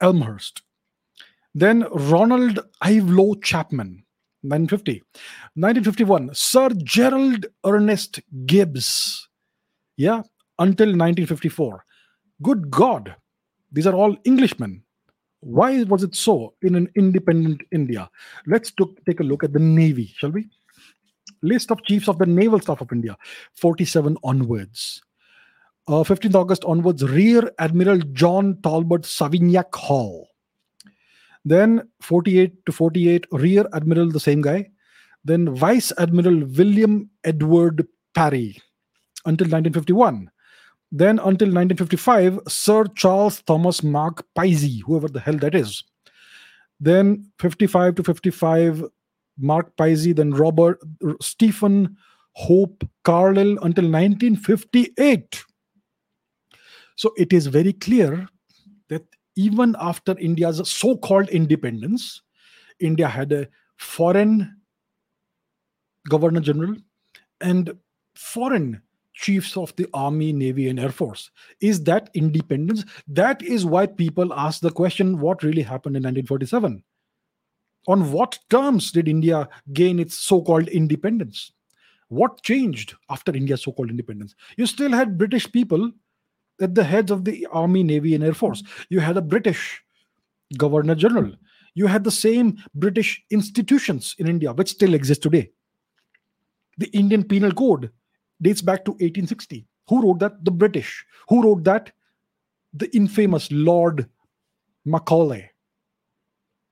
[0.02, 0.62] Elmhirst.
[1.54, 4.02] Then Ronald Ivelaw-Chapman,
[4.42, 5.02] 1950.
[5.54, 9.28] 1951, Sir Gerald Ernest Gibbs.
[9.96, 10.22] Yeah,
[10.58, 11.84] until 1954.
[12.42, 13.14] Good God,
[13.72, 14.82] these are all Englishmen.
[15.40, 18.10] Why was it so in an independent India?
[18.46, 20.48] Let's took, take a look at the Navy, shall we?
[21.42, 23.16] List of chiefs of the Naval Staff of India,
[23.54, 25.02] 47 onwards.
[25.88, 30.28] Uh, 15th August onwards, Rear Admiral John Talbot Savignac Hall.
[31.46, 34.68] Then 48 to 48, Rear Admiral, the same guy.
[35.24, 37.86] Then Vice Admiral William Edward
[38.16, 38.60] Parry
[39.24, 40.28] until 1951.
[40.90, 45.84] Then until 1955, Sir Charles Thomas Mark Pizey, whoever the hell that is.
[46.80, 48.84] Then 55 to 55,
[49.38, 50.80] Mark Pizey, then Robert
[51.20, 51.96] Stephen
[52.32, 55.44] Hope Carlisle until 1958.
[56.96, 58.28] So it is very clear
[58.88, 59.04] that
[59.36, 62.22] even after India's so called independence,
[62.80, 63.46] India had a
[63.76, 64.56] foreign
[66.08, 66.74] governor general
[67.40, 67.76] and
[68.14, 68.80] foreign
[69.12, 71.30] chiefs of the army, navy, and air force.
[71.60, 72.84] Is that independence?
[73.08, 76.82] That is why people ask the question what really happened in 1947?
[77.88, 81.52] On what terms did India gain its so called independence?
[82.08, 84.34] What changed after India's so called independence?
[84.56, 85.92] You still had British people
[86.60, 88.62] at the heads of the army, navy, and air force.
[88.88, 89.82] You had a British
[90.56, 91.32] governor general.
[91.74, 95.50] You had the same British institutions in India, which still exist today.
[96.78, 97.90] The Indian Penal Code
[98.40, 99.66] dates back to 1860.
[99.88, 100.44] Who wrote that?
[100.44, 101.04] The British.
[101.28, 101.92] Who wrote that?
[102.74, 104.08] The infamous Lord
[104.84, 105.50] Macaulay.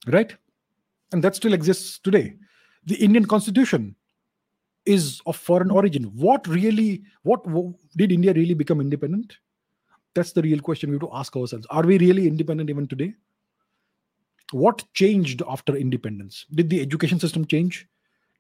[0.07, 0.35] Right?
[1.13, 2.37] And that still exists today.
[2.87, 3.97] The Indian Constitution
[4.85, 6.05] is of foreign origin.
[6.15, 7.45] What really, what
[7.97, 9.39] did India really become independent?
[10.15, 11.67] That's the real question we have to ask ourselves.
[11.71, 13.15] Are we really independent even today?
[14.53, 16.47] What changed after independence?
[16.55, 17.89] Did the education system change?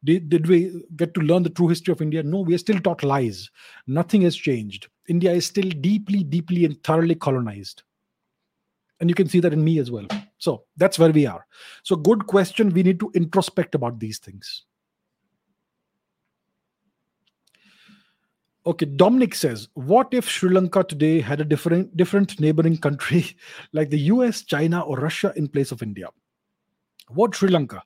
[0.04, 2.22] Did, did we get to learn the true history of India?
[2.22, 3.50] No, we are still taught lies.
[3.86, 4.88] Nothing has changed.
[5.08, 7.82] India is still deeply, deeply, and thoroughly colonized.
[9.00, 10.06] And you can see that in me as well.
[10.38, 11.46] So that's where we are.
[11.82, 12.70] So, good question.
[12.70, 14.64] We need to introspect about these things.
[18.66, 23.36] Okay, Dominic says, what if Sri Lanka today had a different different neighboring country
[23.74, 26.08] like the US, China, or Russia in place of India?
[27.10, 27.82] Would Sri Lanka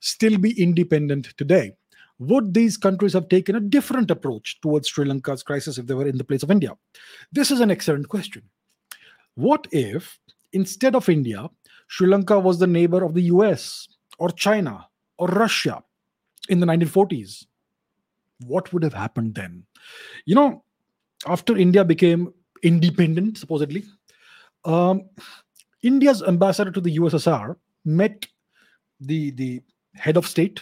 [0.00, 1.72] still be independent today?
[2.18, 6.06] Would these countries have taken a different approach towards Sri Lanka's crisis if they were
[6.06, 6.76] in the place of India?
[7.32, 8.42] This is an excellent question.
[9.34, 10.18] What if,
[10.52, 11.48] instead of India,
[11.86, 13.88] Sri Lanka was the neighbor of the US
[14.18, 15.82] or China or Russia
[16.50, 17.46] in the 1940s?
[18.40, 19.64] What would have happened then?
[20.26, 20.64] You know,
[21.26, 22.32] after India became
[22.62, 23.84] independent, supposedly,
[24.64, 25.08] um,
[25.82, 28.26] India's ambassador to the USSR met
[29.00, 29.62] the the
[29.94, 30.60] head of state,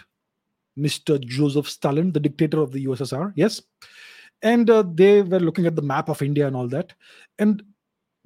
[0.78, 1.18] Mr.
[1.20, 3.32] Joseph Stalin, the dictator of the USSR.
[3.34, 3.62] Yes,
[4.42, 6.92] and uh, they were looking at the map of India and all that,
[7.38, 7.62] and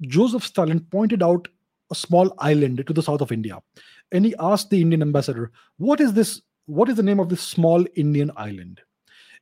[0.01, 1.47] Joseph Stalin pointed out
[1.91, 3.59] a small island to the south of India,
[4.11, 6.41] and he asked the Indian ambassador, "What is this?
[6.65, 8.81] What is the name of this small Indian island?"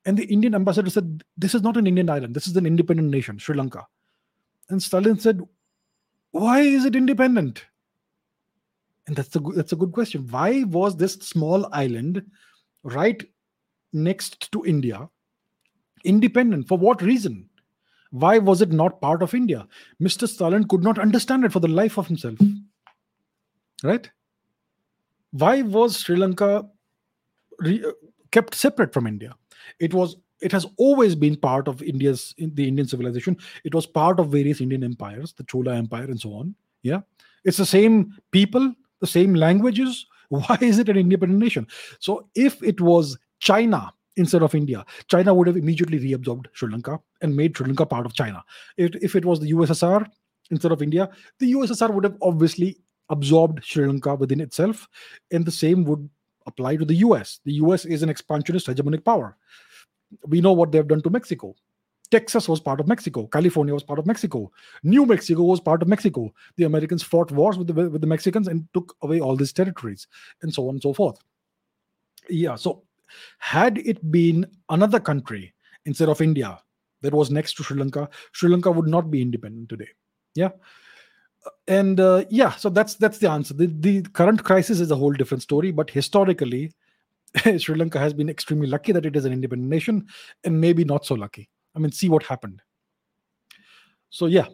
[0.05, 2.33] And the Indian ambassador said, This is not an Indian island.
[2.33, 3.85] This is an independent nation, Sri Lanka.
[4.69, 5.41] And Stalin said,
[6.31, 7.65] Why is it independent?
[9.07, 10.27] And that's a, that's a good question.
[10.29, 12.23] Why was this small island
[12.83, 13.23] right
[13.91, 15.09] next to India
[16.03, 16.67] independent?
[16.67, 17.49] For what reason?
[18.11, 19.67] Why was it not part of India?
[20.01, 20.27] Mr.
[20.27, 22.39] Stalin could not understand it for the life of himself.
[23.83, 24.09] Right?
[25.31, 26.67] Why was Sri Lanka
[27.59, 27.91] re- uh,
[28.31, 29.35] kept separate from India?
[29.79, 33.37] It was it has always been part of india's the indian civilization.
[33.63, 36.55] It was part of various indian empires the chola empire and so on.
[36.83, 37.01] Yeah.
[37.43, 40.05] It's the same people the same languages.
[40.29, 41.67] Why is it an independent nation?
[41.99, 46.99] So if it was china instead of india china would have immediately reabsorbed sri lanka
[47.21, 48.43] and made sri lanka part of china.
[48.77, 50.05] If, if it was the ussr
[50.51, 51.09] instead of india
[51.39, 52.77] the ussr would have obviously
[53.09, 54.87] absorbed sri lanka within itself.
[55.31, 56.09] And the same would
[56.49, 57.39] apply to the US.
[57.45, 59.37] The US is an expansionist hegemonic power.
[60.27, 61.55] We know what they've done to Mexico.
[62.11, 63.27] Texas was part of Mexico.
[63.27, 64.51] California was part of Mexico.
[64.83, 66.33] New Mexico was part of Mexico.
[66.57, 70.07] The Americans fought wars with the, with the Mexicans and took away all these territories,
[70.41, 71.19] and so on and so forth.
[72.27, 72.83] Yeah, so
[73.37, 75.53] had it been another country
[75.85, 76.59] instead of India
[77.01, 79.89] that was next to Sri Lanka, Sri Lanka would not be independent today.
[80.35, 80.49] Yeah
[81.67, 85.13] and uh, yeah so that's that's the answer the, the current crisis is a whole
[85.13, 86.71] different story but historically
[87.57, 90.07] Sri Lanka has been extremely lucky that it is an independent nation,
[90.43, 91.49] and maybe not so lucky.
[91.75, 92.61] I mean, see what happened.
[94.09, 94.47] So, yeah.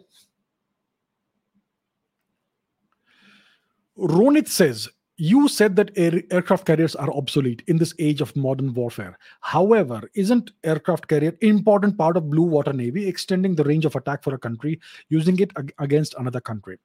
[3.98, 4.88] Ronit says
[5.18, 9.18] you said that air, aircraft carriers are obsolete in this age of modern warfare.
[9.40, 14.22] However, isn't aircraft carrier important part of blue water navy extending the range of attack
[14.22, 14.78] for a country
[15.08, 16.78] using it ag- against another country?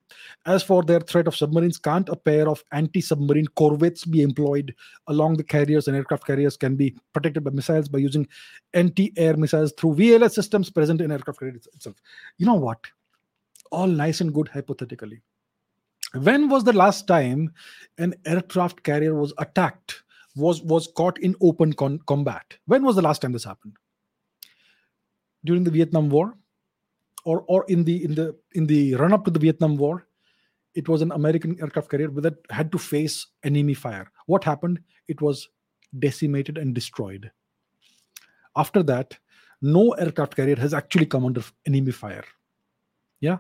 [0.45, 4.73] As for their threat of submarines, can't a pair of anti-submarine corvettes be employed
[5.07, 8.25] along the carriers and aircraft carriers can be protected by missiles by using
[8.73, 11.97] anti-air missiles through VLS systems present in aircraft carriers itself?
[12.37, 12.79] You know what?
[13.71, 15.21] All nice and good hypothetically
[16.13, 17.53] when was the last time
[17.97, 20.03] an aircraft carrier was attacked
[20.35, 22.57] was was caught in open con- combat?
[22.65, 23.77] When was the last time this happened?
[25.43, 26.37] During the vietnam war
[27.23, 30.07] or or in the in the in the run up to the vietnam war
[30.73, 34.09] it was an american aircraft carrier that had to face enemy fire.
[34.25, 34.79] What happened?
[35.07, 35.49] It was
[35.99, 37.31] decimated and destroyed.
[38.55, 39.17] After that
[39.61, 42.25] no aircraft carrier has actually come under enemy fire.
[43.19, 43.37] Yeah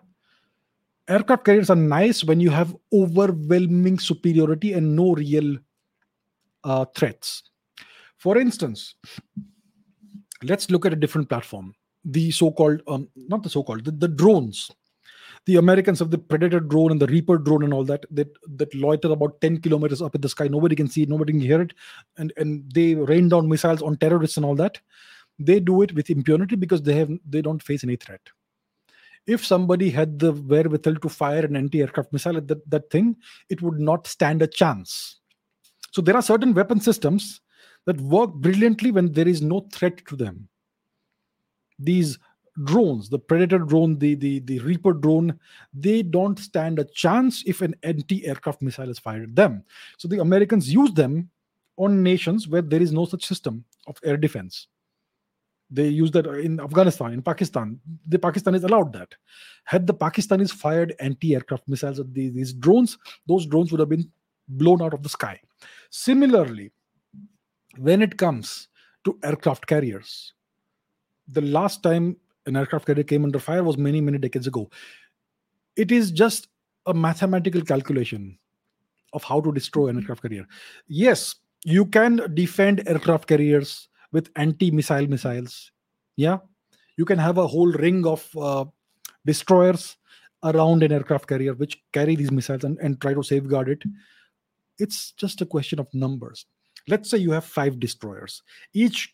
[1.11, 5.57] aircraft carriers are nice when you have overwhelming superiority and no real
[6.63, 7.43] uh, threats.
[8.17, 8.95] For instance,
[10.43, 11.73] let's look at a different platform.
[12.05, 14.71] The so-called, um, not the so-called, the, the, drones.
[15.45, 18.27] The Americans have the Predator drone and the Reaper drone and all that that
[18.57, 20.47] that loiter about 10 kilometers up in the sky.
[20.47, 21.73] Nobody can see it, nobody can hear it,
[22.17, 24.79] and and they rain down missiles on terrorists and all that.
[25.39, 28.21] They do it with impunity because they have they don't face any threat
[29.27, 33.15] if somebody had the wherewithal to fire an anti-aircraft missile at that, that thing,
[33.49, 35.19] it would not stand a chance.
[35.91, 37.41] So there are certain weapon systems
[37.85, 40.47] that work brilliantly when there is no threat to them.
[41.79, 42.17] These
[42.63, 45.39] drones, the Predator drone, the, the, the Reaper drone,
[45.73, 49.63] they don't stand a chance if an anti-aircraft missile is fired at them.
[49.97, 51.29] So the Americans use them
[51.77, 54.67] on nations where there is no such system of air defense.
[55.73, 57.79] They use that in Afghanistan, in Pakistan.
[58.07, 59.15] The Pakistanis allowed that.
[59.63, 64.11] Had the Pakistanis fired anti-aircraft missiles at these, these drones, those drones would have been
[64.49, 65.39] blown out of the sky.
[65.89, 66.71] Similarly,
[67.77, 68.67] when it comes
[69.05, 70.33] to aircraft carriers,
[71.29, 74.69] the last time an aircraft carrier came under fire was many, many decades ago.
[75.77, 76.49] It is just
[76.85, 78.37] a mathematical calculation
[79.13, 80.45] of how to destroy an aircraft carrier.
[80.87, 85.71] Yes, you can defend aircraft carriers with anti-missile missiles.
[86.15, 86.39] Yeah.
[86.97, 88.65] You can have a whole ring of uh,
[89.25, 89.97] destroyers
[90.43, 93.83] around an aircraft carrier which carry these missiles and, and try to safeguard it.
[94.79, 96.45] It's just a question of numbers.
[96.87, 98.41] Let's say you have five destroyers.
[98.73, 99.13] Each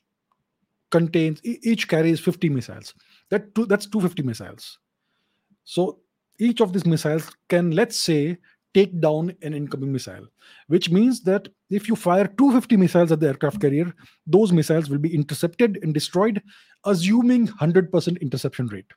[0.89, 2.93] contains each carries 50 missiles.
[3.29, 4.79] That two, that's 250 missiles.
[5.65, 5.99] So
[6.39, 8.37] each of these missiles can let's say
[8.73, 10.27] take down an incoming missile,
[10.67, 13.93] which means that if you fire 250 missiles at the aircraft carrier,
[14.25, 16.41] those missiles will be intercepted and destroyed,
[16.85, 18.91] assuming 100% interception rate.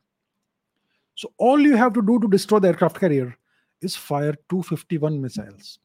[1.15, 3.35] So all you have to do to destroy the aircraft carrier
[3.81, 5.79] is fire 251 missiles.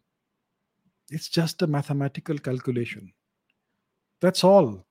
[1.11, 3.13] It's just a mathematical calculation.
[4.21, 4.85] That's all.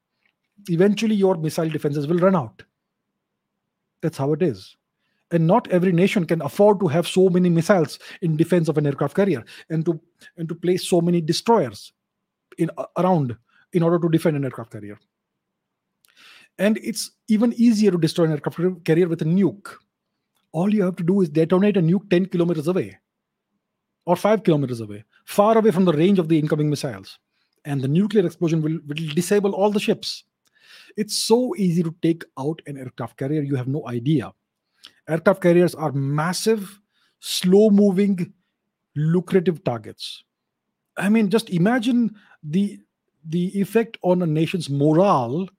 [0.70, 2.64] Eventually, your missile defenses will run out.
[4.02, 4.78] That's how it is
[5.36, 8.86] and not every nation can afford to have so many missiles in defense of an
[8.86, 10.00] aircraft carrier and to
[10.38, 11.94] and to place so many destroyers
[12.58, 13.36] in around
[13.74, 14.98] in order to defend an aircraft carrier.
[16.58, 19.74] And it's even easier to destroy an aircraft carrier with a nuke.
[20.54, 22.98] All you have to do is detonate a nuke 10 kilometers away
[24.06, 27.20] or 5 kilometers away far away from the range of the incoming missiles.
[27.66, 30.24] And the nuclear explosion will, will disable all the ships.
[30.96, 33.42] It's so easy to take out an aircraft carrier.
[33.42, 34.32] You have no idea
[35.10, 36.80] aircraft carriers are massive,
[37.20, 38.34] slow moving,
[38.96, 40.24] lucrative targets.
[40.98, 42.80] I mean, just imagine the
[43.28, 45.50] the effect on a nation's morale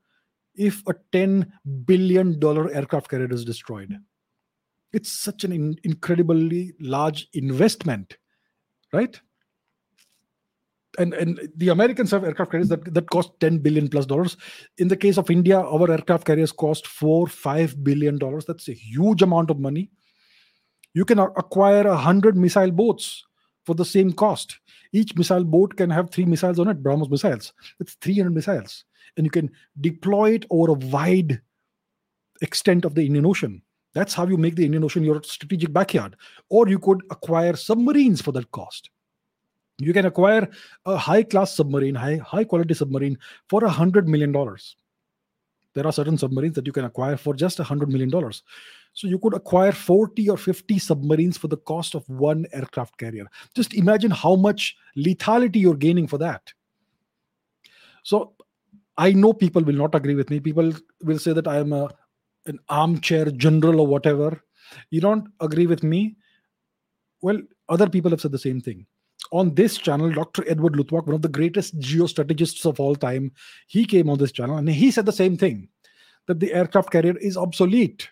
[0.56, 1.52] if a 10
[1.86, 3.98] billion dollar aircraft carrier is destroyed.
[4.92, 8.16] It's such an in- incredibly large investment,
[8.92, 9.20] right?
[10.98, 14.36] And and the Americans have aircraft carriers that, that cost 10 billion plus dollars.
[14.78, 18.44] In the case of India, our aircraft carriers cost four, five billion dollars.
[18.44, 19.90] That's a huge amount of money.
[20.94, 23.24] You can acquire a hundred missile boats
[23.64, 24.58] for the same cost.
[24.92, 27.52] Each missile boat can have three missiles on it, BrahMos missiles.
[27.80, 28.84] It's 300 missiles.
[29.16, 29.50] And you can
[29.80, 31.40] deploy it over a wide
[32.40, 33.62] extent of the Indian Ocean.
[33.92, 36.16] That's how you make the Indian Ocean your strategic backyard.
[36.48, 38.90] Or you could acquire submarines for that cost
[39.78, 40.48] you can acquire
[40.86, 44.76] a high class submarine high high quality submarine for a hundred million dollars
[45.74, 48.42] there are certain submarines that you can acquire for just a hundred million dollars
[48.94, 53.26] so you could acquire 40 or 50 submarines for the cost of one aircraft carrier
[53.54, 56.52] just imagine how much lethality you're gaining for that
[58.06, 58.34] So
[58.96, 60.38] I know people will not agree with me.
[60.38, 60.72] People
[61.02, 61.90] will say that I am a
[62.46, 64.40] an armchair general or whatever.
[64.90, 66.16] You don't agree with me.
[67.20, 68.86] Well, other people have said the same thing.
[69.32, 70.44] On this channel, Dr.
[70.48, 73.32] Edward Luttwak, one of the greatest geostrategists of all time,
[73.66, 75.68] he came on this channel and he said the same thing
[76.26, 78.08] that the aircraft carrier is obsolete.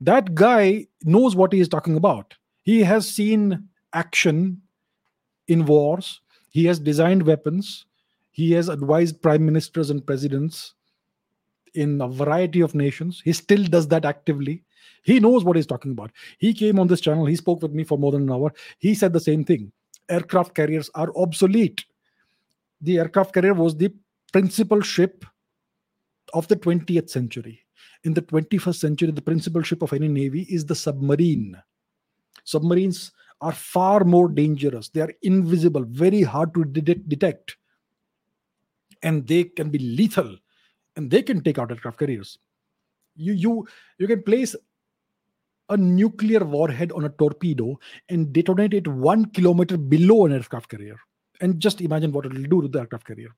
[0.00, 2.34] That guy knows what he is talking about.
[2.62, 4.60] He has seen action
[5.48, 6.20] in wars,
[6.50, 7.86] he has designed weapons,
[8.32, 10.74] he has advised prime ministers and presidents
[11.74, 13.22] in a variety of nations.
[13.24, 14.62] He still does that actively.
[15.04, 16.10] He knows what he's talking about.
[16.38, 18.52] He came on this channel, he spoke with me for more than an hour.
[18.78, 19.72] He said the same thing
[20.08, 21.84] aircraft carriers are obsolete.
[22.80, 23.92] The aircraft carrier was the
[24.32, 25.24] principal ship
[26.34, 27.60] of the 20th century.
[28.04, 31.56] In the 21st century, the principal ship of any navy is the submarine.
[32.44, 34.88] Submarines are far more dangerous.
[34.88, 37.56] They are invisible, very hard to detect
[39.02, 40.36] and they can be lethal
[40.96, 42.38] and they can take out aircraft carriers
[43.16, 43.66] you you
[43.98, 44.54] you can place
[45.68, 47.78] a nuclear warhead on a torpedo
[48.08, 50.96] and detonate it one kilometer below an aircraft carrier.
[51.40, 53.30] And just imagine what it will do to the aircraft carrier.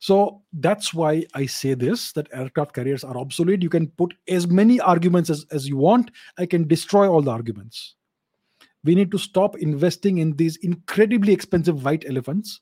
[0.00, 3.62] So that's why i say this that aircraft carriers are obsolete.
[3.62, 6.12] You can put as many arguments as, as you want.
[6.38, 7.96] I can destroy all the arguments.
[8.84, 12.60] We need to stop investing in these incredibly expensive white elephants.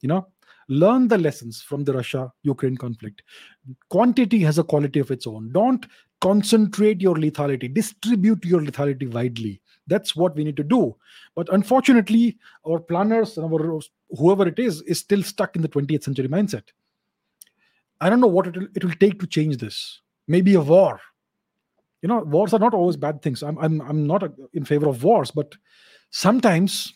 [0.00, 0.28] You know
[0.68, 3.22] learn the lessons from the russia ukraine conflict.
[3.88, 5.52] Quantity has a quality of its own.
[5.52, 5.86] Don't
[6.20, 9.60] concentrate your lethality distribute your lethality widely.
[9.86, 10.96] That's what we need to do.
[11.34, 13.80] But unfortunately our planners and our
[14.10, 16.64] whoever it is is still stuck in the 20th century mindset.
[18.00, 20.00] I don't know what it will, it will take to change this.
[20.28, 21.00] Maybe a war.
[22.02, 23.42] You know wars are not always bad things.
[23.42, 24.22] I'm i'm, I'm not
[24.54, 25.54] in favor of wars but
[26.10, 26.94] sometimes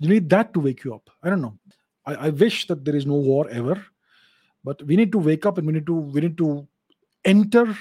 [0.00, 1.08] you need that to wake you up.
[1.22, 1.58] I don't know.
[2.06, 3.84] I, I wish that there is no war ever,
[4.64, 6.66] but we need to wake up and we need to we need to
[7.24, 7.76] enter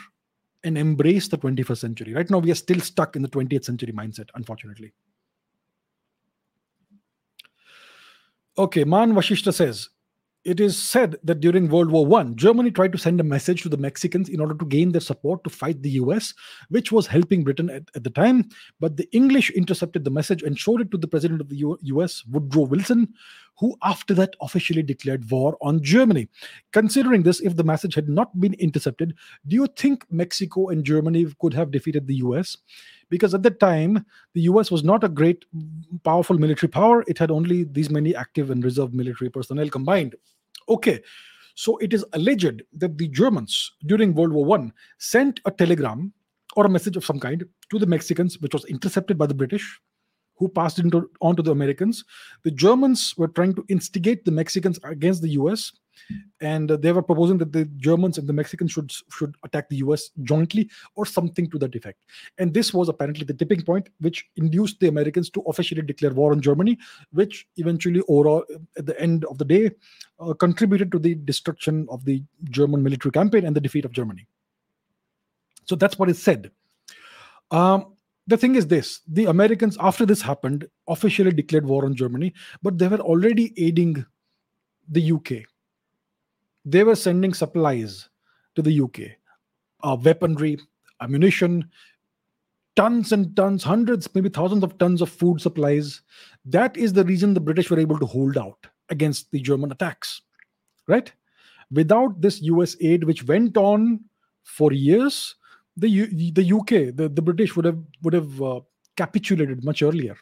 [0.63, 2.13] and embrace the 21st century.
[2.13, 4.93] Right now, we are still stuck in the 20th century mindset, unfortunately.
[8.57, 9.89] Okay, Man Vashishta says,
[10.49, 13.69] it is said that during World War One, Germany tried to send a message to
[13.69, 16.33] the Mexicans in order to gain their support to fight the US,
[16.69, 18.49] which was helping Britain at, at the time.
[18.79, 21.77] But the English intercepted the message and showed it to the president of the U-
[21.83, 23.13] US, Woodrow Wilson,
[23.59, 26.29] who after that officially declared war on Germany.
[26.73, 29.13] Considering this, if the message had not been intercepted,
[29.47, 32.57] do you think Mexico and Germany could have defeated the US?
[33.09, 34.05] because at that time
[34.35, 35.43] the us was not a great
[36.03, 40.13] powerful military power it had only these many active and reserve military personnel combined
[40.69, 41.01] okay
[41.55, 46.13] so it is alleged that the germans during world war 1 sent a telegram
[46.55, 49.79] or a message of some kind to the mexicans which was intercepted by the british
[50.39, 50.85] who passed it
[51.21, 52.05] on to the americans.
[52.43, 55.73] The germans were trying to instigate the mexicans against the us
[56.41, 60.11] and they were proposing that the Germans and the Mexicans should should attack the U.S.
[60.23, 61.99] jointly or something to that effect.
[62.37, 66.31] And this was apparently the tipping point, which induced the Americans to officially declare war
[66.31, 66.77] on Germany,
[67.11, 68.45] which eventually, overall,
[68.77, 69.71] at the end of the day,
[70.19, 74.27] uh, contributed to the destruction of the German military campaign and the defeat of Germany.
[75.65, 76.51] So that's what is said.
[77.51, 77.95] Um,
[78.27, 82.77] the thing is this the Americans, after this happened, officially declared war on Germany, but
[82.77, 84.05] they were already aiding
[84.87, 85.48] the UK
[86.65, 88.09] they were sending supplies
[88.55, 89.17] to the UK,
[89.83, 90.59] uh, weaponry,
[91.01, 91.69] ammunition,
[92.75, 96.01] tons and tons, hundreds, maybe thousands of tons of food supplies.
[96.45, 100.21] That is the reason the British were able to hold out against the German attacks,
[100.87, 101.11] right?
[101.71, 103.99] Without this US aid, which went on
[104.43, 105.35] for years,
[105.77, 108.59] the U- the UK, the, the British would have would have uh,
[108.97, 110.17] capitulated much earlier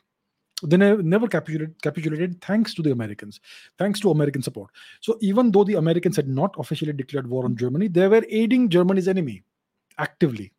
[0.64, 3.40] they never capitulated, capitulated thanks to the Americans,
[3.78, 4.72] thanks to American support.
[5.02, 8.70] So even though the Americans had not officially declared war on Germany, they were aiding
[8.70, 9.44] Germany's enemy
[10.00, 10.52] actively,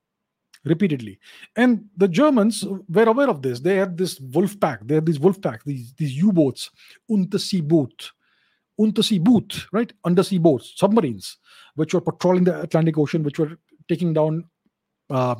[0.64, 1.18] repeatedly.
[1.56, 3.58] And the Germans were aware of this.
[3.60, 4.86] They had this wolf pack.
[4.86, 6.70] They had these wolf pack, these, these U-boats,
[7.10, 8.10] Unterseeboot,
[8.80, 9.92] Unterseeboot, right?
[10.04, 11.38] Undersea boats, submarines,
[11.74, 13.58] which were patrolling the Atlantic Ocean, which were
[13.88, 14.44] taking down
[15.10, 15.34] uh,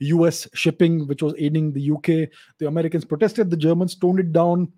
[0.00, 2.28] US shipping, which was aiding the UK.
[2.58, 4.72] The Americans protested, the Germans toned it down,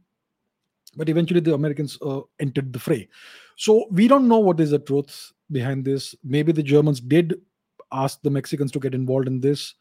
[0.96, 3.08] but eventually the Americans uh, entered the fray.
[3.56, 6.14] So we don't know what is the truth behind this.
[6.22, 7.34] Maybe the Germans did
[7.92, 9.74] ask the Mexicans to get involved in this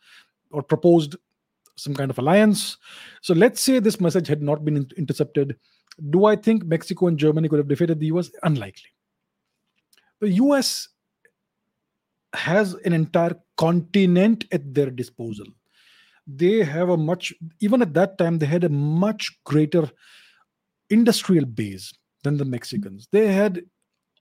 [0.52, 1.16] or proposed
[1.76, 2.78] some kind of alliance.
[3.22, 5.58] So let's say this message had not been intercepted.
[6.10, 8.32] Do I think Mexico and Germany could have defeated the US?
[8.44, 8.90] Unlikely.
[10.20, 10.90] The US
[12.34, 15.46] has an entire continent at their disposal.
[16.26, 19.90] They have a much, even at that time, they had a much greater
[20.90, 21.94] industrial base
[22.24, 23.08] than the Mexicans.
[23.12, 23.64] They had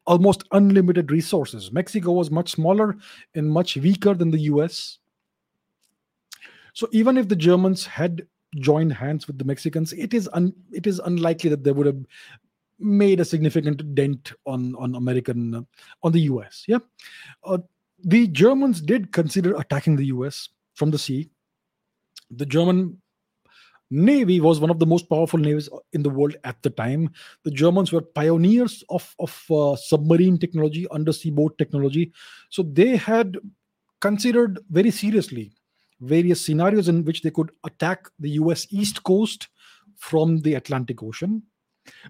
[0.06, 1.72] almost unlimited resources.
[1.72, 2.96] Mexico was much smaller
[3.34, 4.98] and much weaker than the US.
[6.72, 8.26] So even if the Germans had
[8.56, 12.04] joined hands with the Mexicans, it is un, it is unlikely that they would have
[12.78, 15.66] made a significant dent on on American
[16.02, 16.64] on the US.
[16.68, 16.78] Yeah,
[17.44, 17.58] uh,
[18.02, 21.30] the Germans did consider attacking the US from the sea.
[22.30, 23.00] The German
[23.90, 27.10] Navy was one of the most powerful navies in the world at the time.
[27.44, 32.12] The Germans were pioneers of, of uh, submarine technology, undersea boat technology.
[32.50, 33.38] So they had
[34.00, 35.52] considered very seriously
[36.00, 39.48] various scenarios in which they could attack the US East Coast
[39.96, 41.42] from the Atlantic Ocean.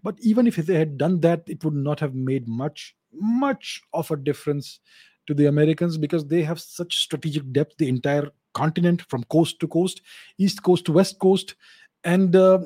[0.03, 4.11] But even if they had done that, it would not have made much, much of
[4.11, 4.81] a difference
[5.27, 7.77] to the Americans because they have such strategic depth.
[7.79, 10.01] The entire continent from coast to coast,
[10.39, 11.55] east coast to west coast.
[12.05, 12.61] And uh,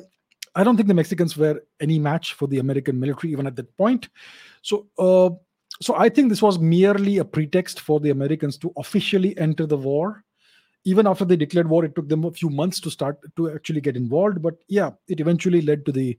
[0.54, 3.76] I don't think the Mexicans were any match for the American military even at that
[3.76, 4.08] point.
[4.62, 5.30] So, uh,
[5.80, 9.76] so I think this was merely a pretext for the Americans to officially enter the
[9.76, 10.24] war.
[10.84, 13.80] Even after they declared war, it took them a few months to start to actually
[13.80, 14.42] get involved.
[14.42, 16.18] But yeah, it eventually led to the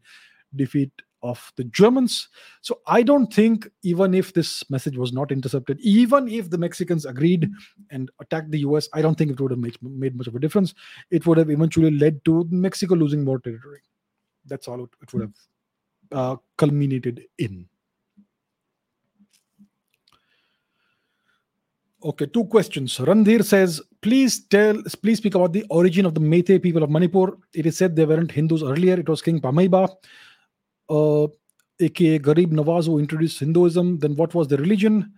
[0.56, 0.92] defeat
[1.24, 2.30] of the Germans.
[2.62, 7.06] So I don't think, even if this message was not intercepted, even if the Mexicans
[7.06, 7.50] agreed
[7.90, 10.40] and attacked the US, I don't think it would have made, made much of a
[10.40, 10.74] difference.
[11.10, 13.82] It would have eventually led to Mexico losing more territory.
[14.46, 15.34] That's all it, it would have
[16.12, 17.68] uh, culminated in.
[22.04, 22.98] Okay, two questions.
[22.98, 27.38] Randhir says, please tell, please speak about the origin of the Meitei people of Manipur.
[27.54, 29.00] It is said they weren't Hindus earlier.
[29.00, 29.88] It was King Pamheiba
[30.92, 31.28] uh,
[31.80, 34.00] aka Garib Nawaz, who introduced Hinduism.
[34.00, 35.14] Then what was the religion?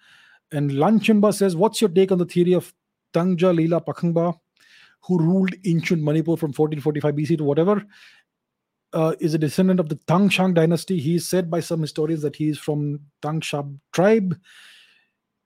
[0.51, 2.73] And Lanchimba says, What's your take on the theory of
[3.13, 4.37] Tangja Leela Pakhangba,
[5.03, 7.83] who ruled ancient Manipur from 1445 BC to whatever?
[8.93, 10.99] Uh, is a descendant of the Tangshang dynasty.
[10.99, 14.37] He is said by some historians that he is from Tangshab tribe.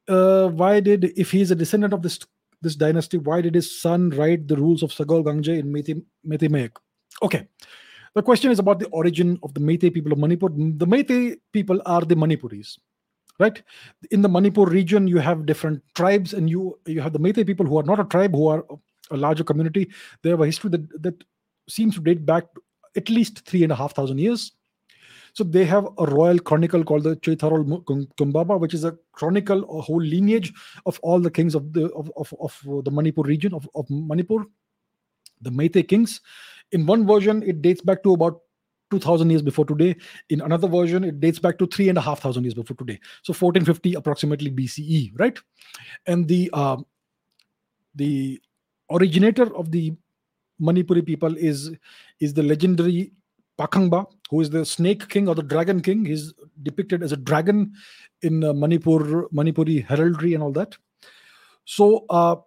[0.09, 2.19] Uh, why did, if he is a descendant of this
[2.61, 6.71] this dynasty, why did his son write the rules of Sagol Kangje in Meitei
[7.21, 7.47] Okay,
[8.17, 10.49] the question is about the origin of the Meitei people of Manipur.
[10.49, 12.79] The Meitei people are the Manipuris,
[13.39, 13.61] right?
[14.09, 17.67] In the Manipur region, you have different tribes, and you you have the Meitei people
[17.67, 18.65] who are not a tribe, who are
[19.11, 19.91] a larger community.
[20.23, 21.23] They have a history that that
[21.69, 22.45] seems to date back
[22.95, 24.51] at least three and a half thousand years.
[25.33, 27.85] So they have a royal chronicle called the Cheitharol
[28.19, 30.51] Kumbaba, which is a chronicle, a whole lineage
[30.87, 34.45] of all the kings of the of, of, of the Manipur region of, of Manipur,
[35.41, 36.21] the Meitei kings.
[36.71, 38.41] In one version, it dates back to about
[38.91, 39.95] 2000 years before today.
[40.29, 42.99] In another version, it dates back to three and a half thousand years before today.
[43.23, 45.37] So 1450 approximately BCE, right?
[46.05, 46.77] And the uh,
[47.95, 48.41] the
[48.91, 49.93] originator of the
[50.61, 51.71] Manipuri people is
[52.19, 53.11] is the legendary
[53.59, 56.05] Pakhangba, who is the snake king or the dragon king.
[56.05, 56.33] He's
[56.63, 57.73] depicted as a dragon
[58.21, 60.75] in uh, Manipur, Manipuri heraldry and all that.
[61.65, 62.37] So uh,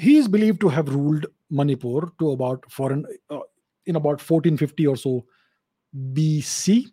[0.00, 3.40] he is believed to have ruled Manipur to about foreign uh,
[3.86, 5.24] in about 1450 or so
[6.12, 6.86] BC.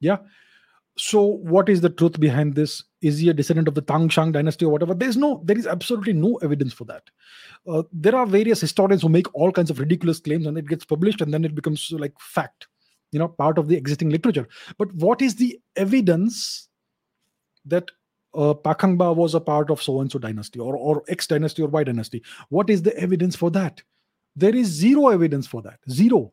[0.00, 0.18] Yeah.
[0.96, 2.84] So, what is the truth behind this?
[3.02, 4.94] Is he a descendant of the Tangshang dynasty or whatever?
[4.94, 7.10] There's no, there is absolutely no evidence for that.
[7.68, 10.84] Uh, there are various historians who make all kinds of ridiculous claims and it gets
[10.84, 12.68] published and then it becomes like fact,
[13.10, 14.46] you know, part of the existing literature.
[14.78, 16.68] But what is the evidence
[17.64, 17.90] that
[18.34, 21.68] uh, Pakhangba was a part of so and so dynasty or, or X dynasty or
[21.68, 22.22] Y dynasty?
[22.50, 23.82] What is the evidence for that?
[24.36, 25.78] There is zero evidence for that.
[25.90, 26.32] Zero.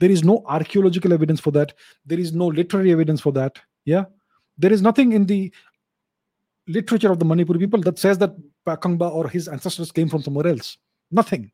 [0.00, 1.74] There is no archaeological evidence for that.
[2.04, 3.58] There is no literary evidence for that.
[3.84, 4.04] Yeah.
[4.58, 5.52] There is nothing in the
[6.66, 8.34] literature of the Manipuri people that says that
[8.66, 10.78] Pakhangba or his ancestors came from somewhere else.
[11.10, 11.50] Nothing.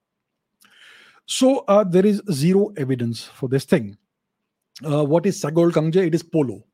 [1.27, 3.97] So uh, there is zero evidence for this thing.
[4.85, 6.07] Uh, what is Sagol Kangje?
[6.07, 6.65] It is polo.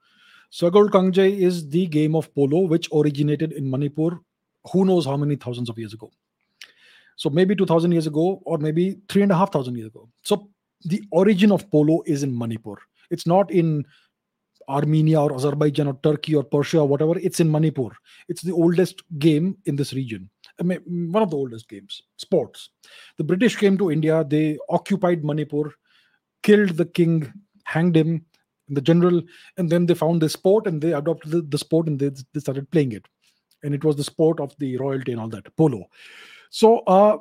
[0.52, 4.20] Sagol Kangje is the game of polo which originated in Manipur
[4.72, 6.10] who knows how many thousands of years ago.
[7.16, 10.08] So maybe 2000 years ago, or maybe three and a half thousand years ago.
[10.22, 10.50] So
[10.84, 12.76] the origin of polo is in Manipur.
[13.10, 13.86] It's not in
[14.68, 17.18] Armenia or Azerbaijan or Turkey or Persia or whatever.
[17.18, 17.90] It's in Manipur.
[18.28, 20.28] It's the oldest game in this region.
[20.60, 20.80] I mean,
[21.12, 22.70] one of the oldest games, sports.
[23.18, 24.24] The British came to India.
[24.24, 25.74] They occupied Manipur,
[26.42, 27.32] killed the king,
[27.64, 28.24] hanged him,
[28.68, 29.22] the general,
[29.56, 32.40] and then they found the sport and they adopted the, the sport and they, they
[32.40, 33.06] started playing it.
[33.62, 35.88] And it was the sport of the royalty and all that, polo.
[36.50, 37.18] So, uh,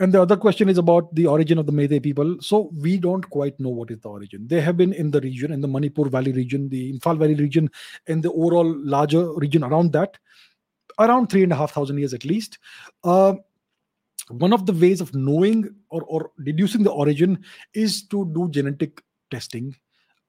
[0.00, 2.36] and the other question is about the origin of the Meitei people.
[2.40, 4.46] So we don't quite know what is the origin.
[4.48, 7.70] They have been in the region, in the Manipur Valley region, the Imphal Valley region,
[8.08, 10.18] and the overall larger region around that,
[10.98, 12.58] around three and a half thousand years at least.
[13.04, 13.34] Uh,
[14.28, 17.44] one of the ways of knowing or, or deducing the origin
[17.74, 19.76] is to do genetic testing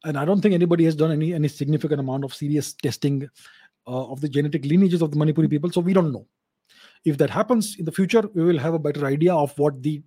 [0.03, 3.29] and i don't think anybody has done any any significant amount of serious testing
[3.87, 5.71] uh, of the genetic lineages of the Manipuri people.
[5.71, 6.27] So we don't know.
[7.05, 10.03] If that happens in the future, we will have a better idea of what the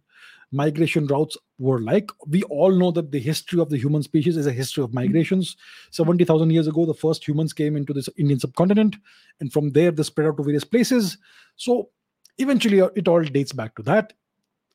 [0.50, 2.10] migration routes were like.
[2.26, 5.56] We all know that the history of the human species is a history of migrations.
[5.90, 8.96] 70,000 years ago, the first humans came into this Indian subcontinent,
[9.40, 11.18] and from there, they spread out to various places.
[11.56, 11.90] So
[12.38, 14.12] eventually, uh, it all dates back to that.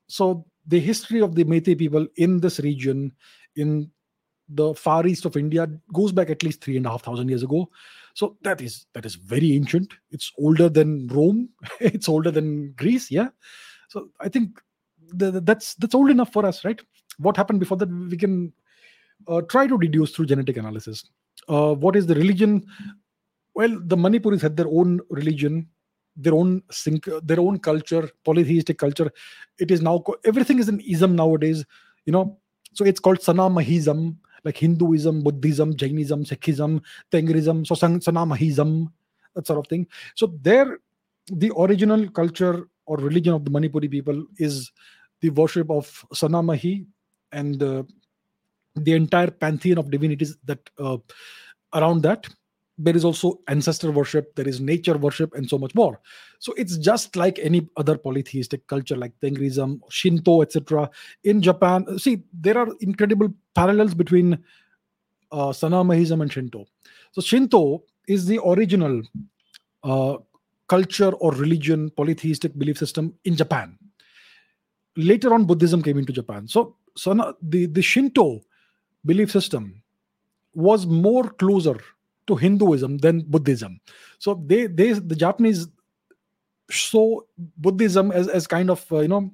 [0.08, 3.12] So the history of the Meitei people in this region,
[3.56, 3.90] in
[4.50, 7.44] the far east of India, goes back at least three and a half thousand years
[7.44, 7.70] ago.
[8.14, 9.94] So that is that is very ancient.
[10.12, 11.50] It's older than Rome.
[11.80, 13.10] it's older than Greece.
[13.10, 13.30] Yeah.
[13.90, 14.60] So I think
[15.14, 16.82] the, the, that's that's old enough for us, right?
[17.18, 17.90] What happened before that?
[17.90, 18.54] We can
[19.28, 21.10] uh, try to deduce through genetic analysis.
[21.48, 22.66] Uh, what is the religion?
[23.56, 25.68] Well, the Manipuris had their own religion,
[26.16, 29.12] their own sync, their own culture, polytheistic culture.
[29.60, 31.66] It is now everything is an ism nowadays.
[32.06, 32.40] You know,
[32.74, 38.92] so it's called Sanamahism, like Hinduism, Buddhism, Jainism, Sikhism, Tengrism, Sanamahism,
[39.36, 39.88] that sort of thing.
[40.16, 40.80] So there,
[41.28, 44.72] the original culture or religion of the Manipuri people is
[45.22, 46.86] the worship of Sanamahi
[47.32, 47.84] and uh,
[48.76, 50.98] the entire pantheon of divinities that uh,
[51.74, 52.28] around that
[52.84, 56.00] there is also ancestor worship there is nature worship and so much more.
[56.40, 60.90] So it's just like any other polytheistic culture like tengrism shinto etc
[61.24, 64.38] in japan see there are incredible parallels between
[65.32, 66.66] uh, sanamahism and shinto.
[67.12, 69.02] So shinto is the original
[69.84, 70.18] uh,
[70.68, 73.78] culture or religion polytheistic belief system in japan.
[74.96, 76.48] Later on buddhism came into japan.
[76.48, 78.42] So so the, the shinto
[79.06, 79.82] belief system
[80.54, 81.80] was more closer
[82.28, 83.80] to hinduism than buddhism.
[84.20, 85.68] So they they the japanese
[86.72, 87.20] saw
[87.58, 89.32] buddhism as, as kind of uh, you know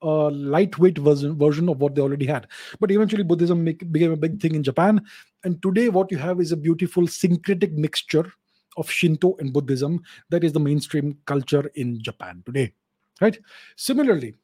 [0.00, 2.46] a lightweight version version of what they already had.
[2.78, 5.00] But eventually buddhism make, became a big thing in japan.
[5.44, 8.32] And today what you have is a beautiful syncretic mixture
[8.76, 12.72] of shinto and buddhism that is the mainstream culture in japan today
[13.20, 13.38] right?
[13.76, 14.34] Similarly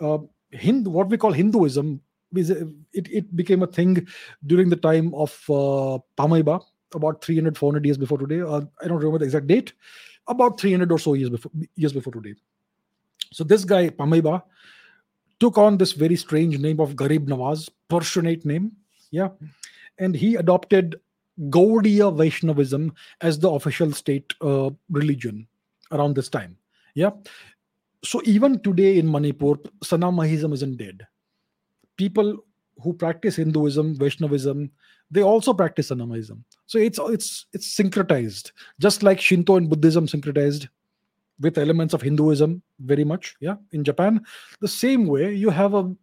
[0.00, 0.18] uh,
[0.60, 2.00] Hind, what we call Hinduism,
[2.34, 4.06] is it, it became a thing
[4.46, 6.62] during the time of uh, Pamheiba,
[6.94, 8.40] about 300, 400 years before today.
[8.40, 9.72] Uh, I don't remember the exact date,
[10.26, 12.34] about 300 or so years before, years before today.
[13.32, 14.42] So this guy, Pamheiba,
[15.40, 18.72] took on this very strange name of Garib Nawaz, Persianate name.
[19.10, 19.28] Yeah.
[19.98, 21.00] And he adopted
[21.48, 25.46] Gaudiya Vaishnavism as the official state uh, religion
[25.90, 26.56] around this time.
[26.94, 27.10] Yeah
[28.04, 29.54] so even today in Manipur,
[29.84, 31.06] Sanamahism isn't dead.
[31.96, 32.44] People
[32.82, 34.70] who practice Hinduism, Vaishnavism,
[35.10, 36.42] they also practice Sanamahism.
[36.66, 40.68] So it's it's it's syncretized, just like Shinto and Buddhism syncretized
[41.40, 43.34] with elements of Hinduism very much.
[43.40, 44.24] Yeah, in Japan,
[44.60, 45.94] the same way you have a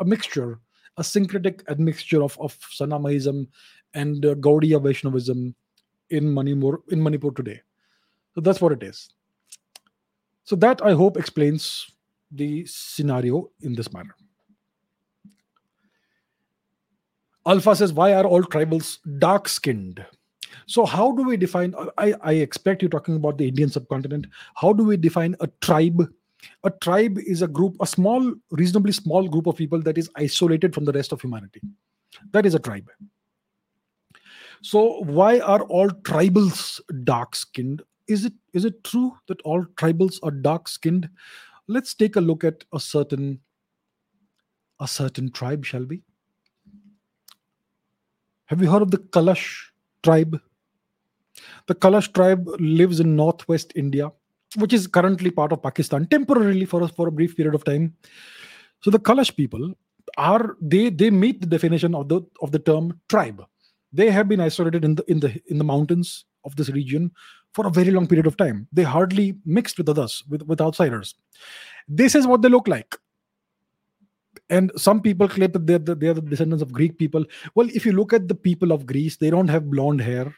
[0.00, 0.60] a mixture,
[0.96, 3.46] a syncretic admixture of of Sanamahism
[3.94, 5.54] and uh, Gaudiya Vaishnavism
[6.10, 7.62] in Manipur in Manipur today.
[8.34, 9.08] So that's what it is.
[10.44, 11.90] So that I hope explains
[12.30, 14.14] the scenario in this manner.
[17.46, 20.04] Alpha says, why are all tribals dark skinned?
[20.66, 21.74] So, how do we define?
[21.96, 24.26] I, I expect you're talking about the Indian subcontinent.
[24.56, 26.12] How do we define a tribe?
[26.64, 30.74] A tribe is a group, a small, reasonably small group of people that is isolated
[30.74, 31.60] from the rest of humanity.
[32.32, 32.90] That is a tribe.
[34.62, 37.82] So, why are all tribals dark skinned?
[38.08, 41.08] is it is it true that all tribals are dark skinned
[41.66, 43.40] let's take a look at a certain
[44.80, 46.02] a certain tribe shall we
[48.46, 49.46] have you heard of the kalash
[50.02, 50.38] tribe
[51.66, 54.10] the kalash tribe lives in northwest india
[54.62, 57.92] which is currently part of pakistan temporarily for us for a brief period of time
[58.80, 59.74] so the kalash people
[60.16, 63.42] are they they meet the definition of the of the term tribe
[63.92, 67.10] they have been isolated in the in the in the mountains of this region
[67.56, 68.68] for a very long period of time.
[68.72, 71.14] They hardly mixed with others, with, with outsiders.
[71.88, 72.94] This is what they look like.
[74.48, 77.24] And some people claim that they're the, they're the descendants of Greek people.
[77.54, 80.34] Well, if you look at the people of Greece, they don't have blonde hair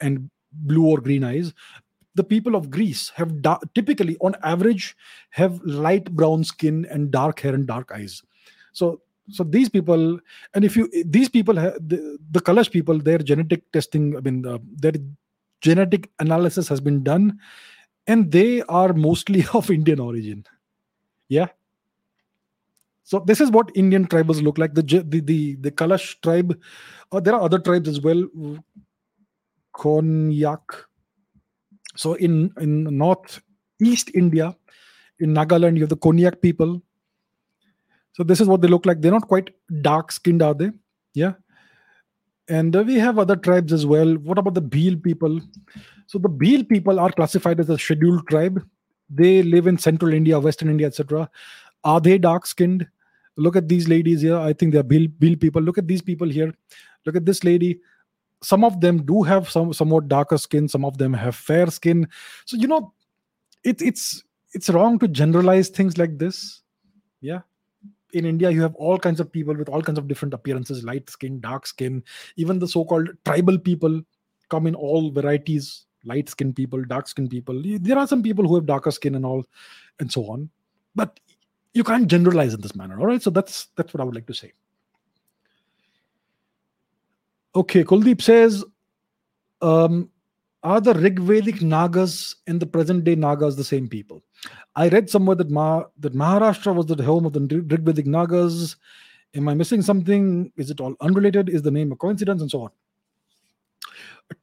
[0.00, 1.52] and blue or green eyes.
[2.14, 4.96] The people of Greece have da- typically, on average,
[5.30, 8.22] have light brown skin and dark hair and dark eyes.
[8.72, 10.18] So so these people
[10.54, 14.44] and if you these people have the, the kalash people their genetic testing i mean
[14.46, 14.92] uh, their
[15.60, 17.38] genetic analysis has been done
[18.06, 20.44] and they are mostly of indian origin
[21.28, 21.46] yeah
[23.10, 24.84] so this is what indian tribals look like the
[25.14, 26.54] the the, the kalash tribe
[27.12, 28.22] uh, there are other tribes as well
[29.80, 30.78] konyak
[32.04, 32.72] so in in
[33.04, 33.40] north
[33.90, 34.48] east india
[35.26, 36.74] in nagaland you have the konyak people
[38.18, 39.54] so this is what they look like they're not quite
[39.90, 40.70] dark skinned are they
[41.24, 41.38] yeah
[42.50, 44.14] And uh, we have other tribes as well.
[44.28, 45.40] What about the Bhil people?
[46.06, 48.56] So the Bhil people are classified as a scheduled tribe.
[49.08, 51.30] They live in central India, western India, etc.
[51.84, 52.88] Are they dark skinned?
[53.36, 54.36] Look at these ladies here.
[54.36, 55.62] I think they're Bhil, Bhil people.
[55.62, 56.52] Look at these people here.
[57.06, 57.80] Look at this lady.
[58.42, 60.68] Some of them do have some somewhat darker skin.
[60.68, 62.08] Some of them have fair skin.
[62.44, 62.92] So you know,
[63.64, 66.62] it, it's it's wrong to generalize things like this.
[67.20, 67.40] Yeah,
[68.12, 71.08] in India, you have all kinds of people with all kinds of different appearances light
[71.10, 72.02] skin, dark skin.
[72.36, 74.00] Even the so called tribal people
[74.48, 77.62] come in all varieties light skin people, dark skin people.
[77.64, 79.44] There are some people who have darker skin and all,
[79.98, 80.50] and so on.
[80.94, 81.20] But
[81.72, 82.98] you can't generalize in this manner.
[82.98, 83.22] All right.
[83.22, 84.52] So that's that's what I would like to say.
[87.54, 88.64] Okay, Kuldeep says,
[89.60, 90.08] um,
[90.62, 94.22] are the Rigvedic Nagas and the present day Nagas the same people?
[94.76, 98.76] I read somewhere that Ma- that Maharashtra was the home of the Rigvedic Nagas.
[99.34, 100.52] Am I missing something?
[100.56, 101.48] Is it all unrelated?
[101.48, 102.70] Is the name a coincidence and so on?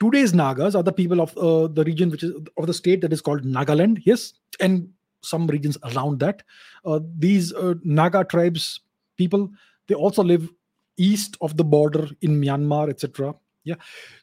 [0.02, 3.14] Today's Nagas are the people of uh, the region which is of the state that
[3.14, 4.02] is called Nagaland.
[4.04, 4.90] Yes, and
[5.22, 6.44] some regions around that.
[6.85, 8.81] Uh, these uh, Naga tribes
[9.18, 9.49] people
[9.88, 10.49] they also live
[10.98, 13.34] east of the border in Myanmar, etc.
[13.64, 13.76] Yeah,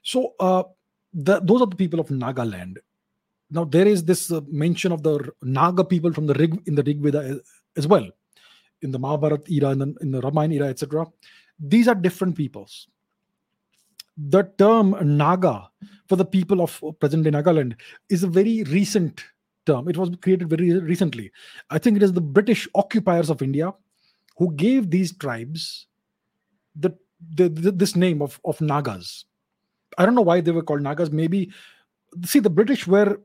[0.02, 0.64] so uh,
[1.12, 2.78] the, those are the people of Nagaland.
[3.50, 7.00] Now there is this mention of the Naga people from the Rig in the Rig
[7.00, 7.40] Veda
[7.76, 8.08] as, well,
[8.82, 11.06] in the Mahabharata era and in, in the Ramayana era, etc.
[11.58, 12.88] These are different peoples.
[14.16, 15.70] The term Naga
[16.08, 17.74] for the people of present-day Nagaland
[18.08, 19.24] is a very recent
[19.66, 19.88] term.
[19.88, 21.30] It was created very recently.
[21.70, 23.72] I think it is the British occupiers of India
[24.36, 25.86] who gave these tribes
[26.76, 26.90] the,
[27.34, 29.24] the, the, this name of, of Nagas.
[29.96, 31.10] I don't know why they were called Nagas.
[31.10, 31.50] Maybe,
[32.24, 33.20] see, the British were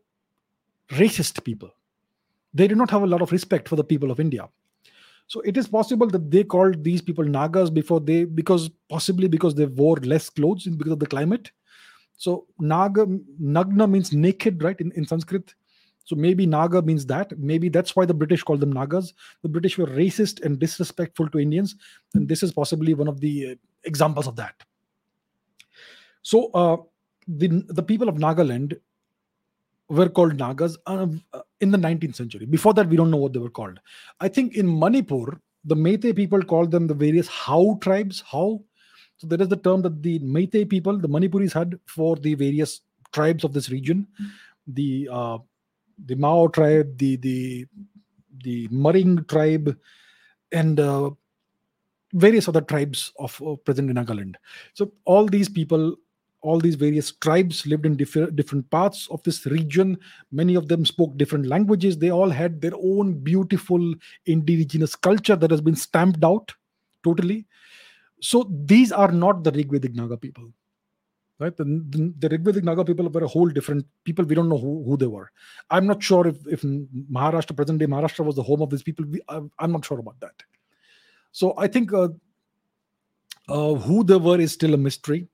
[0.92, 1.72] racist people.
[2.54, 4.48] They did not have a lot of respect for the people of India.
[5.28, 9.54] So it is possible that they called these people Nagas before they, because possibly because
[9.54, 11.52] they wore less clothes because of the climate.
[12.18, 13.06] So Naga,
[13.42, 15.54] Nagna means naked, right, in, in Sanskrit.
[16.10, 17.38] So maybe Naga means that.
[17.38, 19.14] Maybe that's why the British called them Nagas.
[19.44, 21.76] The British were racist and disrespectful to Indians.
[22.16, 24.56] And this is possibly one of the uh, examples of that.
[26.24, 26.78] So uh,
[27.28, 28.80] the, the people of Nagaland
[29.88, 31.06] were called Nagas uh,
[31.62, 32.48] in the 19th century.
[32.48, 33.80] Before that, we don't know what they were called.
[34.20, 38.22] I think in Manipur, the Meitei people called them the various Hao tribes.
[38.22, 38.64] Hao.
[39.18, 42.82] So that is the term that the Meitei people, the Manipuris, had for the various
[43.14, 44.08] tribes of this region.
[44.20, 44.32] Mm-hmm.
[44.74, 45.38] The uh,
[46.06, 47.66] the Mao tribe, the the
[48.44, 49.78] the Maring tribe,
[50.52, 51.10] and uh,
[52.14, 54.36] various other tribes of, of present in Nagaland.
[54.74, 55.96] So all these people,
[56.42, 59.98] all these various tribes lived in different different parts of this region.
[60.32, 61.98] Many of them spoke different languages.
[61.98, 63.94] They all had their own beautiful
[64.26, 66.54] indigenous culture that has been stamped out
[67.04, 67.46] totally.
[68.22, 70.52] So these are not the Rigvedic Naga people
[71.40, 71.56] right?
[71.56, 74.26] The, the, the rigvedic naga people were a whole different people.
[74.26, 75.32] We don't know who, who they were.
[75.70, 79.06] I'm not sure if, if maharashtra present day maharashtra was the home of these people.
[79.06, 80.44] We, i'm not sure about that.
[81.32, 82.10] So i think uh,
[83.48, 85.28] uh, who they were is still a mystery.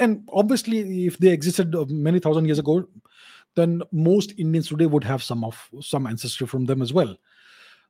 [0.00, 2.86] And obviously if they existed uh, many thousand years ago
[3.54, 7.16] then most indians today would have some of some ancestry from them as well.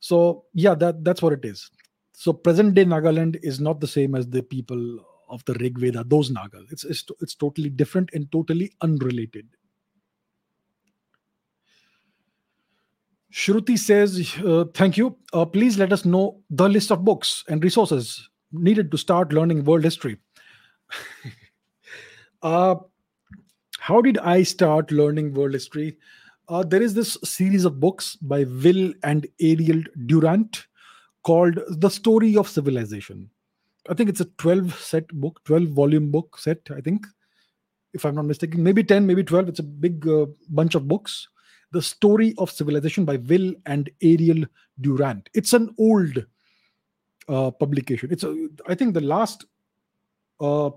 [0.00, 1.70] So yeah that that's what it is.
[2.12, 6.04] So present day nagaland is not the same as the people of the Rig Veda,
[6.06, 6.70] those Nagas.
[6.70, 9.46] It's, it's, it's totally different and totally unrelated.
[13.32, 15.16] Shruti says, uh, Thank you.
[15.32, 19.64] Uh, please let us know the list of books and resources needed to start learning
[19.64, 20.16] world history.
[22.42, 22.76] uh,
[23.78, 25.98] how did I start learning world history?
[26.48, 30.66] Uh, there is this series of books by Will and Ariel Durant
[31.22, 33.28] called The Story of Civilization.
[33.88, 37.06] I think it's a 12 set book, 12 volume book set, I think,
[37.94, 38.62] if I'm not mistaken.
[38.62, 39.48] Maybe 10, maybe 12.
[39.48, 41.28] It's a big uh, bunch of books.
[41.72, 44.44] The Story of Civilization by Will and Ariel
[44.80, 45.28] Durant.
[45.34, 46.24] It's an old
[47.28, 48.10] uh, publication.
[48.10, 49.46] It's, a, I think, the last,
[50.40, 50.70] uh,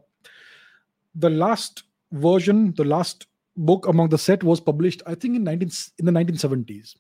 [1.16, 3.28] the last version, the last
[3.58, 5.70] book among the set was published, I think, in 19
[6.00, 6.96] in the 1970s.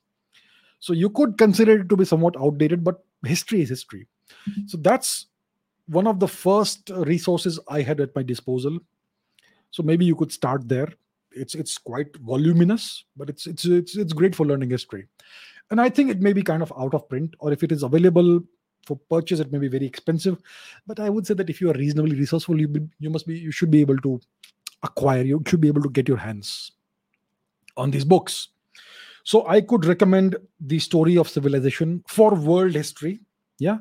[0.80, 4.08] So you could consider it to be somewhat outdated, but history is history.
[4.66, 5.28] So that's
[5.88, 8.80] one of the first resources I had at my disposal.
[9.72, 10.90] So maybe you could start there.
[11.32, 15.08] It's it's quite voluminous, but it's it's it's it's great for learning history.
[15.70, 17.84] And I think it may be kind of out of print, or if it is
[17.84, 18.42] available
[18.86, 20.42] for purchase, it may be very expensive.
[20.86, 23.38] But I would say that if you are reasonably resourceful, you be, you must be
[23.38, 24.20] you should be able to
[24.84, 25.24] acquire.
[25.24, 26.74] You should be able to get your hands
[27.78, 28.50] on these books.
[29.24, 33.22] So I could recommend the story of civilization for world history.
[33.60, 33.78] Yeah,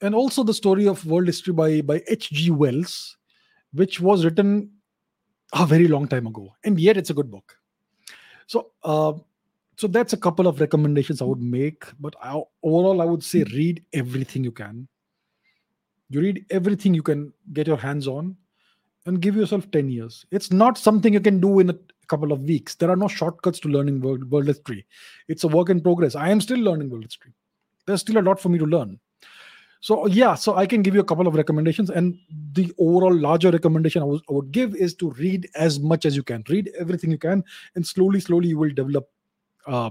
[0.00, 2.50] and also the story of world history by by H.G.
[2.50, 3.16] Wells,
[3.72, 4.70] which was written
[5.52, 7.56] a very long time ago, and yet it's a good book.
[8.46, 9.14] So, uh,
[9.76, 11.84] so that's a couple of recommendations I would make.
[11.98, 14.88] But I, overall, I would say read everything you can.
[16.08, 18.36] You read everything you can get your hands on,
[19.06, 20.26] and give yourself ten years.
[20.30, 22.74] It's not something you can do in a couple of weeks.
[22.74, 24.86] There are no shortcuts to learning world, world history.
[25.28, 26.14] It's a work in progress.
[26.14, 27.32] I am still learning world history.
[27.86, 29.00] There's still a lot for me to learn.
[29.86, 32.18] So yeah, so I can give you a couple of recommendations, and
[32.54, 36.42] the overall larger recommendation I would, give is to read as much as you can.
[36.48, 37.44] Read everything you can,
[37.76, 39.08] and slowly, slowly you will develop
[39.68, 39.90] uh,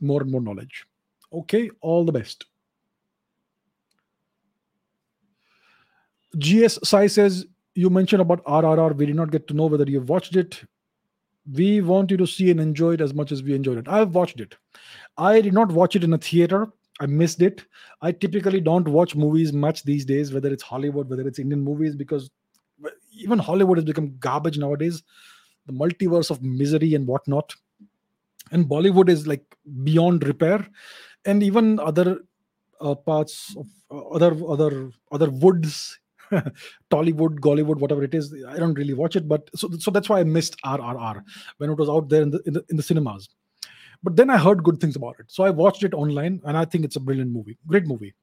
[0.00, 0.86] more and more knowledge.
[1.32, 2.46] Okay, all the best.
[6.38, 8.94] GS Sai says you mentioned about RRR.
[8.94, 10.62] We did not get to know whether you've watched it.
[11.52, 13.88] We want you to see and enjoy it as much as we enjoyed it.
[13.88, 14.54] I've watched it.
[15.18, 16.68] I did not watch it in a theater.
[17.00, 17.64] I missed it.
[18.00, 21.94] I typically don't watch movies much these days, whether it's Hollywood, whether it's Indian movies,
[21.94, 22.30] because
[23.12, 25.02] even Hollywood has become garbage nowadays.
[25.66, 27.54] The multiverse of misery and whatnot.
[28.52, 30.66] And Bollywood is like beyond repair.
[31.24, 32.20] And even other
[32.80, 35.98] uh, parts of uh, other other other woods
[36.90, 38.34] Tollywood, Gollywood, whatever it is.
[38.48, 41.22] I don't really watch it, but so so that's why I missed RRR
[41.58, 43.28] when it was out there in the in the, in the cinemas.
[44.02, 46.64] But then I heard good things about it, so I watched it online, and I
[46.64, 48.14] think it's a brilliant movie, great movie.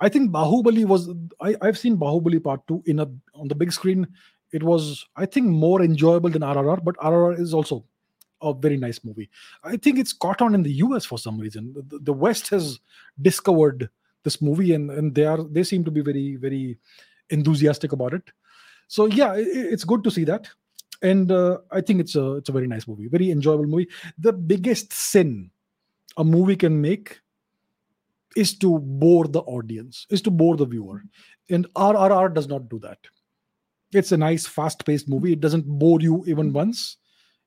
[0.00, 1.08] I think Bahubali was
[1.40, 4.06] I, I've seen Bahubali Part Two in a on the big screen.
[4.52, 7.84] It was I think more enjoyable than RRR, but RRR is also
[8.42, 9.30] a very nice movie.
[9.62, 11.74] I think it's caught on in the US for some reason.
[11.88, 12.80] The, the West has
[13.22, 13.88] discovered
[14.24, 16.78] this movie, and and they are they seem to be very very
[17.30, 18.22] enthusiastic about it.
[18.88, 20.48] So yeah, it, it's good to see that,
[21.04, 23.88] and uh, I think it's a it's a very nice movie, very enjoyable movie.
[24.18, 25.50] The biggest sin
[26.16, 27.20] a movie can make
[28.36, 31.02] is to bore the audience, is to bore the viewer,
[31.50, 32.98] and RRR does not do that.
[33.92, 35.32] It's a nice, fast-paced movie.
[35.34, 36.96] It doesn't bore you even once.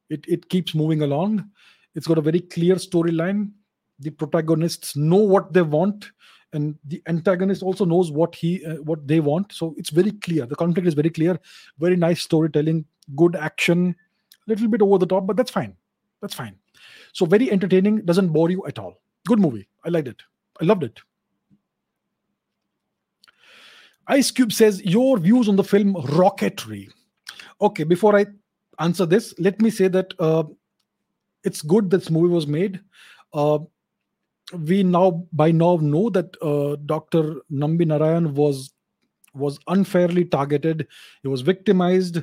[0.09, 1.49] It it keeps moving along.
[1.95, 3.51] It's got a very clear storyline.
[3.99, 6.11] The protagonists know what they want
[6.53, 10.45] and the antagonist also knows what he uh, what they want so it's very clear
[10.45, 11.37] the conflict is very clear
[11.77, 12.85] very nice storytelling
[13.15, 13.95] good action
[14.47, 15.75] a little bit over the top but that's fine.
[16.21, 16.55] That's fine.
[17.13, 18.99] So very entertaining doesn't bore you at all.
[19.27, 19.67] Good movie.
[19.85, 20.21] I liked it.
[20.61, 20.99] I loved it.
[24.07, 26.89] Ice cube says your views on the film rocketry.
[27.61, 28.25] Okay before i
[28.79, 30.43] answer this let me say that uh,
[31.43, 32.79] it's good that this movie was made.
[33.33, 33.59] Uh,
[34.53, 37.41] we now by now know that uh, Dr.
[37.51, 38.73] Nambi Narayan was
[39.33, 40.87] was unfairly targeted.
[41.21, 42.19] He was victimized,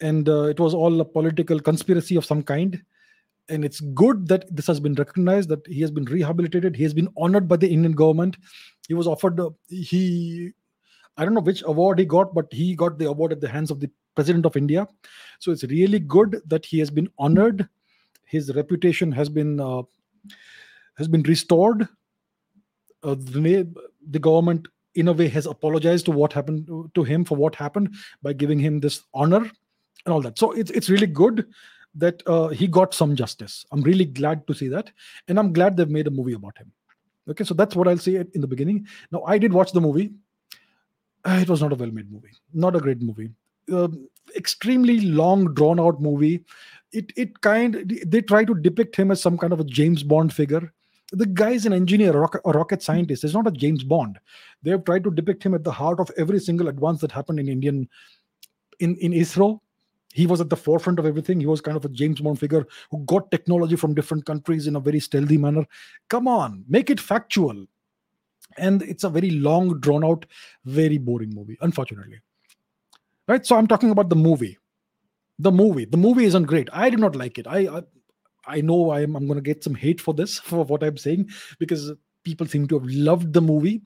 [0.00, 2.82] and uh, it was all a political conspiracy of some kind.
[3.48, 6.74] And it's good that this has been recognized that he has been rehabilitated.
[6.74, 8.36] He has been honored by the Indian government.
[8.88, 10.52] He was offered uh, he,
[11.16, 13.70] I don't know which award he got, but he got the award at the hands
[13.70, 14.88] of the president of India.
[15.38, 17.68] So it's really good that he has been honored.
[18.24, 19.82] His reputation has been uh,
[20.98, 21.88] has been restored.
[23.02, 23.68] Uh, the,
[24.10, 24.66] the government,
[24.96, 28.58] in a way, has apologized to what happened to him for what happened by giving
[28.58, 29.48] him this honor
[30.06, 30.38] and all that.
[30.38, 31.46] So it's it's really good
[31.94, 33.66] that uh, he got some justice.
[33.72, 34.90] I'm really glad to see that,
[35.28, 36.72] and I'm glad they've made a movie about him.
[37.28, 38.86] Okay, so that's what I'll say in the beginning.
[39.10, 40.12] Now, I did watch the movie.
[41.24, 43.30] Uh, it was not a well-made movie, not a great movie.
[43.70, 43.88] Uh,
[44.36, 46.44] extremely long, drawn-out movie.
[46.92, 50.32] It it kind they try to depict him as some kind of a James Bond
[50.32, 50.72] figure
[51.12, 53.22] the guy is an engineer, a rocket, a rocket scientist.
[53.22, 54.18] He's not a James Bond.
[54.62, 57.38] They have tried to depict him at the heart of every single advance that happened
[57.38, 57.88] in Indian
[58.80, 59.60] in in ISRO.
[60.16, 61.40] He was at the forefront of everything.
[61.40, 64.74] He was kind of a James Bond figure who got technology from different countries in
[64.74, 65.66] a very stealthy manner.
[66.08, 67.66] Come on, make it factual.
[68.56, 70.24] And it's a very long, drawn out,
[70.64, 72.20] very boring movie, unfortunately.
[73.28, 73.44] Right?
[73.44, 74.56] So I'm talking about the movie.
[75.38, 75.84] The movie.
[75.84, 76.70] The movie isn't great.
[76.72, 77.46] I did not like it.
[77.46, 77.82] I, I
[78.46, 81.28] I know I'm, I'm going to get some hate for this, for what I'm saying,
[81.58, 81.92] because
[82.24, 83.82] people seem to have loved the movie.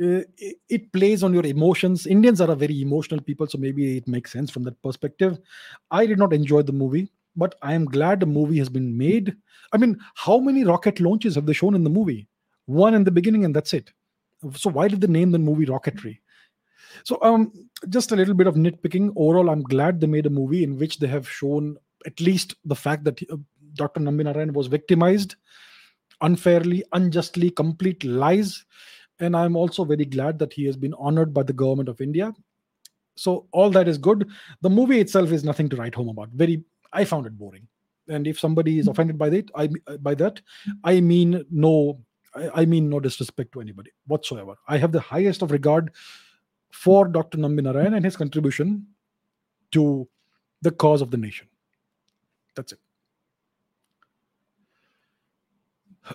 [0.00, 2.06] Uh, it, it, plays on your emotions.
[2.06, 5.38] Indians are a very emotional people, so maybe it makes sense from that perspective.
[5.90, 9.36] I did not enjoy the movie, but I am glad the movie has been made.
[9.72, 12.26] I mean, how many rocket launches have they shown in the movie?
[12.66, 13.92] One in the beginning, and that's it.
[14.56, 16.18] So why did they name the movie Rocketry?
[17.04, 17.52] So um,
[17.88, 19.12] just a little bit of nitpicking.
[19.16, 22.74] Overall, I'm glad they made a movie in which they have shown at least the
[22.74, 23.36] fact that uh,
[23.74, 24.00] Dr.
[24.00, 25.36] Nambi Narayan was victimized
[26.22, 28.64] unfairly, unjustly, complete lies.
[29.20, 32.34] And I'm also very glad that he has been honored by the government of India.
[33.14, 34.28] So all that is good.
[34.62, 36.30] The movie itself is nothing to write home about.
[36.30, 37.68] Very, I found it boring.
[38.08, 38.92] And if somebody is hmm.
[38.92, 39.68] offended by that, I
[39.98, 40.40] by that,
[40.82, 42.00] I mean no,
[42.34, 44.56] I, I mean no disrespect to anybody whatsoever.
[44.66, 45.92] I have the highest of regard
[46.70, 47.38] for Dr.
[47.38, 48.86] Nambi Narayan and his contribution
[49.72, 50.08] to
[50.62, 51.46] the cause of the nation.
[52.56, 52.78] That's it.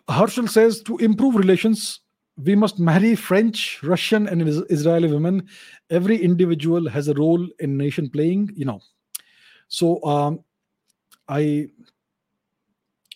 [0.10, 2.02] Harshal says to improve relations,
[2.38, 5.48] we must marry French, Russian, and Israeli women.
[5.90, 8.80] Every individual has a role in nation playing, you know.
[9.68, 10.44] So um,
[11.28, 11.70] I,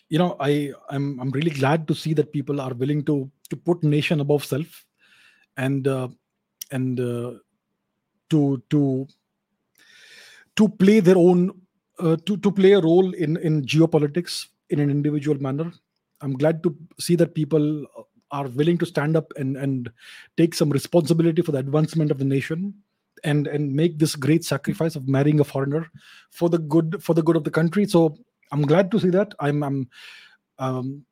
[0.08, 3.56] you know, I I'm I'm really glad to see that people are willing to to
[3.56, 4.84] put nation above self,
[5.56, 6.08] and uh,
[6.72, 7.34] and uh,
[8.30, 9.06] to to
[10.56, 11.52] to play their own
[12.00, 15.72] uh, to to play a role in in geopolitics in an individual manner.
[16.20, 17.86] I'm glad to see that people
[18.32, 19.90] are willing to stand up and and
[20.36, 22.74] take some responsibility for the advancement of the nation
[23.24, 25.90] and and make this great sacrifice of marrying a foreigner
[26.30, 27.86] for the good for the good of the country.
[27.86, 28.18] So
[28.50, 29.34] i'm glad to see that.
[29.38, 29.88] I'm i'm
[30.58, 31.04] um,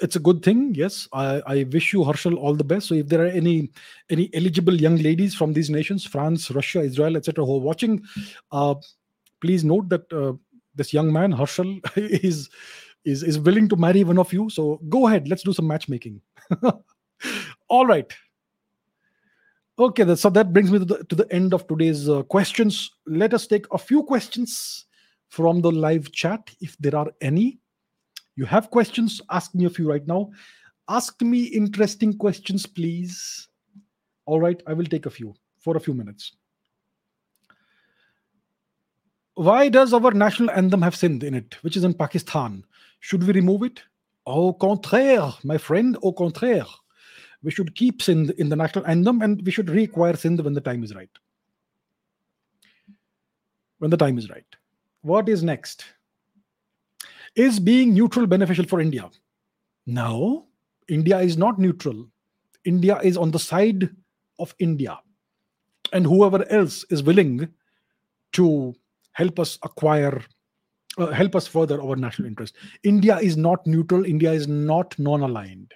[0.00, 1.08] it's a good thing yes.
[1.12, 2.88] I, I wish you harshal all the best.
[2.88, 3.70] So if there are any
[4.10, 8.02] any eligible young ladies from these nations france russia israel etc who are watching
[8.52, 8.74] uh,
[9.40, 10.32] please note that uh,
[10.74, 12.48] this young man harshal is
[13.04, 14.50] is is willing to marry one of you.
[14.50, 16.20] So go ahead let's do some matchmaking.
[17.68, 18.12] All right.
[19.78, 22.90] Okay so that brings me to the, to the end of today's uh, questions.
[23.06, 24.86] Let us take a few questions
[25.28, 27.58] from the live chat if there are any.
[28.36, 30.30] You have questions ask me a few right now.
[30.88, 33.48] Ask me interesting questions please.
[34.26, 36.32] All right i will take a few for a few minutes.
[39.38, 42.64] Why does our national anthem have Sindh in it, which is in Pakistan?
[43.00, 43.82] Should we remove it?
[44.26, 46.68] Au contraire, my friend, au contraire.
[47.42, 50.60] We should keep Sindh in the national anthem and we should reacquire Sindh when the
[50.60, 51.10] time is right.
[53.78, 54.44] When the time is right.
[55.02, 55.84] What is next?
[57.36, 59.08] Is being neutral beneficial for India?
[59.86, 60.48] No,
[60.88, 62.08] India is not neutral.
[62.64, 63.88] India is on the side
[64.38, 64.98] of India.
[65.92, 67.48] And whoever else is willing
[68.32, 68.74] to
[69.12, 70.22] help us acquire
[70.98, 72.56] uh, help us further our national interest.
[72.82, 74.04] India is not neutral.
[74.04, 75.72] India is not non-aligned.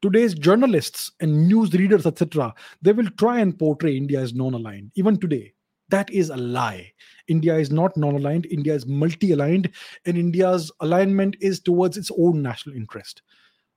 [0.00, 4.90] Today's journalists and news readers, etc., they will try and portray India as non-aligned.
[4.96, 5.52] Even today,
[5.90, 6.90] that is a lie.
[7.28, 8.46] India is not non-aligned.
[8.46, 9.70] India is multi-aligned,
[10.06, 13.22] and India's alignment is towards its own national interest.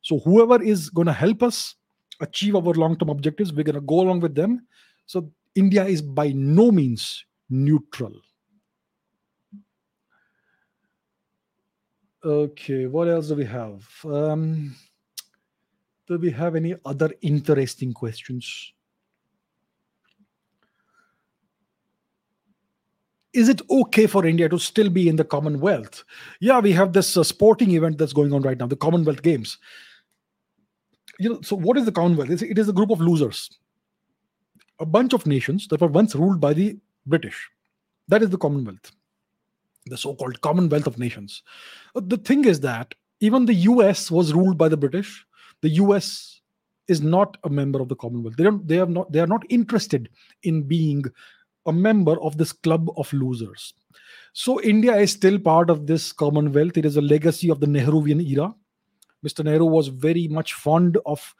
[0.01, 1.75] So whoever is going to help us
[2.21, 4.65] achieve our long-term objectives, we're going to go along with them.
[5.05, 8.13] So India is by no means neutral.
[12.25, 13.87] Okay, what else do we have?
[14.03, 14.75] Um,
[16.07, 18.73] do we have any other interesting questions?
[23.31, 26.03] Is it okay for India to still be in the Commonwealth?
[26.39, 29.59] Yeah, we have this uh, sporting event that's going on right now, the Commonwealth Games.
[31.19, 32.31] You know, so what is the Commonwealth?
[32.31, 33.51] It's, it is a group of losers,
[34.79, 36.75] a bunch of nations that were once ruled by the
[37.05, 37.51] British.
[38.07, 38.94] That is the Commonwealth
[39.85, 41.43] the so-called Commonwealth of Nations.
[41.95, 45.25] Uh, the thing is that even the US was ruled by the British.
[45.61, 46.41] The US
[46.87, 48.35] is not a member of the Commonwealth.
[48.37, 48.67] They don't.
[48.67, 49.11] They have not.
[49.11, 50.09] They are not interested
[50.43, 51.05] in being
[51.65, 53.73] a member of this club of losers.
[54.33, 56.77] So India is still part of this Commonwealth.
[56.77, 58.53] It is a legacy of the Nehruvian era.
[59.25, 59.43] Mr.
[59.43, 61.33] Nehru was very much fond of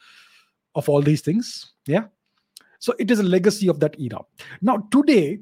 [0.73, 1.73] of all these things.
[1.85, 2.05] Yeah.
[2.79, 4.19] So it is a legacy of that era.
[4.61, 5.39] Now today,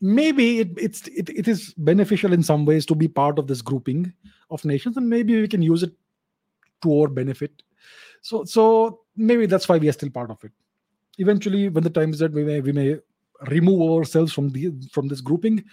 [0.00, 3.62] maybe it, it's it, it is beneficial in some ways to be part of this
[3.62, 4.12] grouping
[4.50, 5.92] of nations and maybe we can use it
[6.82, 7.62] to our benefit.
[8.22, 10.52] So so maybe that's why we are still part of it.
[11.18, 12.98] Eventually when the time is that we may we may
[13.48, 15.64] remove ourselves from the from this grouping.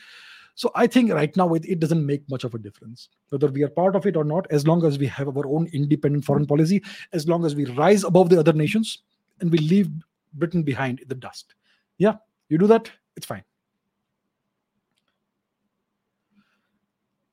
[0.57, 3.61] So i think right now it, it doesn't make much of a difference whether we
[3.64, 6.45] are part of it or not as long as we have our own independent foreign
[6.45, 6.81] policy
[7.11, 8.99] as long as we rise above the other nations
[9.41, 9.89] and we leave
[10.35, 11.56] britain behind in the dust.
[11.97, 12.14] Yeah
[12.47, 13.43] you do that it's fine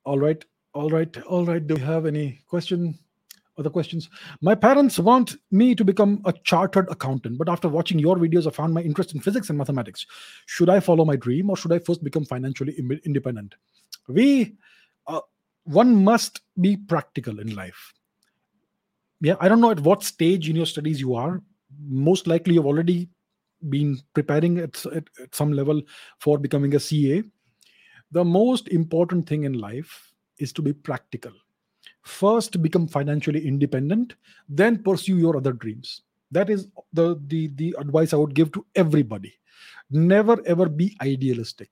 [0.05, 0.45] All right.
[0.75, 1.17] All right.
[1.25, 1.65] All right.
[1.65, 2.99] Do you have any question?
[3.59, 4.09] Other questions?
[4.41, 8.51] My parents want me to become a chartered accountant, but after watching your videos, I
[8.51, 10.07] found my interest in physics and mathematics.
[10.47, 12.75] Should I follow my dream or should I first become financially
[13.05, 13.55] independent?
[14.09, 14.57] We,
[15.07, 15.21] uh,
[15.65, 17.93] one must be practical in life.
[19.21, 21.43] Yeah, I don't know at what stage in your studies you are.
[21.79, 23.11] Most likely, you've already
[23.69, 25.83] been preparing at, at, at some level
[26.19, 27.23] for becoming a CA
[28.13, 31.33] the most important thing in life is to be practical.
[32.03, 34.15] First, become financially independent,
[34.49, 36.03] then pursue your other dreams.
[36.31, 39.35] That is the, the, the advice I would give to everybody.
[39.91, 41.71] Never ever be idealistic.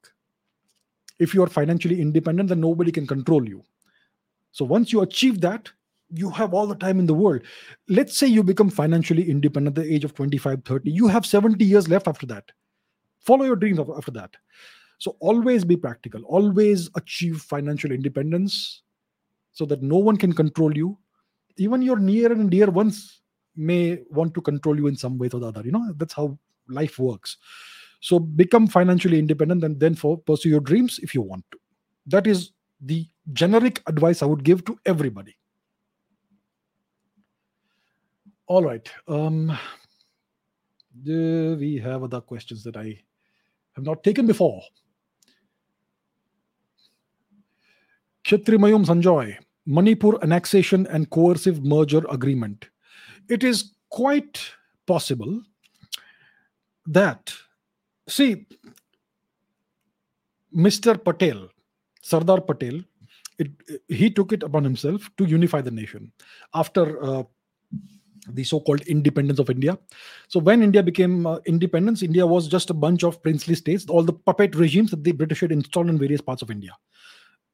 [1.19, 3.63] If you are financially independent, then nobody can control you.
[4.53, 5.71] So once you achieve that,
[6.13, 7.43] you have all the time in the world.
[7.89, 10.91] Let's say you become financially independent at the age of 25, 30.
[10.91, 12.51] You have 70 years left after that.
[13.21, 14.37] Follow your dreams after that
[15.01, 18.83] So always be practical, always achieve financial independence
[19.53, 20.99] so that no one can control you.
[21.57, 23.23] Even your near and dear ones
[23.57, 25.63] may want to control you in some way or the other.
[25.65, 27.39] You know, that's how life works.
[28.01, 31.59] So become financially independent and then for pursue your dreams if you want to.
[32.07, 32.53] That is
[32.83, 35.35] the generic advice I would give to everybody.
[38.49, 38.87] All right.
[39.09, 39.57] Um,
[41.05, 43.01] do we have other questions that I
[43.77, 44.61] have not taken before?
[48.31, 49.37] Kshatrimayum Sanjoy,
[49.67, 52.69] Manipur annexation and coercive merger agreement.
[53.29, 54.41] It is quite
[54.87, 55.43] possible
[56.87, 57.33] that,
[58.09, 58.47] see,
[60.57, 61.03] Mr.
[61.03, 61.49] Patel,
[62.03, 62.85] Sardar Patel,
[63.41, 63.51] it,
[63.89, 66.13] he took it upon himself to unify the nation
[66.55, 67.25] after uh,
[68.29, 69.77] the so-called independence of India.
[70.29, 74.05] So when India became uh, independence, India was just a bunch of princely states, all
[74.05, 76.77] the puppet regimes that the British had installed in various parts of India.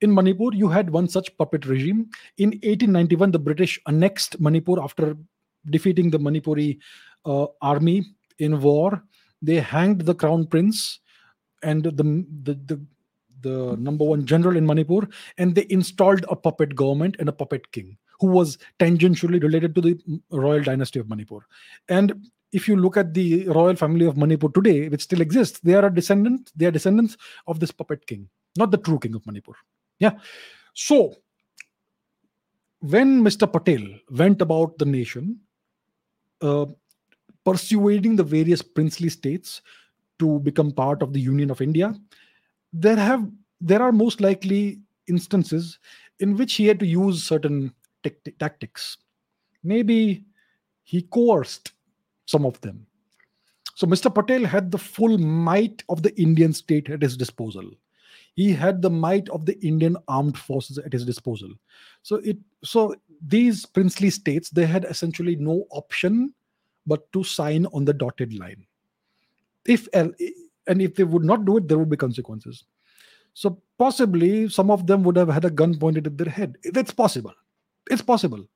[0.01, 2.11] In Manipur, you had one such puppet regime.
[2.39, 5.17] In 1891, the British annexed Manipur after
[5.71, 6.79] defeating the Manipuri
[7.25, 8.05] uh, army
[8.39, 9.03] in war.
[9.43, 11.01] They hanged the crown prince
[11.63, 12.81] and the, the, the
[13.43, 15.07] the number one general in Manipur,
[15.39, 19.81] and they installed a puppet government and a puppet king who was tangentially related to
[19.81, 19.99] the
[20.31, 21.41] royal dynasty of Manipur.
[21.89, 25.75] And if you look at the royal family of Manipur today, which still exists, they
[25.75, 27.17] are a descendant, they are descendants
[27.47, 29.53] of this puppet king, not the true king of Manipur.
[29.99, 30.13] Yeah.
[30.75, 31.17] So
[32.81, 33.51] when Mr.
[33.51, 35.41] Patel went about the nation,
[36.43, 36.67] uh,
[37.45, 39.63] persuading the various princely states
[40.19, 41.95] to become part of the Union of India,
[42.73, 43.27] there have
[43.61, 45.79] there are most likely instances
[46.21, 48.99] in which he had to use certain t- tactics.
[49.63, 50.25] Maybe
[50.83, 51.73] he coerced
[52.27, 52.87] some of them.
[53.75, 54.15] So Mr.
[54.15, 57.71] Patel had the full might of the Indian state at his disposal.
[58.37, 61.51] He had the might of the Indian armed forces at his disposal.
[62.03, 62.95] So it so
[63.27, 66.35] these princely states they had essentially no option
[66.87, 68.67] but to sign on the dotted line.
[69.65, 70.15] If and
[70.69, 72.65] if they would not do it, there would be consequences.
[73.33, 76.57] So possibly some of them would have had a gun pointed at their head.
[76.73, 77.35] that's possible.
[77.91, 78.47] It's possible.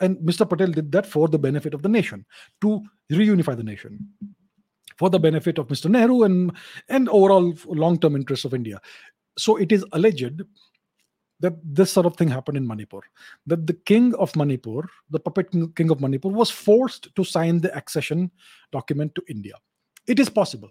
[0.00, 0.48] And Mr.
[0.48, 2.26] Patel did that for the benefit of the nation,
[2.60, 4.06] to reunify the nation,
[4.96, 5.90] for the benefit of Mr.
[5.90, 6.52] Nehru and,
[6.88, 8.80] and overall long term interests of India.
[9.38, 10.42] So it is alleged
[11.40, 13.00] that this sort of thing happened in Manipur.
[13.46, 17.76] That the king of Manipur, the puppet king of Manipur, was forced to sign the
[17.76, 18.30] accession
[18.72, 19.54] document to India.
[20.06, 20.70] It is possible.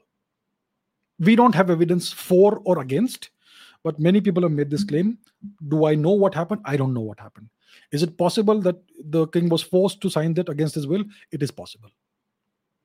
[1.20, 3.30] We don't have evidence for or against,
[3.84, 4.90] but many people have made this mm-hmm.
[4.90, 5.18] claim.
[5.68, 6.62] Do I know what happened?
[6.66, 7.50] I don't know what happened.
[7.92, 11.04] Is it possible that the king was forced to sign that against his will?
[11.32, 11.90] It is possible.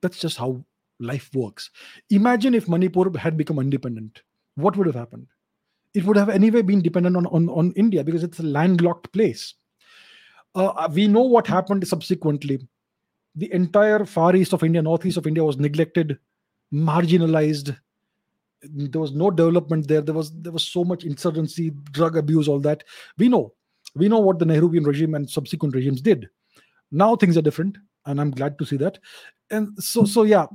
[0.02, 0.64] That's just how
[1.00, 1.70] life works.
[2.10, 4.22] Imagine if Manipur had become independent.
[4.54, 5.26] What would have happened?
[5.94, 9.54] It would have anyway been dependent on, on, on India because it's a landlocked place.
[10.54, 12.66] Uh, we know what happened subsequently.
[13.34, 16.18] The entire far east of India, northeast of India was neglected,
[16.72, 17.76] marginalized.
[18.62, 20.00] There was no development there.
[20.00, 22.84] There was there was so much insurgency, drug abuse, all that.
[23.16, 23.54] We know
[23.94, 26.28] we know what the Nehruvian regime and subsequent regimes did.
[26.90, 28.98] Now things are different, and I'm glad to see that.
[29.50, 30.46] And so, so yeah,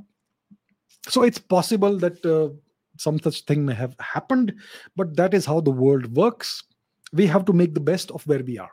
[1.08, 2.54] so it's possible that uh,
[2.98, 4.54] some such thing may have happened,
[4.96, 6.64] but that is how the world works.
[7.12, 8.72] We have to make the best of where we are.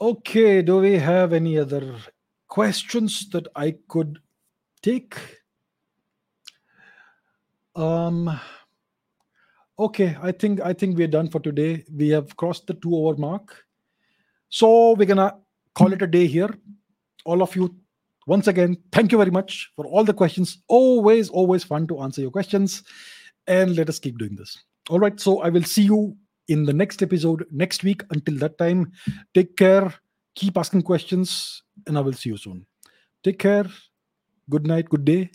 [0.00, 1.96] Okay, do we have any other
[2.48, 4.18] questions that I could
[4.82, 5.16] take?
[7.74, 8.38] Um,
[9.76, 11.84] Okay, I think I think we're done for today.
[11.92, 13.64] We have crossed the two hour mark.
[14.48, 15.36] So we're gonna
[15.74, 16.54] call it a day here.
[17.24, 17.74] All of you,
[18.26, 20.62] once again, thank you very much for all the questions.
[20.68, 22.82] Always, always fun to answer your questions.
[23.46, 24.56] And let us keep doing this.
[24.88, 25.18] All right.
[25.20, 26.16] So I will see you
[26.48, 28.02] in the next episode next week.
[28.10, 28.92] Until that time,
[29.34, 29.92] take care,
[30.34, 32.66] keep asking questions, and I will see you soon.
[33.22, 33.66] Take care.
[34.50, 35.30] Good night, good day.